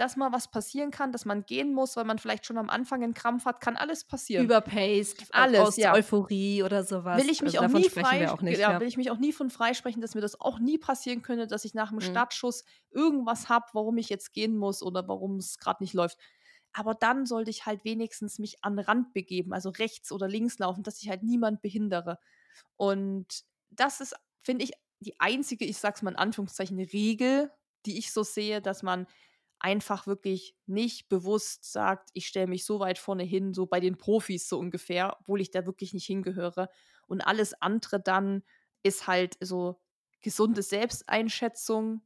[0.00, 3.02] dass mal was passieren kann, dass man gehen muss, weil man vielleicht schon am Anfang
[3.02, 4.46] einen Krampf hat, kann alles passieren.
[4.46, 5.92] Überpaced, alles, aus ja.
[5.92, 7.22] Euphorie oder sowas.
[7.22, 8.80] Will ich mich also auch nie frei, auch nicht, ja, ja.
[8.80, 11.66] will ich mich auch nie von freisprechen, dass mir das auch nie passieren könnte, dass
[11.66, 12.02] ich nach dem mhm.
[12.02, 16.16] Startschuss irgendwas habe, warum ich jetzt gehen muss oder warum es gerade nicht läuft.
[16.72, 20.58] Aber dann sollte ich halt wenigstens mich an den Rand begeben, also rechts oder links
[20.58, 22.18] laufen, dass ich halt niemand behindere.
[22.76, 27.50] Und das ist, finde ich, die einzige, ich sag's mal in Anführungszeichen, Regel,
[27.86, 29.06] die ich so sehe, dass man
[29.58, 33.98] einfach wirklich nicht bewusst sagt, ich stelle mich so weit vorne hin, so bei den
[33.98, 36.68] Profis so ungefähr, obwohl ich da wirklich nicht hingehöre.
[37.06, 38.42] Und alles andere dann
[38.82, 39.80] ist halt so
[40.22, 42.02] gesunde Selbsteinschätzung,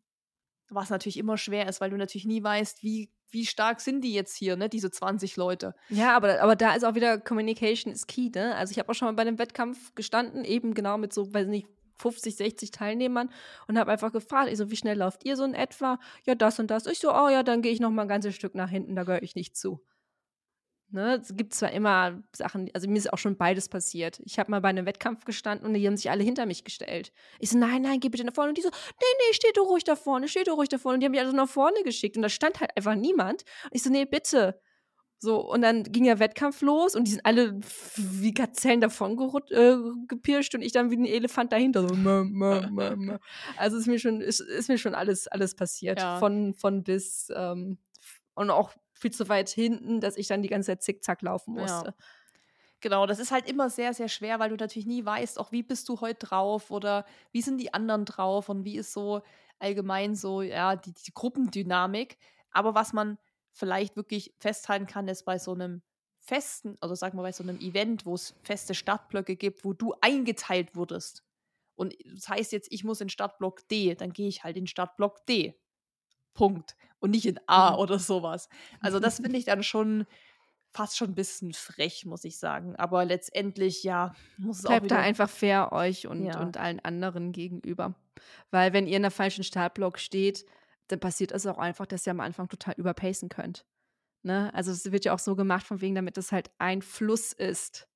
[0.69, 4.13] was natürlich immer schwer ist, weil du natürlich nie weißt, wie wie stark sind die
[4.13, 5.75] jetzt hier, ne, diese 20 Leute.
[5.89, 8.55] Ja, aber, aber da ist auch wieder Communication is key, ne?
[8.55, 11.47] Also ich habe auch schon mal bei einem Wettkampf gestanden, eben genau mit so, weiß
[11.49, 11.67] nicht,
[11.99, 13.31] 50, 60 Teilnehmern
[13.69, 15.99] und habe einfach gefragt, ich so, wie schnell lauft ihr so in etwa?
[16.27, 16.87] Ja, das und das.
[16.87, 19.05] Ich so, oh ja, dann gehe ich noch mal ein ganzes Stück nach hinten, da
[19.05, 19.81] gehöre ich nicht zu.
[20.95, 24.21] Ne, es gibt zwar immer Sachen, also mir ist auch schon beides passiert.
[24.25, 27.11] Ich habe mal bei einem Wettkampf gestanden und die haben sich alle hinter mich gestellt.
[27.41, 28.51] Ich so, nein, nein, geh bitte nach vorne.
[28.51, 30.95] Und die so, nee, nee, steh du ruhig da vorne, steh du ruhig da vorne.
[30.95, 33.43] Und die haben mich also nach vorne geschickt und da stand halt einfach niemand.
[33.65, 34.61] Und ich so, nee, bitte.
[35.19, 37.59] So, und dann ging der Wettkampf los und die sind alle
[37.97, 39.19] wie Gazellen davon
[39.51, 39.77] äh,
[40.07, 41.89] gepirscht und ich dann wie ein Elefant dahinter.
[41.89, 43.19] So, mö, mö, mö,
[43.57, 45.99] also ist mir schon, ist, ist mir schon alles, alles passiert.
[45.99, 46.21] Ja.
[46.21, 47.79] Von, von bis ähm,
[48.37, 51.89] und auch viel zu weit hinten, dass ich dann die ganze Zeit zickzack laufen musste.
[51.89, 51.95] Ja.
[52.81, 55.63] Genau, das ist halt immer sehr, sehr schwer, weil du natürlich nie weißt, auch wie
[55.63, 59.23] bist du heute drauf oder wie sind die anderen drauf und wie ist so
[59.59, 62.19] allgemein so, ja, die, die Gruppendynamik.
[62.51, 63.19] Aber was man
[63.53, 65.83] vielleicht wirklich festhalten kann, ist bei so einem
[66.19, 69.95] festen, also sagen wir bei so einem Event, wo es feste Startblöcke gibt, wo du
[70.01, 71.25] eingeteilt wurdest.
[71.77, 75.25] Und das heißt jetzt, ich muss in Startblock D, dann gehe ich halt in Startblock
[75.27, 75.59] D.
[76.33, 76.77] Punkt.
[77.05, 77.79] Und nicht in A mhm.
[77.81, 78.49] oder sowas.
[78.81, 80.07] Also das finde ich dann schon
[80.71, 82.75] fast schon ein bisschen frech, muss ich sagen.
[82.77, 86.41] Aber letztendlich, ja, muss es Bleibt auch da einfach fair euch und, ja.
[86.41, 87.95] und allen anderen gegenüber.
[88.51, 90.47] Weil wenn ihr in der falschen Startblock steht,
[90.89, 93.67] dann passiert es auch einfach, dass ihr am Anfang total überpacen könnt.
[94.23, 94.51] Ne?
[94.55, 97.87] Also es wird ja auch so gemacht, von wegen, damit es halt ein Fluss ist.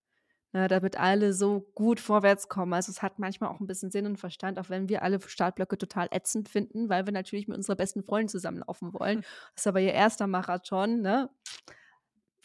[0.52, 0.68] Ne?
[0.68, 2.72] Damit alle so gut vorwärts kommen.
[2.72, 5.76] Also es hat manchmal auch ein bisschen Sinn und Verstand, auch wenn wir alle Startblöcke
[5.76, 9.24] total ätzend finden, weil wir natürlich mit unserer besten Freundin zusammenlaufen wollen.
[9.54, 11.30] Das ist aber ihr erster Marathon, ne?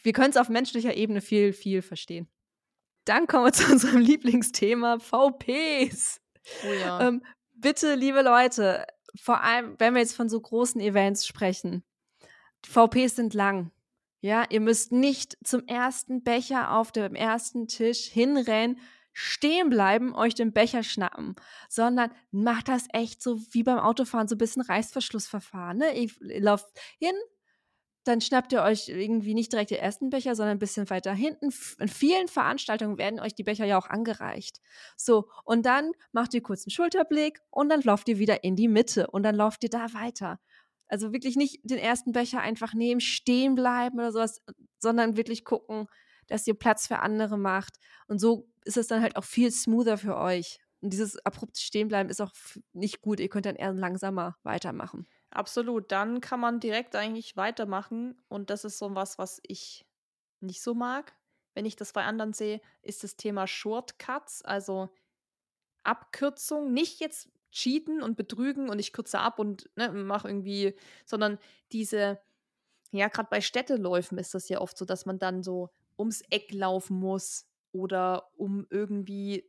[0.02, 2.28] Wir können es auf menschlicher Ebene viel, viel verstehen.
[3.04, 6.20] Dann kommen wir zu unserem Lieblingsthema, VPs.
[6.66, 7.08] Oh ja.
[7.08, 7.24] Ähm,
[7.54, 8.86] bitte, liebe Leute,
[9.16, 11.84] vor allem, wenn wir jetzt von so großen Events sprechen,
[12.64, 13.70] die VPs sind lang.
[14.24, 18.78] Ja, ihr müsst nicht zum ersten Becher auf dem ersten Tisch hinrennen,
[19.12, 21.34] stehen bleiben, euch den Becher schnappen,
[21.68, 25.76] sondern macht das echt so wie beim Autofahren, so ein bisschen Reißverschlussverfahren.
[25.76, 25.94] Ne?
[25.94, 26.64] Ihr lauft
[26.98, 27.12] hin,
[28.04, 31.52] dann schnappt ihr euch irgendwie nicht direkt den ersten Becher, sondern ein bisschen weiter hinten.
[31.78, 34.62] In vielen Veranstaltungen werden euch die Becher ja auch angereicht.
[34.96, 38.68] So, und dann macht ihr kurz einen Schulterblick und dann lauft ihr wieder in die
[38.68, 40.40] Mitte und dann lauft ihr da weiter.
[40.88, 44.42] Also wirklich nicht den ersten Becher einfach nehmen, stehen bleiben oder sowas,
[44.78, 45.86] sondern wirklich gucken,
[46.26, 47.78] dass ihr Platz für andere macht.
[48.06, 50.58] Und so ist es dann halt auch viel smoother für euch.
[50.80, 52.32] Und dieses abrupt Stehenbleiben ist auch
[52.72, 53.20] nicht gut.
[53.20, 55.06] Ihr könnt dann eher langsamer weitermachen.
[55.30, 55.90] Absolut.
[55.90, 58.22] Dann kann man direkt eigentlich weitermachen.
[58.28, 59.86] Und das ist so was, was ich
[60.40, 61.16] nicht so mag.
[61.54, 64.90] Wenn ich das bei anderen sehe, ist das Thema Shortcuts, also
[65.84, 66.72] Abkürzung.
[66.72, 70.74] Nicht jetzt cheaten und betrügen und ich kürze ab und ne, mache irgendwie,
[71.06, 71.38] sondern
[71.72, 72.20] diese,
[72.92, 76.52] ja, gerade bei Städteläufen ist das ja oft so, dass man dann so ums Eck
[76.52, 79.44] laufen muss oder um irgendwie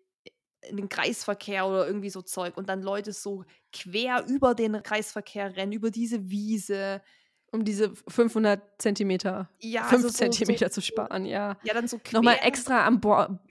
[0.61, 5.55] in den Kreisverkehr oder irgendwie so Zeug und dann Leute so quer über den Kreisverkehr
[5.55, 7.01] rennen, über diese Wiese.
[7.55, 11.57] Um diese 500 Zentimeter, ja, 5 also so, Zentimeter so, zu sparen, ja.
[11.63, 12.19] Ja, dann so quer.
[12.19, 12.99] Nochmal extra am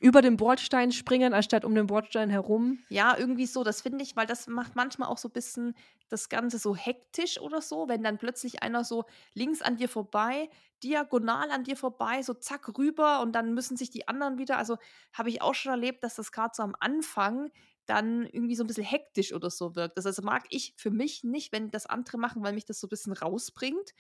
[0.01, 2.79] über den Bordstein springen, anstatt um den Bordstein herum.
[2.91, 5.75] Ja, irgendwie so, das finde ich, weil das macht manchmal auch so ein bisschen
[6.09, 10.51] das Ganze so hektisch oder so, wenn dann plötzlich einer so links an dir vorbei,
[10.83, 14.77] diagonal an dir vorbei, so zack rüber und dann müssen sich die anderen wieder, also
[15.13, 17.51] habe ich auch schon erlebt, dass das gerade so am Anfang
[17.87, 19.99] dann irgendwie so ein bisschen hektisch oder so wirkt.
[19.99, 22.87] Das also mag ich für mich nicht, wenn das andere machen, weil mich das so
[22.87, 23.93] ein bisschen rausbringt.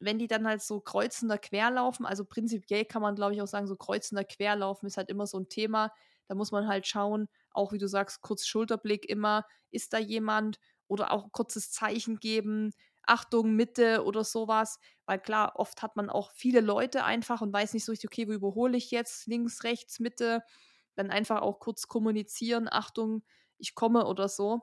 [0.00, 3.66] Wenn die dann halt so kreuzender querlaufen, also prinzipiell kann man, glaube ich, auch sagen,
[3.66, 5.92] so kreuzender querlaufen ist halt immer so ein Thema.
[6.28, 10.58] Da muss man halt schauen, auch wie du sagst, kurz Schulterblick immer, ist da jemand
[10.88, 12.72] oder auch kurzes Zeichen geben,
[13.06, 14.78] Achtung, Mitte oder sowas.
[15.06, 18.28] Weil klar, oft hat man auch viele Leute einfach und weiß nicht so richtig, okay,
[18.28, 19.26] wo überhole ich jetzt?
[19.26, 20.42] Links, rechts, Mitte.
[20.96, 23.24] Dann einfach auch kurz kommunizieren, Achtung,
[23.58, 24.62] ich komme oder so.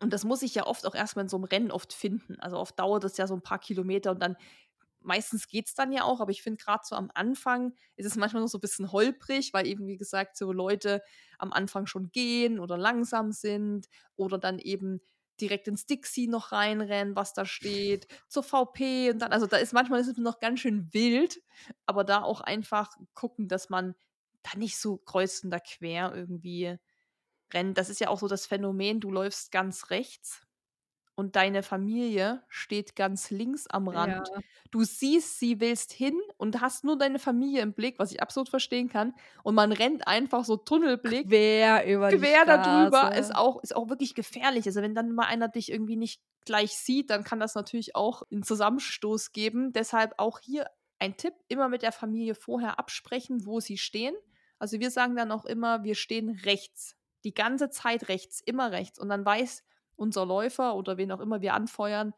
[0.00, 2.38] Und das muss ich ja oft auch erstmal in so einem Rennen oft finden.
[2.40, 4.36] Also oft dauert es ja so ein paar Kilometer und dann
[5.04, 8.16] meistens geht es dann ja auch, aber ich finde gerade so am Anfang ist es
[8.16, 11.02] manchmal noch so ein bisschen holprig, weil eben, wie gesagt, so Leute
[11.38, 15.00] am Anfang schon gehen oder langsam sind oder dann eben
[15.40, 19.72] direkt ins Dixie noch reinrennen, was da steht, zur VP und dann, also da ist
[19.72, 21.40] manchmal ist es noch ganz schön wild,
[21.86, 23.94] aber da auch einfach gucken, dass man
[24.44, 26.78] da nicht so kreuzender quer irgendwie
[27.52, 27.76] rennt.
[27.78, 30.44] Das ist ja auch so das Phänomen, du läufst ganz rechts
[31.16, 34.28] und deine Familie steht ganz links am Rand.
[34.28, 34.40] Ja.
[34.72, 38.48] Du siehst, sie willst hin und hast nur deine Familie im Blick, was ich absolut
[38.48, 39.14] verstehen kann.
[39.44, 43.14] Und man rennt einfach so Tunnelblick quer über quer darüber.
[43.16, 44.66] Ist auch, ist auch wirklich gefährlich.
[44.66, 48.22] Also wenn dann mal einer dich irgendwie nicht gleich sieht, dann kann das natürlich auch
[48.32, 49.72] einen Zusammenstoß geben.
[49.72, 50.66] Deshalb auch hier
[50.98, 54.16] ein Tipp, immer mit der Familie vorher absprechen, wo sie stehen.
[54.64, 56.96] Also wir sagen dann auch immer, wir stehen rechts.
[57.22, 58.98] Die ganze Zeit rechts, immer rechts.
[58.98, 59.62] Und dann weiß
[59.94, 62.14] unser Läufer oder wen auch immer wir anfeuern,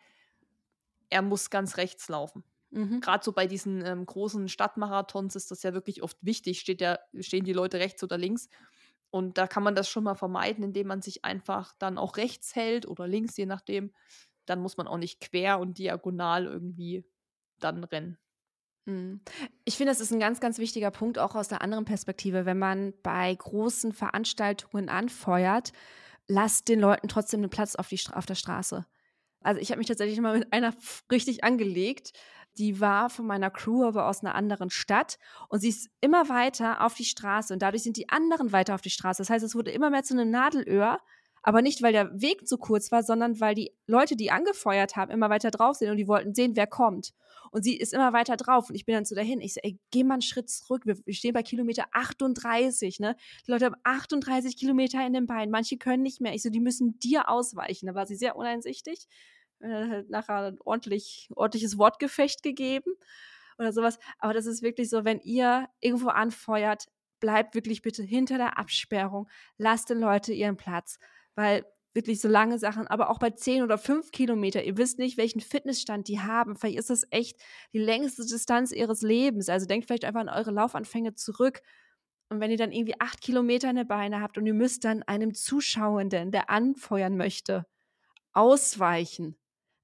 [1.10, 2.44] er muss ganz rechts laufen.
[2.70, 3.00] Mhm.
[3.00, 7.00] Gerade so bei diesen ähm, großen Stadtmarathons ist das ja wirklich oft wichtig, steht ja,
[7.18, 8.48] stehen die Leute rechts oder links.
[9.10, 12.54] Und da kann man das schon mal vermeiden, indem man sich einfach dann auch rechts
[12.54, 13.92] hält oder links, je nachdem.
[14.44, 17.04] Dann muss man auch nicht quer und diagonal irgendwie
[17.58, 18.18] dann rennen.
[18.86, 19.20] Mhm.
[19.64, 22.46] Ich finde, das ist ein ganz, ganz wichtiger Punkt, auch aus der anderen Perspektive.
[22.46, 25.72] Wenn man bei großen Veranstaltungen anfeuert,
[26.28, 28.86] lasst den Leuten trotzdem einen Platz auf, die, auf der Straße.
[29.40, 30.72] Also ich habe mich tatsächlich mal mit einer
[31.10, 32.12] richtig angelegt.
[32.58, 35.18] Die war von meiner Crew, aber aus einer anderen Stadt.
[35.48, 37.52] Und sie ist immer weiter auf die Straße.
[37.52, 39.20] Und dadurch sind die anderen weiter auf die Straße.
[39.20, 40.98] Das heißt, es wurde immer mehr zu einem Nadelöhr.
[41.46, 45.12] Aber nicht, weil der Weg zu kurz war, sondern weil die Leute, die angefeuert haben,
[45.12, 47.12] immer weiter drauf sind und die wollten sehen, wer kommt.
[47.52, 48.68] Und sie ist immer weiter drauf.
[48.68, 49.40] Und ich bin dann so dahin.
[49.40, 50.86] Ich so, ey, geh mal einen Schritt zurück.
[50.86, 53.14] Wir, wir stehen bei Kilometer 38, ne?
[53.46, 55.52] Die Leute haben 38 Kilometer in den Beinen.
[55.52, 56.34] Manche können nicht mehr.
[56.34, 57.86] Ich so, die müssen dir ausweichen.
[57.86, 59.06] Da war sie sehr uneinsichtig.
[59.60, 62.90] Äh, nachher ein ordentlich, ordentliches Wortgefecht gegeben
[63.56, 64.00] oder sowas.
[64.18, 66.88] Aber das ist wirklich so, wenn ihr irgendwo anfeuert,
[67.20, 69.28] bleibt wirklich bitte hinter der Absperrung.
[69.58, 70.98] Lasst den Leute ihren Platz
[71.36, 71.64] weil
[71.94, 75.40] wirklich so lange Sachen, aber auch bei 10 oder 5 Kilometer, ihr wisst nicht, welchen
[75.40, 76.56] Fitnessstand die haben.
[76.56, 77.40] Vielleicht ist das echt
[77.72, 79.48] die längste Distanz ihres Lebens.
[79.48, 81.62] Also denkt vielleicht einfach an eure Laufanfänge zurück.
[82.28, 85.02] Und wenn ihr dann irgendwie 8 Kilometer in der Beine habt und ihr müsst dann
[85.04, 87.66] einem Zuschauenden, der anfeuern möchte,
[88.32, 89.36] ausweichen,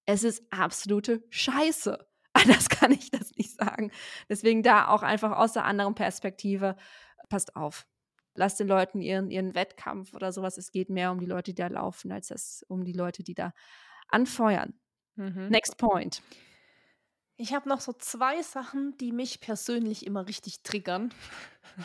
[0.07, 2.07] es ist absolute Scheiße.
[2.35, 3.91] Anders kann ich das nicht sagen.
[4.29, 6.77] Deswegen da auch einfach aus der anderen Perspektive,
[7.29, 7.87] passt auf
[8.35, 10.59] lass den Leuten ihren, ihren Wettkampf oder sowas.
[10.59, 13.35] Es geht mehr um die Leute, die da laufen, als es um die Leute, die
[13.35, 13.53] da
[14.09, 14.75] anfeuern.
[15.17, 15.49] Mhm.
[15.49, 16.23] Next point.
[17.37, 21.13] Ich habe noch so zwei Sachen, die mich persönlich immer richtig triggern.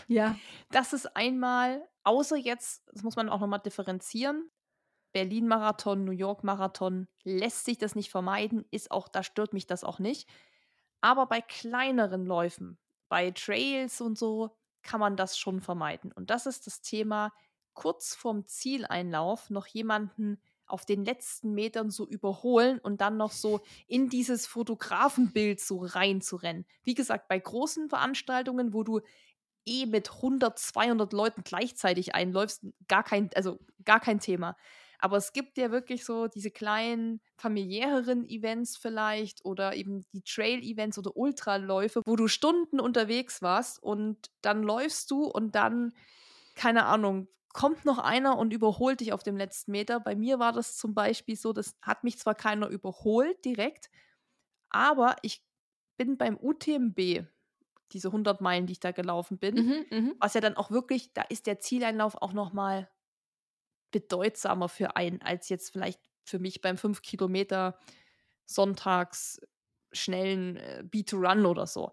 [0.07, 0.38] Ja.
[0.69, 4.49] Das ist einmal, außer jetzt, das muss man auch nochmal differenzieren.
[5.14, 9.99] Berlin-Marathon, New York-Marathon lässt sich das nicht vermeiden, ist auch, da stört mich das auch
[9.99, 10.30] nicht.
[10.99, 14.57] Aber bei kleineren Läufen, bei Trails und so,
[14.88, 16.11] kann man das schon vermeiden.
[16.11, 17.31] Und das ist das Thema,
[17.73, 23.61] kurz vorm Zieleinlauf noch jemanden auf den letzten Metern so überholen und dann noch so
[23.88, 26.65] in dieses Fotografenbild so reinzurennen.
[26.84, 29.01] Wie gesagt, bei großen Veranstaltungen, wo du
[29.65, 34.57] eh mit 100, 200 Leuten gleichzeitig einläufst, gar kein, also gar kein Thema.
[34.99, 40.98] Aber es gibt ja wirklich so diese kleinen familiäreren Events vielleicht oder eben die Trail-Events
[40.98, 45.94] oder Ultraläufe, wo du Stunden unterwegs warst und dann läufst du und dann,
[46.56, 49.99] keine Ahnung, kommt noch einer und überholt dich auf dem letzten Meter.
[49.99, 53.90] Bei mir war das zum Beispiel so, das hat mich zwar keiner überholt direkt,
[54.69, 55.45] aber ich
[55.98, 57.28] bin beim UTMB,
[57.91, 61.14] diese 100 Meilen, die ich da gelaufen bin, mhm, mhm, was ja dann auch wirklich,
[61.14, 62.90] da ist der Zieleinlauf auch noch mal
[63.91, 67.77] bedeutsamer für einen als jetzt vielleicht für mich beim 5 Kilometer
[68.45, 69.39] sonntags
[69.91, 71.91] schnellen äh, Beat-to-Run oder so.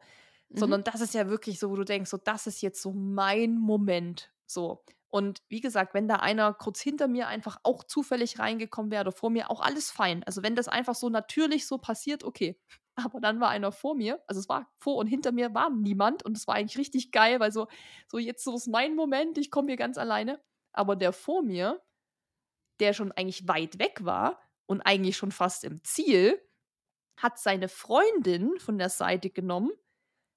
[0.48, 0.58] Mhm.
[0.58, 3.58] Sondern das ist ja wirklich so, wo du denkst, so, das ist jetzt so mein
[3.58, 4.32] Moment.
[4.46, 4.84] So.
[5.10, 9.12] Und wie gesagt, wenn da einer kurz hinter mir einfach auch zufällig reingekommen wäre oder
[9.12, 10.24] vor mir, auch alles fein.
[10.24, 12.58] Also wenn das einfach so natürlich so passiert, okay.
[12.96, 16.24] Aber dann war einer vor mir, also es war vor und hinter mir war niemand
[16.24, 17.66] und es war eigentlich richtig geil, weil so,
[18.08, 20.40] so jetzt so ist mein Moment, ich komme hier ganz alleine.
[20.74, 21.82] Aber der vor mir,
[22.80, 26.40] der schon eigentlich weit weg war und eigentlich schon fast im Ziel,
[27.16, 29.70] hat seine Freundin von der Seite genommen,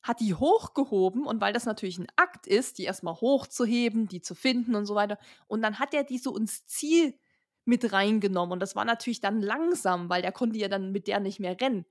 [0.03, 4.35] hat die hochgehoben und weil das natürlich ein Akt ist, die erstmal hochzuheben, die zu
[4.35, 5.17] finden und so weiter.
[5.47, 7.19] Und dann hat er die so ins Ziel
[7.65, 11.19] mit reingenommen und das war natürlich dann langsam, weil der konnte ja dann mit der
[11.19, 11.85] nicht mehr rennen.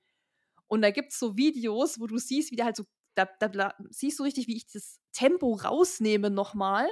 [0.69, 3.49] Und da gibt es so Videos, wo du siehst, wie der halt so, da, da,
[3.49, 6.89] da siehst du richtig, wie ich das Tempo rausnehme nochmal.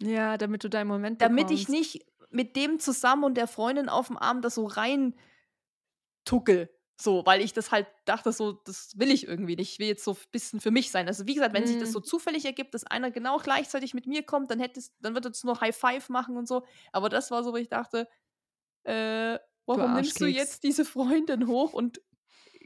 [0.00, 1.62] Ja, damit du deinen Moment Damit bekommst.
[1.62, 5.14] ich nicht mit dem zusammen und der Freundin auf dem Arm das so rein
[6.24, 6.70] tuckel.
[6.98, 9.72] So, weil ich das halt dachte, so, das will ich irgendwie nicht.
[9.72, 11.06] Ich will jetzt so ein bisschen für mich sein.
[11.06, 11.66] Also, wie gesagt, wenn mm.
[11.66, 12.04] sich das so mhm.
[12.04, 15.60] zufällig ergibt, dass einer genau gleichzeitig mit mir kommt, dann hättest, dann wird es nur
[15.60, 16.64] High Five machen und so.
[16.92, 18.08] Aber das war so, wo ich dachte,
[18.84, 22.00] äh, warum du nimmst du jetzt diese Freundin hoch und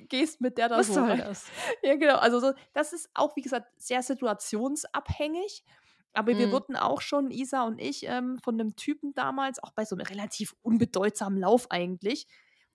[0.08, 1.46] gehst mit der da Was so soll das?
[1.82, 2.16] Ja, genau.
[2.16, 5.64] Also, so, das ist auch, wie gesagt, sehr situationsabhängig.
[6.12, 6.38] Aber mhm.
[6.38, 9.96] wir wurden auch schon, Isa und ich, ähm, von einem Typen damals, auch bei so
[9.96, 12.26] einem relativ unbedeutsamen Lauf eigentlich,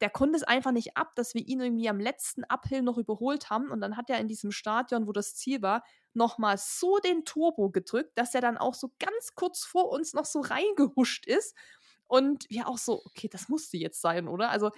[0.02, 3.50] der konnte es einfach nicht ab, dass wir ihn irgendwie am letzten Uphill noch überholt
[3.50, 3.72] haben.
[3.72, 5.84] Und dann hat er in diesem Stadion, wo das Ziel war,
[6.14, 10.26] nochmal so den Turbo gedrückt, dass er dann auch so ganz kurz vor uns noch
[10.26, 11.56] so reingehuscht ist.
[12.08, 14.50] Und wir auch so, okay, das musste jetzt sein, oder?
[14.50, 14.72] Also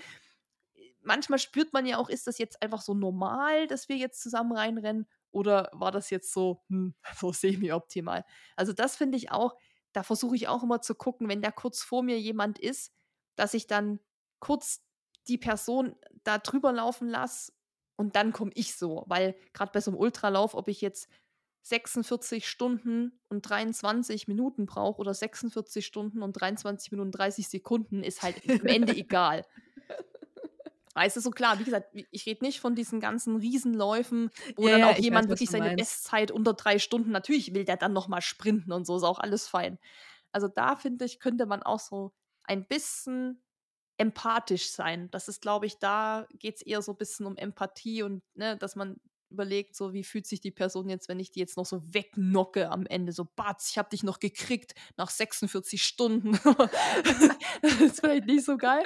[1.02, 4.52] manchmal spürt man ja auch, ist das jetzt einfach so normal, dass wir jetzt zusammen
[4.52, 5.08] reinrennen?
[5.38, 8.26] Oder war das jetzt so, hm, so semi-optimal?
[8.56, 9.56] Also das finde ich auch,
[9.94, 12.92] da versuche ich auch immer zu gucken, wenn da kurz vor mir jemand ist,
[13.36, 14.00] dass ich dann
[14.40, 14.84] kurz
[15.28, 17.52] die Person da drüber laufen lasse
[17.98, 19.04] und dann komme ich so.
[19.08, 21.08] Weil gerade bei so einem Ultralauf, ob ich jetzt
[21.64, 28.04] 46 Stunden und 23 Minuten brauche oder 46 Stunden und 23 Minuten und 30 Sekunden,
[28.04, 29.46] ist halt am Ende egal.
[30.98, 34.70] Weißt du, so klar, wie gesagt, ich rede nicht von diesen ganzen Riesenläufen, wo Ja,
[34.70, 35.72] dann auch jemand weiß, wirklich seine meinst.
[35.72, 39.48] Bestzeit unter drei Stunden, natürlich will der dann nochmal sprinten und so, ist auch alles
[39.48, 39.80] fein.
[40.32, 42.14] Also da finde ich, könnte man auch so
[42.44, 43.44] ein bisschen
[43.98, 45.10] empathisch sein.
[45.12, 48.58] Das ist, glaube ich, da geht es eher so ein bisschen um Empathie und ne,
[48.58, 48.98] dass man
[49.30, 52.70] überlegt, so wie fühlt sich die Person jetzt, wenn ich die jetzt noch so wegnocke
[52.70, 56.32] am Ende, so Batz, ich habe dich noch gekriegt nach 46 Stunden.
[57.62, 58.86] das ist vielleicht nicht so geil.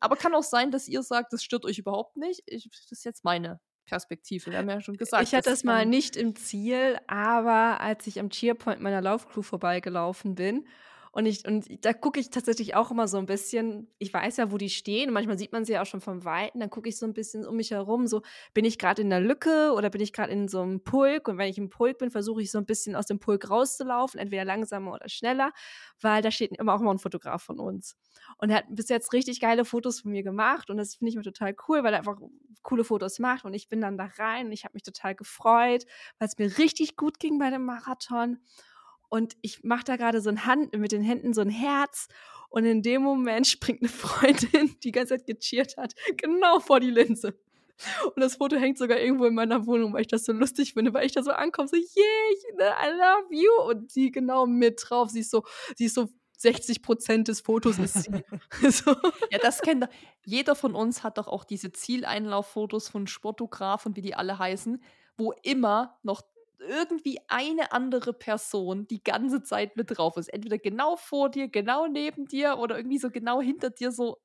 [0.00, 2.42] Aber kann auch sein, dass ihr sagt, das stört euch überhaupt nicht.
[2.46, 4.50] Ich, das ist jetzt meine Perspektive.
[4.50, 5.22] Wir haben ja schon gesagt.
[5.22, 10.34] ich hatte das mal nicht im Ziel, aber als ich am Cheerpoint meiner Laufcrew vorbeigelaufen
[10.34, 10.66] bin
[11.16, 14.52] und ich und da gucke ich tatsächlich auch immer so ein bisschen, ich weiß ja,
[14.52, 16.98] wo die stehen, manchmal sieht man sie ja auch schon vom Weiten, dann gucke ich
[16.98, 18.20] so ein bisschen um mich herum, so
[18.52, 21.38] bin ich gerade in der Lücke oder bin ich gerade in so einem Pulk und
[21.38, 24.44] wenn ich im Pulk bin, versuche ich so ein bisschen aus dem Pulk rauszulaufen, entweder
[24.44, 25.52] langsamer oder schneller,
[26.02, 27.96] weil da steht immer auch immer ein Fotograf von uns.
[28.36, 31.14] Und er hat bis jetzt richtig geile Fotos von mir gemacht und das finde ich
[31.14, 32.18] immer total cool, weil er einfach
[32.62, 35.86] coole Fotos macht und ich bin dann da rein und ich habe mich total gefreut,
[36.18, 38.38] weil es mir richtig gut ging bei dem Marathon.
[39.08, 42.08] Und ich mache da gerade so ein Hand mit den Händen so ein Herz
[42.48, 46.80] und in dem Moment springt eine Freundin, die die ganze Zeit gecheert hat, genau vor
[46.80, 47.38] die Linse.
[48.14, 50.94] Und das Foto hängt sogar irgendwo in meiner Wohnung, weil ich das so lustig finde,
[50.94, 53.70] weil ich da so ankomme, so, yeah, ne, I love you.
[53.70, 55.10] Und sie genau mit drauf.
[55.10, 55.42] Sie ist so,
[55.76, 56.08] sie ist so
[56.38, 58.24] 60 Prozent des Fotos ist sie.
[58.70, 58.94] so.
[59.30, 59.88] Ja, das kennt doch-
[60.24, 64.82] jeder von uns hat doch auch diese Zieleinlauffotos von Sportografen, wie die alle heißen,
[65.18, 66.22] wo immer noch
[66.58, 70.28] irgendwie eine andere Person die ganze Zeit mit drauf ist.
[70.28, 74.18] Entweder genau vor dir, genau neben dir oder irgendwie so genau hinter dir so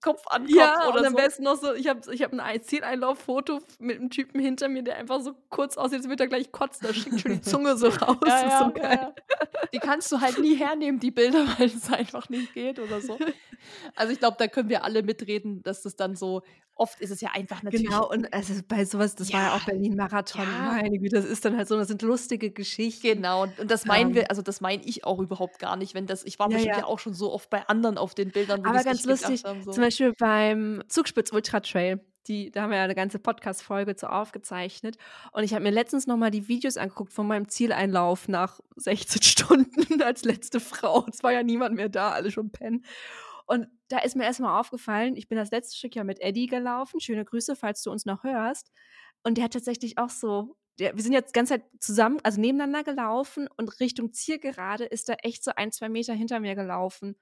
[0.00, 1.16] Kopf an Kopf Ja, oder und am so.
[1.16, 4.96] besten noch so, ich habe ich hab ein Zieleinlauffoto mit einem Typen hinter mir, der
[4.96, 6.86] einfach so kurz aussieht, als würde er gleich kotzen.
[6.86, 8.16] Da schickt schon die Zunge so raus.
[8.26, 8.98] Ja, ja, so geil.
[9.02, 9.14] ja.
[9.74, 13.18] Die kannst du halt nie hernehmen, die Bilder, weil es einfach nicht geht oder so.
[13.94, 16.42] Also ich glaube, da können wir alle mitreden, dass das dann so,
[16.74, 17.86] oft ist es ja einfach natürlich.
[17.86, 20.42] Genau, und also bei sowas, das war ja Ja, auch Berlin-Marathon.
[20.42, 20.72] ja.
[20.82, 23.06] Meine Güte, das ist dann halt so, das sind lustige Geschichten.
[23.06, 24.14] Genau, und und das meinen Ähm.
[24.16, 26.76] wir, also das meine ich auch überhaupt gar nicht, wenn das, ich war Ja, bestimmt
[26.76, 26.80] ja.
[26.82, 29.62] ja auch schon so oft bei anderen auf den Bildern, wo Aber ganz lustig, haben,
[29.62, 29.70] so.
[29.72, 34.10] zum Beispiel beim Zugspitz Ultra Trail, die, da haben wir ja eine ganze Podcast-Folge zu
[34.10, 34.96] aufgezeichnet.
[35.32, 40.00] Und ich habe mir letztens nochmal die Videos angeguckt von meinem Zieleinlauf nach 16 Stunden
[40.02, 41.04] als letzte Frau.
[41.12, 42.84] Es war ja niemand mehr da, alle schon pennen.
[43.52, 47.00] Und da ist mir erstmal aufgefallen, ich bin das letzte Stück ja mit Eddie gelaufen.
[47.00, 48.72] Schöne Grüße, falls du uns noch hörst.
[49.24, 52.40] Und der hat tatsächlich auch so, der, wir sind jetzt die ganze Zeit zusammen, also
[52.40, 57.14] nebeneinander gelaufen und Richtung Zielgerade ist er echt so ein, zwei Meter hinter mir gelaufen.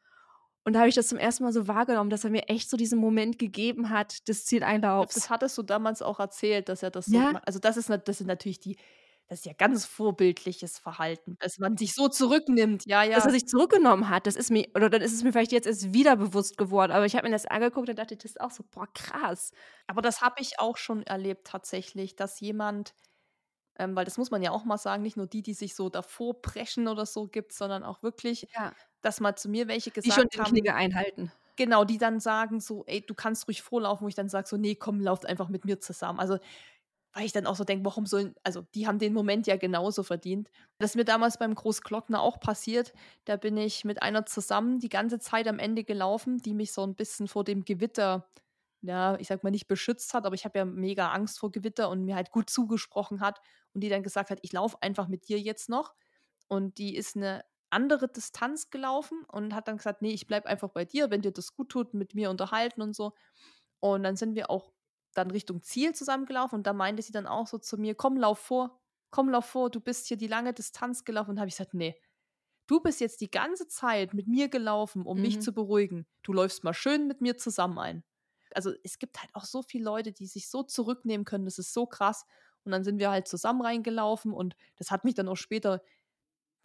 [0.62, 2.77] Und da habe ich das zum ersten Mal so wahrgenommen, dass er mir echt so
[2.77, 5.15] diesen Moment gegeben hat des Zieleinlaufs.
[5.15, 7.32] Das hattest du damals auch erzählt, dass er das so Ja.
[7.32, 8.77] ma also das ist das sind natürlich die
[9.31, 12.85] das ist ja ganz vorbildliches Verhalten, dass man sich so zurücknimmt.
[12.85, 13.20] Ja, ja.
[13.20, 15.66] Dass er sich zurückgenommen hat, das ist mir, oder dann ist es mir vielleicht jetzt
[15.66, 18.51] erst wieder bewusst geworden, aber ich habe mir das angeguckt und dachte, das ist auch
[18.52, 19.52] so, boah, krass.
[19.89, 22.94] Aber das habe ich auch schon erlebt tatsächlich, dass jemand
[23.78, 25.89] ähm, weil das muss man ja auch mal sagen, nicht nur die, die sich so
[25.90, 28.74] davor preschen oder so gibt, sondern auch wirklich, Ja.
[29.02, 31.32] dass mal zu mir welche Die schon gesagt den haben Knigge einhalten.
[31.57, 34.57] Genau, die dann sagen so: „Ey, du kannst ruhig vorlaufen“, wo ich dann sage so:
[34.57, 36.39] „Ne, komm, lauft einfach mit mir zusammen.“ Also,
[37.12, 40.03] weil ich dann auch so denke: „Warum sollen“ also, die haben den Moment ja genauso
[40.03, 40.51] verdient.
[40.78, 42.93] Das ist mir damals beim Großglockner auch passiert.
[43.24, 46.82] Da bin ich mit einer zusammen die ganze Zeit am Ende gelaufen, die mich so
[46.87, 48.28] ein bisschen vor dem Gewitter,
[48.82, 51.91] ja, ich sage mal, nicht beschützt hat, aber ich habe ja mega Angst vor Gewitter
[51.91, 53.41] und mir halt gut zugesprochen hat
[53.74, 55.95] und die dann gesagt hat: „Ich laufe einfach mit dir jetzt noch.“
[56.49, 60.70] Und die ist eine andere Distanz gelaufen und hat dann gesagt: „Ne, ich bleibe einfach
[60.70, 63.15] bei dir, wenn dir das gut tut, mit mir unterhalten und so.“
[63.81, 64.73] Und dann sind wir auch
[65.15, 68.39] dann Richtung Ziel zusammengelaufen und da meinte sie dann auch so zu mir: „Komm, lauf
[68.41, 68.81] vor.
[69.11, 69.70] Komm, lauf vor.
[69.70, 71.97] Du bist hier die lange Distanz gelaufen.“ Und habe ich gesagt: „Ne,
[72.66, 75.43] du bist jetzt die ganze Zeit mit mir gelaufen, um mich Mhm.
[75.43, 76.07] zu beruhigen.
[76.23, 78.05] Du läufst mal schön mit mir zusammen ein.“
[78.55, 81.45] Also, es gibt halt auch so viele Leute, die sich so zurücknehmen können.
[81.47, 82.24] Das ist so krass.
[82.65, 85.82] Und dann sind wir halt zusammen reingelaufen und das hat mich dann auch später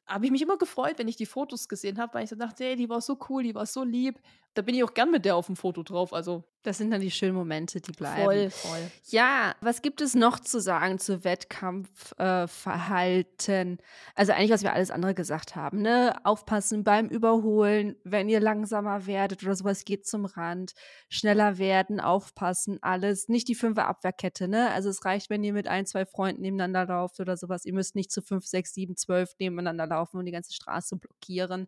[0.07, 2.63] habe ich mich immer gefreut, wenn ich die Fotos gesehen habe, weil ich so dachte:
[2.65, 4.19] „Ey, die war so cool, die war so lieb.“
[4.55, 7.01] Da bin ich auch gern mit der auf dem Foto drauf, also Das sind dann
[7.01, 8.23] die schönen Momente, die bleiben.
[8.23, 8.79] voll, voll.
[9.09, 13.77] Ja, was gibt es noch zu sagen zu Wettkampfverhalten?
[13.77, 13.81] Äh,
[14.15, 16.15] also eigentlich, was wir alles andere gesagt haben, ne?
[16.25, 20.73] Aufpassen beim Überholen, wenn ihr langsamer werdet oder sowas, geht zum Rand.
[21.09, 23.27] Schneller werden, aufpassen, alles.
[23.27, 24.71] Nicht die fünfer Abwehrkette, ne?
[24.71, 27.65] Also es reicht, wenn ihr mit ein, zwei Freunden nebeneinander lauft oder sowas.
[27.65, 31.67] Ihr müsst nicht zu fünf, sechs, sieben, zwölf nebeneinander laufen und die ganze Straße blockieren.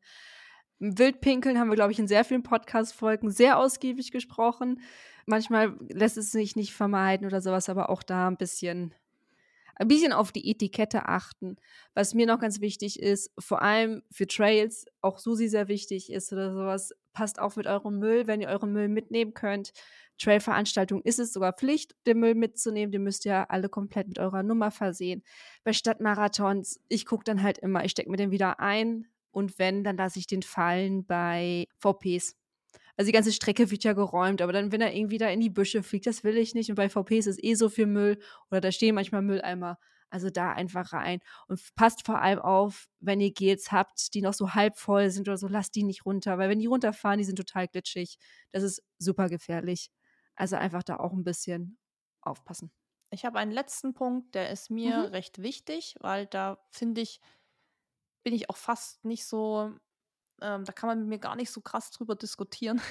[0.80, 4.82] Wildpinkeln haben wir, glaube ich, in sehr vielen Podcast-Folgen sehr ausgiebig gesprochen.
[5.26, 8.94] Manchmal lässt es sich nicht vermeiden oder sowas, aber auch da ein bisschen,
[9.76, 11.58] ein bisschen auf die Etikette achten.
[11.96, 16.32] Was mir noch ganz wichtig ist, vor allem für Trails, auch Susi sehr wichtig ist
[16.32, 19.74] oder sowas, passt auf mit eurem Müll, wenn ihr euren Müll mitnehmen könnt.
[20.20, 22.92] Trailveranstaltung ist es sogar Pflicht, den Müll mitzunehmen.
[22.92, 25.24] Den müsst ihr alle komplett mit eurer Nummer versehen.
[25.64, 29.08] Bei Stadtmarathons, ich gucke dann halt immer, ich stecke mir den wieder ein
[29.38, 32.36] und wenn, dann lasse ich den fallen bei VPs.
[32.96, 35.52] Also die ganze Strecke wird ja geräumt, aber dann, wenn er irgendwie da in die
[35.52, 36.72] Büsche fliegt, das will ich nicht.
[36.72, 38.18] Und bei VPs ist eh so viel Müll
[38.50, 39.78] oder da stehen manchmal Mülleimer.
[40.10, 41.20] Also da einfach rein.
[41.48, 45.28] Und passt vor allem auf, wenn ihr Gels habt, die noch so halb voll sind
[45.28, 46.40] oder so, lasst die nicht runter.
[46.40, 48.18] Weil wenn die runterfahren, die sind total glitschig.
[48.52, 49.92] Das ist super gefährlich.
[50.36, 51.78] Also einfach da auch ein bisschen
[52.22, 52.72] aufpassen.
[53.12, 55.06] Ich habe einen letzten Punkt, der ist mir mhm.
[55.06, 57.22] recht wichtig, weil da finde ich,
[58.28, 59.72] bin ich auch fast nicht so,
[60.42, 62.82] ähm, da kann man mit mir gar nicht so krass drüber diskutieren.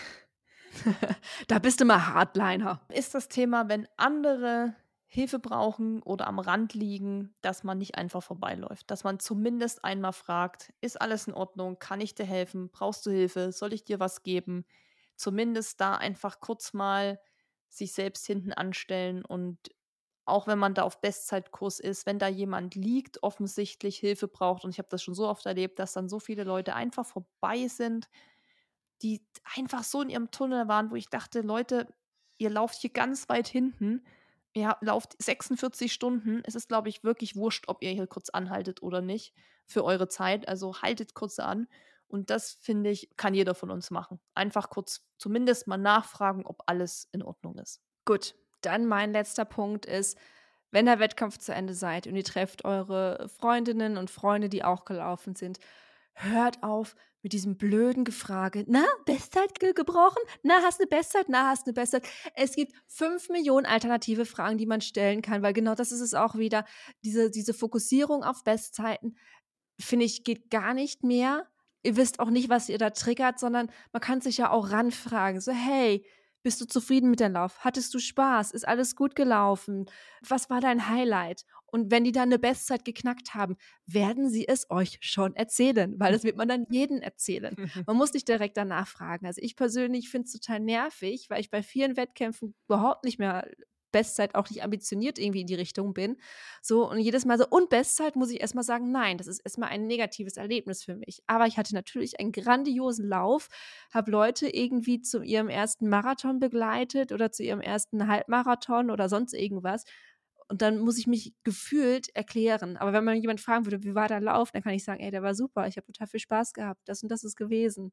[1.48, 2.80] da bist du mal Hardliner.
[2.88, 8.22] Ist das Thema, wenn andere Hilfe brauchen oder am Rand liegen, dass man nicht einfach
[8.22, 8.90] vorbeiläuft.
[8.90, 11.78] Dass man zumindest einmal fragt, ist alles in Ordnung?
[11.78, 12.70] Kann ich dir helfen?
[12.70, 13.52] Brauchst du Hilfe?
[13.52, 14.64] Soll ich dir was geben?
[15.16, 17.20] Zumindest da einfach kurz mal
[17.68, 19.58] sich selbst hinten anstellen und
[20.26, 24.70] auch wenn man da auf Bestzeitkurs ist, wenn da jemand liegt, offensichtlich Hilfe braucht, und
[24.70, 28.08] ich habe das schon so oft erlebt, dass dann so viele Leute einfach vorbei sind,
[29.02, 29.24] die
[29.56, 31.94] einfach so in ihrem Tunnel waren, wo ich dachte, Leute,
[32.38, 34.04] ihr lauft hier ganz weit hinten,
[34.52, 36.42] ihr lauft 46 Stunden.
[36.44, 39.34] Es ist, glaube ich, wirklich wurscht, ob ihr hier kurz anhaltet oder nicht
[39.66, 40.48] für eure Zeit.
[40.48, 41.68] Also haltet kurz an.
[42.08, 44.20] Und das, finde ich, kann jeder von uns machen.
[44.34, 47.82] Einfach kurz zumindest mal nachfragen, ob alles in Ordnung ist.
[48.04, 48.34] Gut,
[48.66, 50.18] dann mein letzter Punkt ist,
[50.70, 54.84] wenn der Wettkampf zu Ende seid und ihr trefft eure Freundinnen und Freunde, die auch
[54.84, 55.58] gelaufen sind,
[56.14, 58.64] hört auf mit diesem blöden Gefrage.
[58.68, 60.22] Na, Bestzeit ge gebrochen?
[60.42, 61.26] Na, hast du eine Bestzeit?
[61.28, 62.06] Na, hast du eine Bestzeit?
[62.34, 66.14] Es gibt fünf Millionen alternative Fragen, die man stellen kann, weil genau das ist es
[66.14, 66.64] auch wieder.
[67.04, 69.16] Diese, diese Fokussierung auf Bestzeiten,
[69.80, 71.48] finde ich, geht gar nicht mehr.
[71.82, 75.40] Ihr wisst auch nicht, was ihr da triggert, sondern man kann sich ja auch ranfragen.
[75.40, 76.06] So, hey,
[76.46, 77.64] bist du zufrieden mit deinem Lauf?
[77.64, 78.52] Hattest du Spaß?
[78.52, 79.86] Ist alles gut gelaufen?
[80.28, 81.44] Was war dein Highlight?
[81.66, 86.12] Und wenn die dann eine Bestzeit geknackt haben, werden sie es euch schon erzählen, weil
[86.12, 87.56] das wird man dann jedem erzählen.
[87.88, 89.26] Man muss nicht direkt danach fragen.
[89.26, 93.50] Also ich persönlich finde es total nervig, weil ich bei vielen Wettkämpfen überhaupt nicht mehr
[93.92, 96.16] Bestzeit auch nicht ambitioniert irgendwie in die Richtung bin.
[96.62, 99.70] So, und jedes Mal so, und Bestzeit muss ich erstmal sagen, nein, das ist erstmal
[99.70, 101.22] ein negatives Erlebnis für mich.
[101.26, 103.48] Aber ich hatte natürlich einen grandiosen Lauf,
[103.92, 109.34] habe Leute irgendwie zu ihrem ersten Marathon begleitet oder zu ihrem ersten Halbmarathon oder sonst
[109.34, 109.84] irgendwas.
[110.48, 112.76] Und dann muss ich mich gefühlt erklären.
[112.76, 115.10] Aber wenn man jemand fragen würde, wie war der Lauf, dann kann ich sagen, ey,
[115.10, 117.92] der war super, ich habe total viel Spaß gehabt, das und das ist gewesen.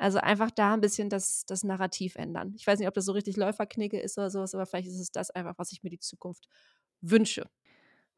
[0.00, 2.54] Also einfach da ein bisschen das, das Narrativ ändern.
[2.56, 5.12] Ich weiß nicht, ob das so richtig Läuferknicke ist oder sowas, aber vielleicht ist es
[5.12, 6.48] das einfach, was ich mir die Zukunft
[7.02, 7.50] wünsche.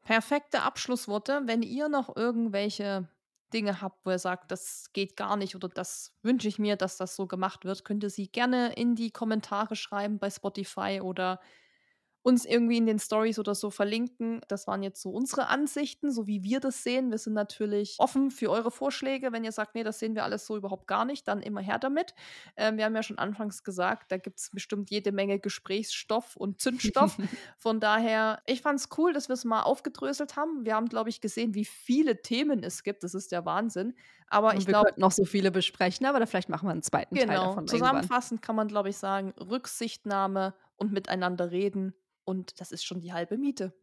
[0.01, 1.41] Perfekte Abschlussworte.
[1.43, 3.09] Wenn ihr noch irgendwelche
[3.53, 6.95] Dinge habt, wo ihr sagt, das geht gar nicht oder das wünsche ich mir, dass
[6.95, 11.41] das so gemacht wird, könnt ihr sie gerne in die Kommentare schreiben bei Spotify oder
[12.23, 14.39] uns irgendwie in den Stories oder so verlinken.
[14.47, 17.11] Das waren jetzt so unsere Ansichten, so wie wir das sehen.
[17.11, 19.33] Wir sind natürlich offen für eure Vorschläge.
[19.33, 21.79] Wenn ihr sagt, nee, das sehen wir alles so überhaupt gar nicht, dann immer her
[21.79, 22.15] damit.
[22.55, 26.61] Ähm, wir haben ja schon anfangs gesagt, da gibt es bestimmt jede Menge Gesprächsstoff und
[26.61, 27.17] Zündstoff.
[27.57, 30.65] Von daher, ich fand es cool, dass wir es mal aufgedröselt haben.
[30.65, 33.03] Wir haben, glaube ich, gesehen, wie viele Themen es gibt.
[33.03, 33.95] Das ist der Wahnsinn.
[34.29, 34.93] Aber und ich glaube.
[34.95, 37.67] noch so viele besprechen, aber vielleicht machen wir einen zweiten genau, Teil davon.
[37.67, 41.93] Zusammenfassend kann man, glaube ich, sagen, Rücksichtnahme und miteinander reden
[42.25, 43.73] und das ist schon die halbe Miete.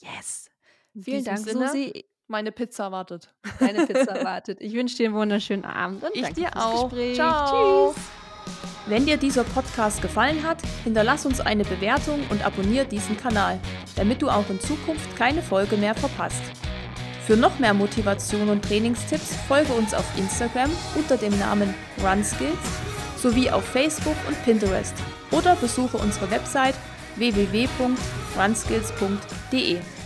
[0.00, 0.48] Yes.
[0.94, 2.04] In Vielen Dank, Sinne, Susi.
[2.26, 3.34] Meine Pizza wartet.
[3.58, 4.60] Deine Pizza wartet.
[4.60, 6.90] Ich wünsche dir einen wunderschönen Abend und ich dir auch.
[6.90, 7.14] Gespräch.
[7.14, 7.92] Ciao.
[7.94, 8.02] Tschüss.
[8.86, 13.60] Wenn dir dieser Podcast gefallen hat, hinterlass uns eine Bewertung und abonniere diesen Kanal,
[13.96, 16.42] damit du auch in Zukunft keine Folge mehr verpasst.
[17.26, 22.56] Für noch mehr Motivation und Trainingstipps folge uns auf Instagram unter dem Namen RunSkills
[23.18, 24.94] sowie auf Facebook und Pinterest
[25.32, 26.74] oder besuche unsere Website
[27.18, 29.97] www.runskills.de.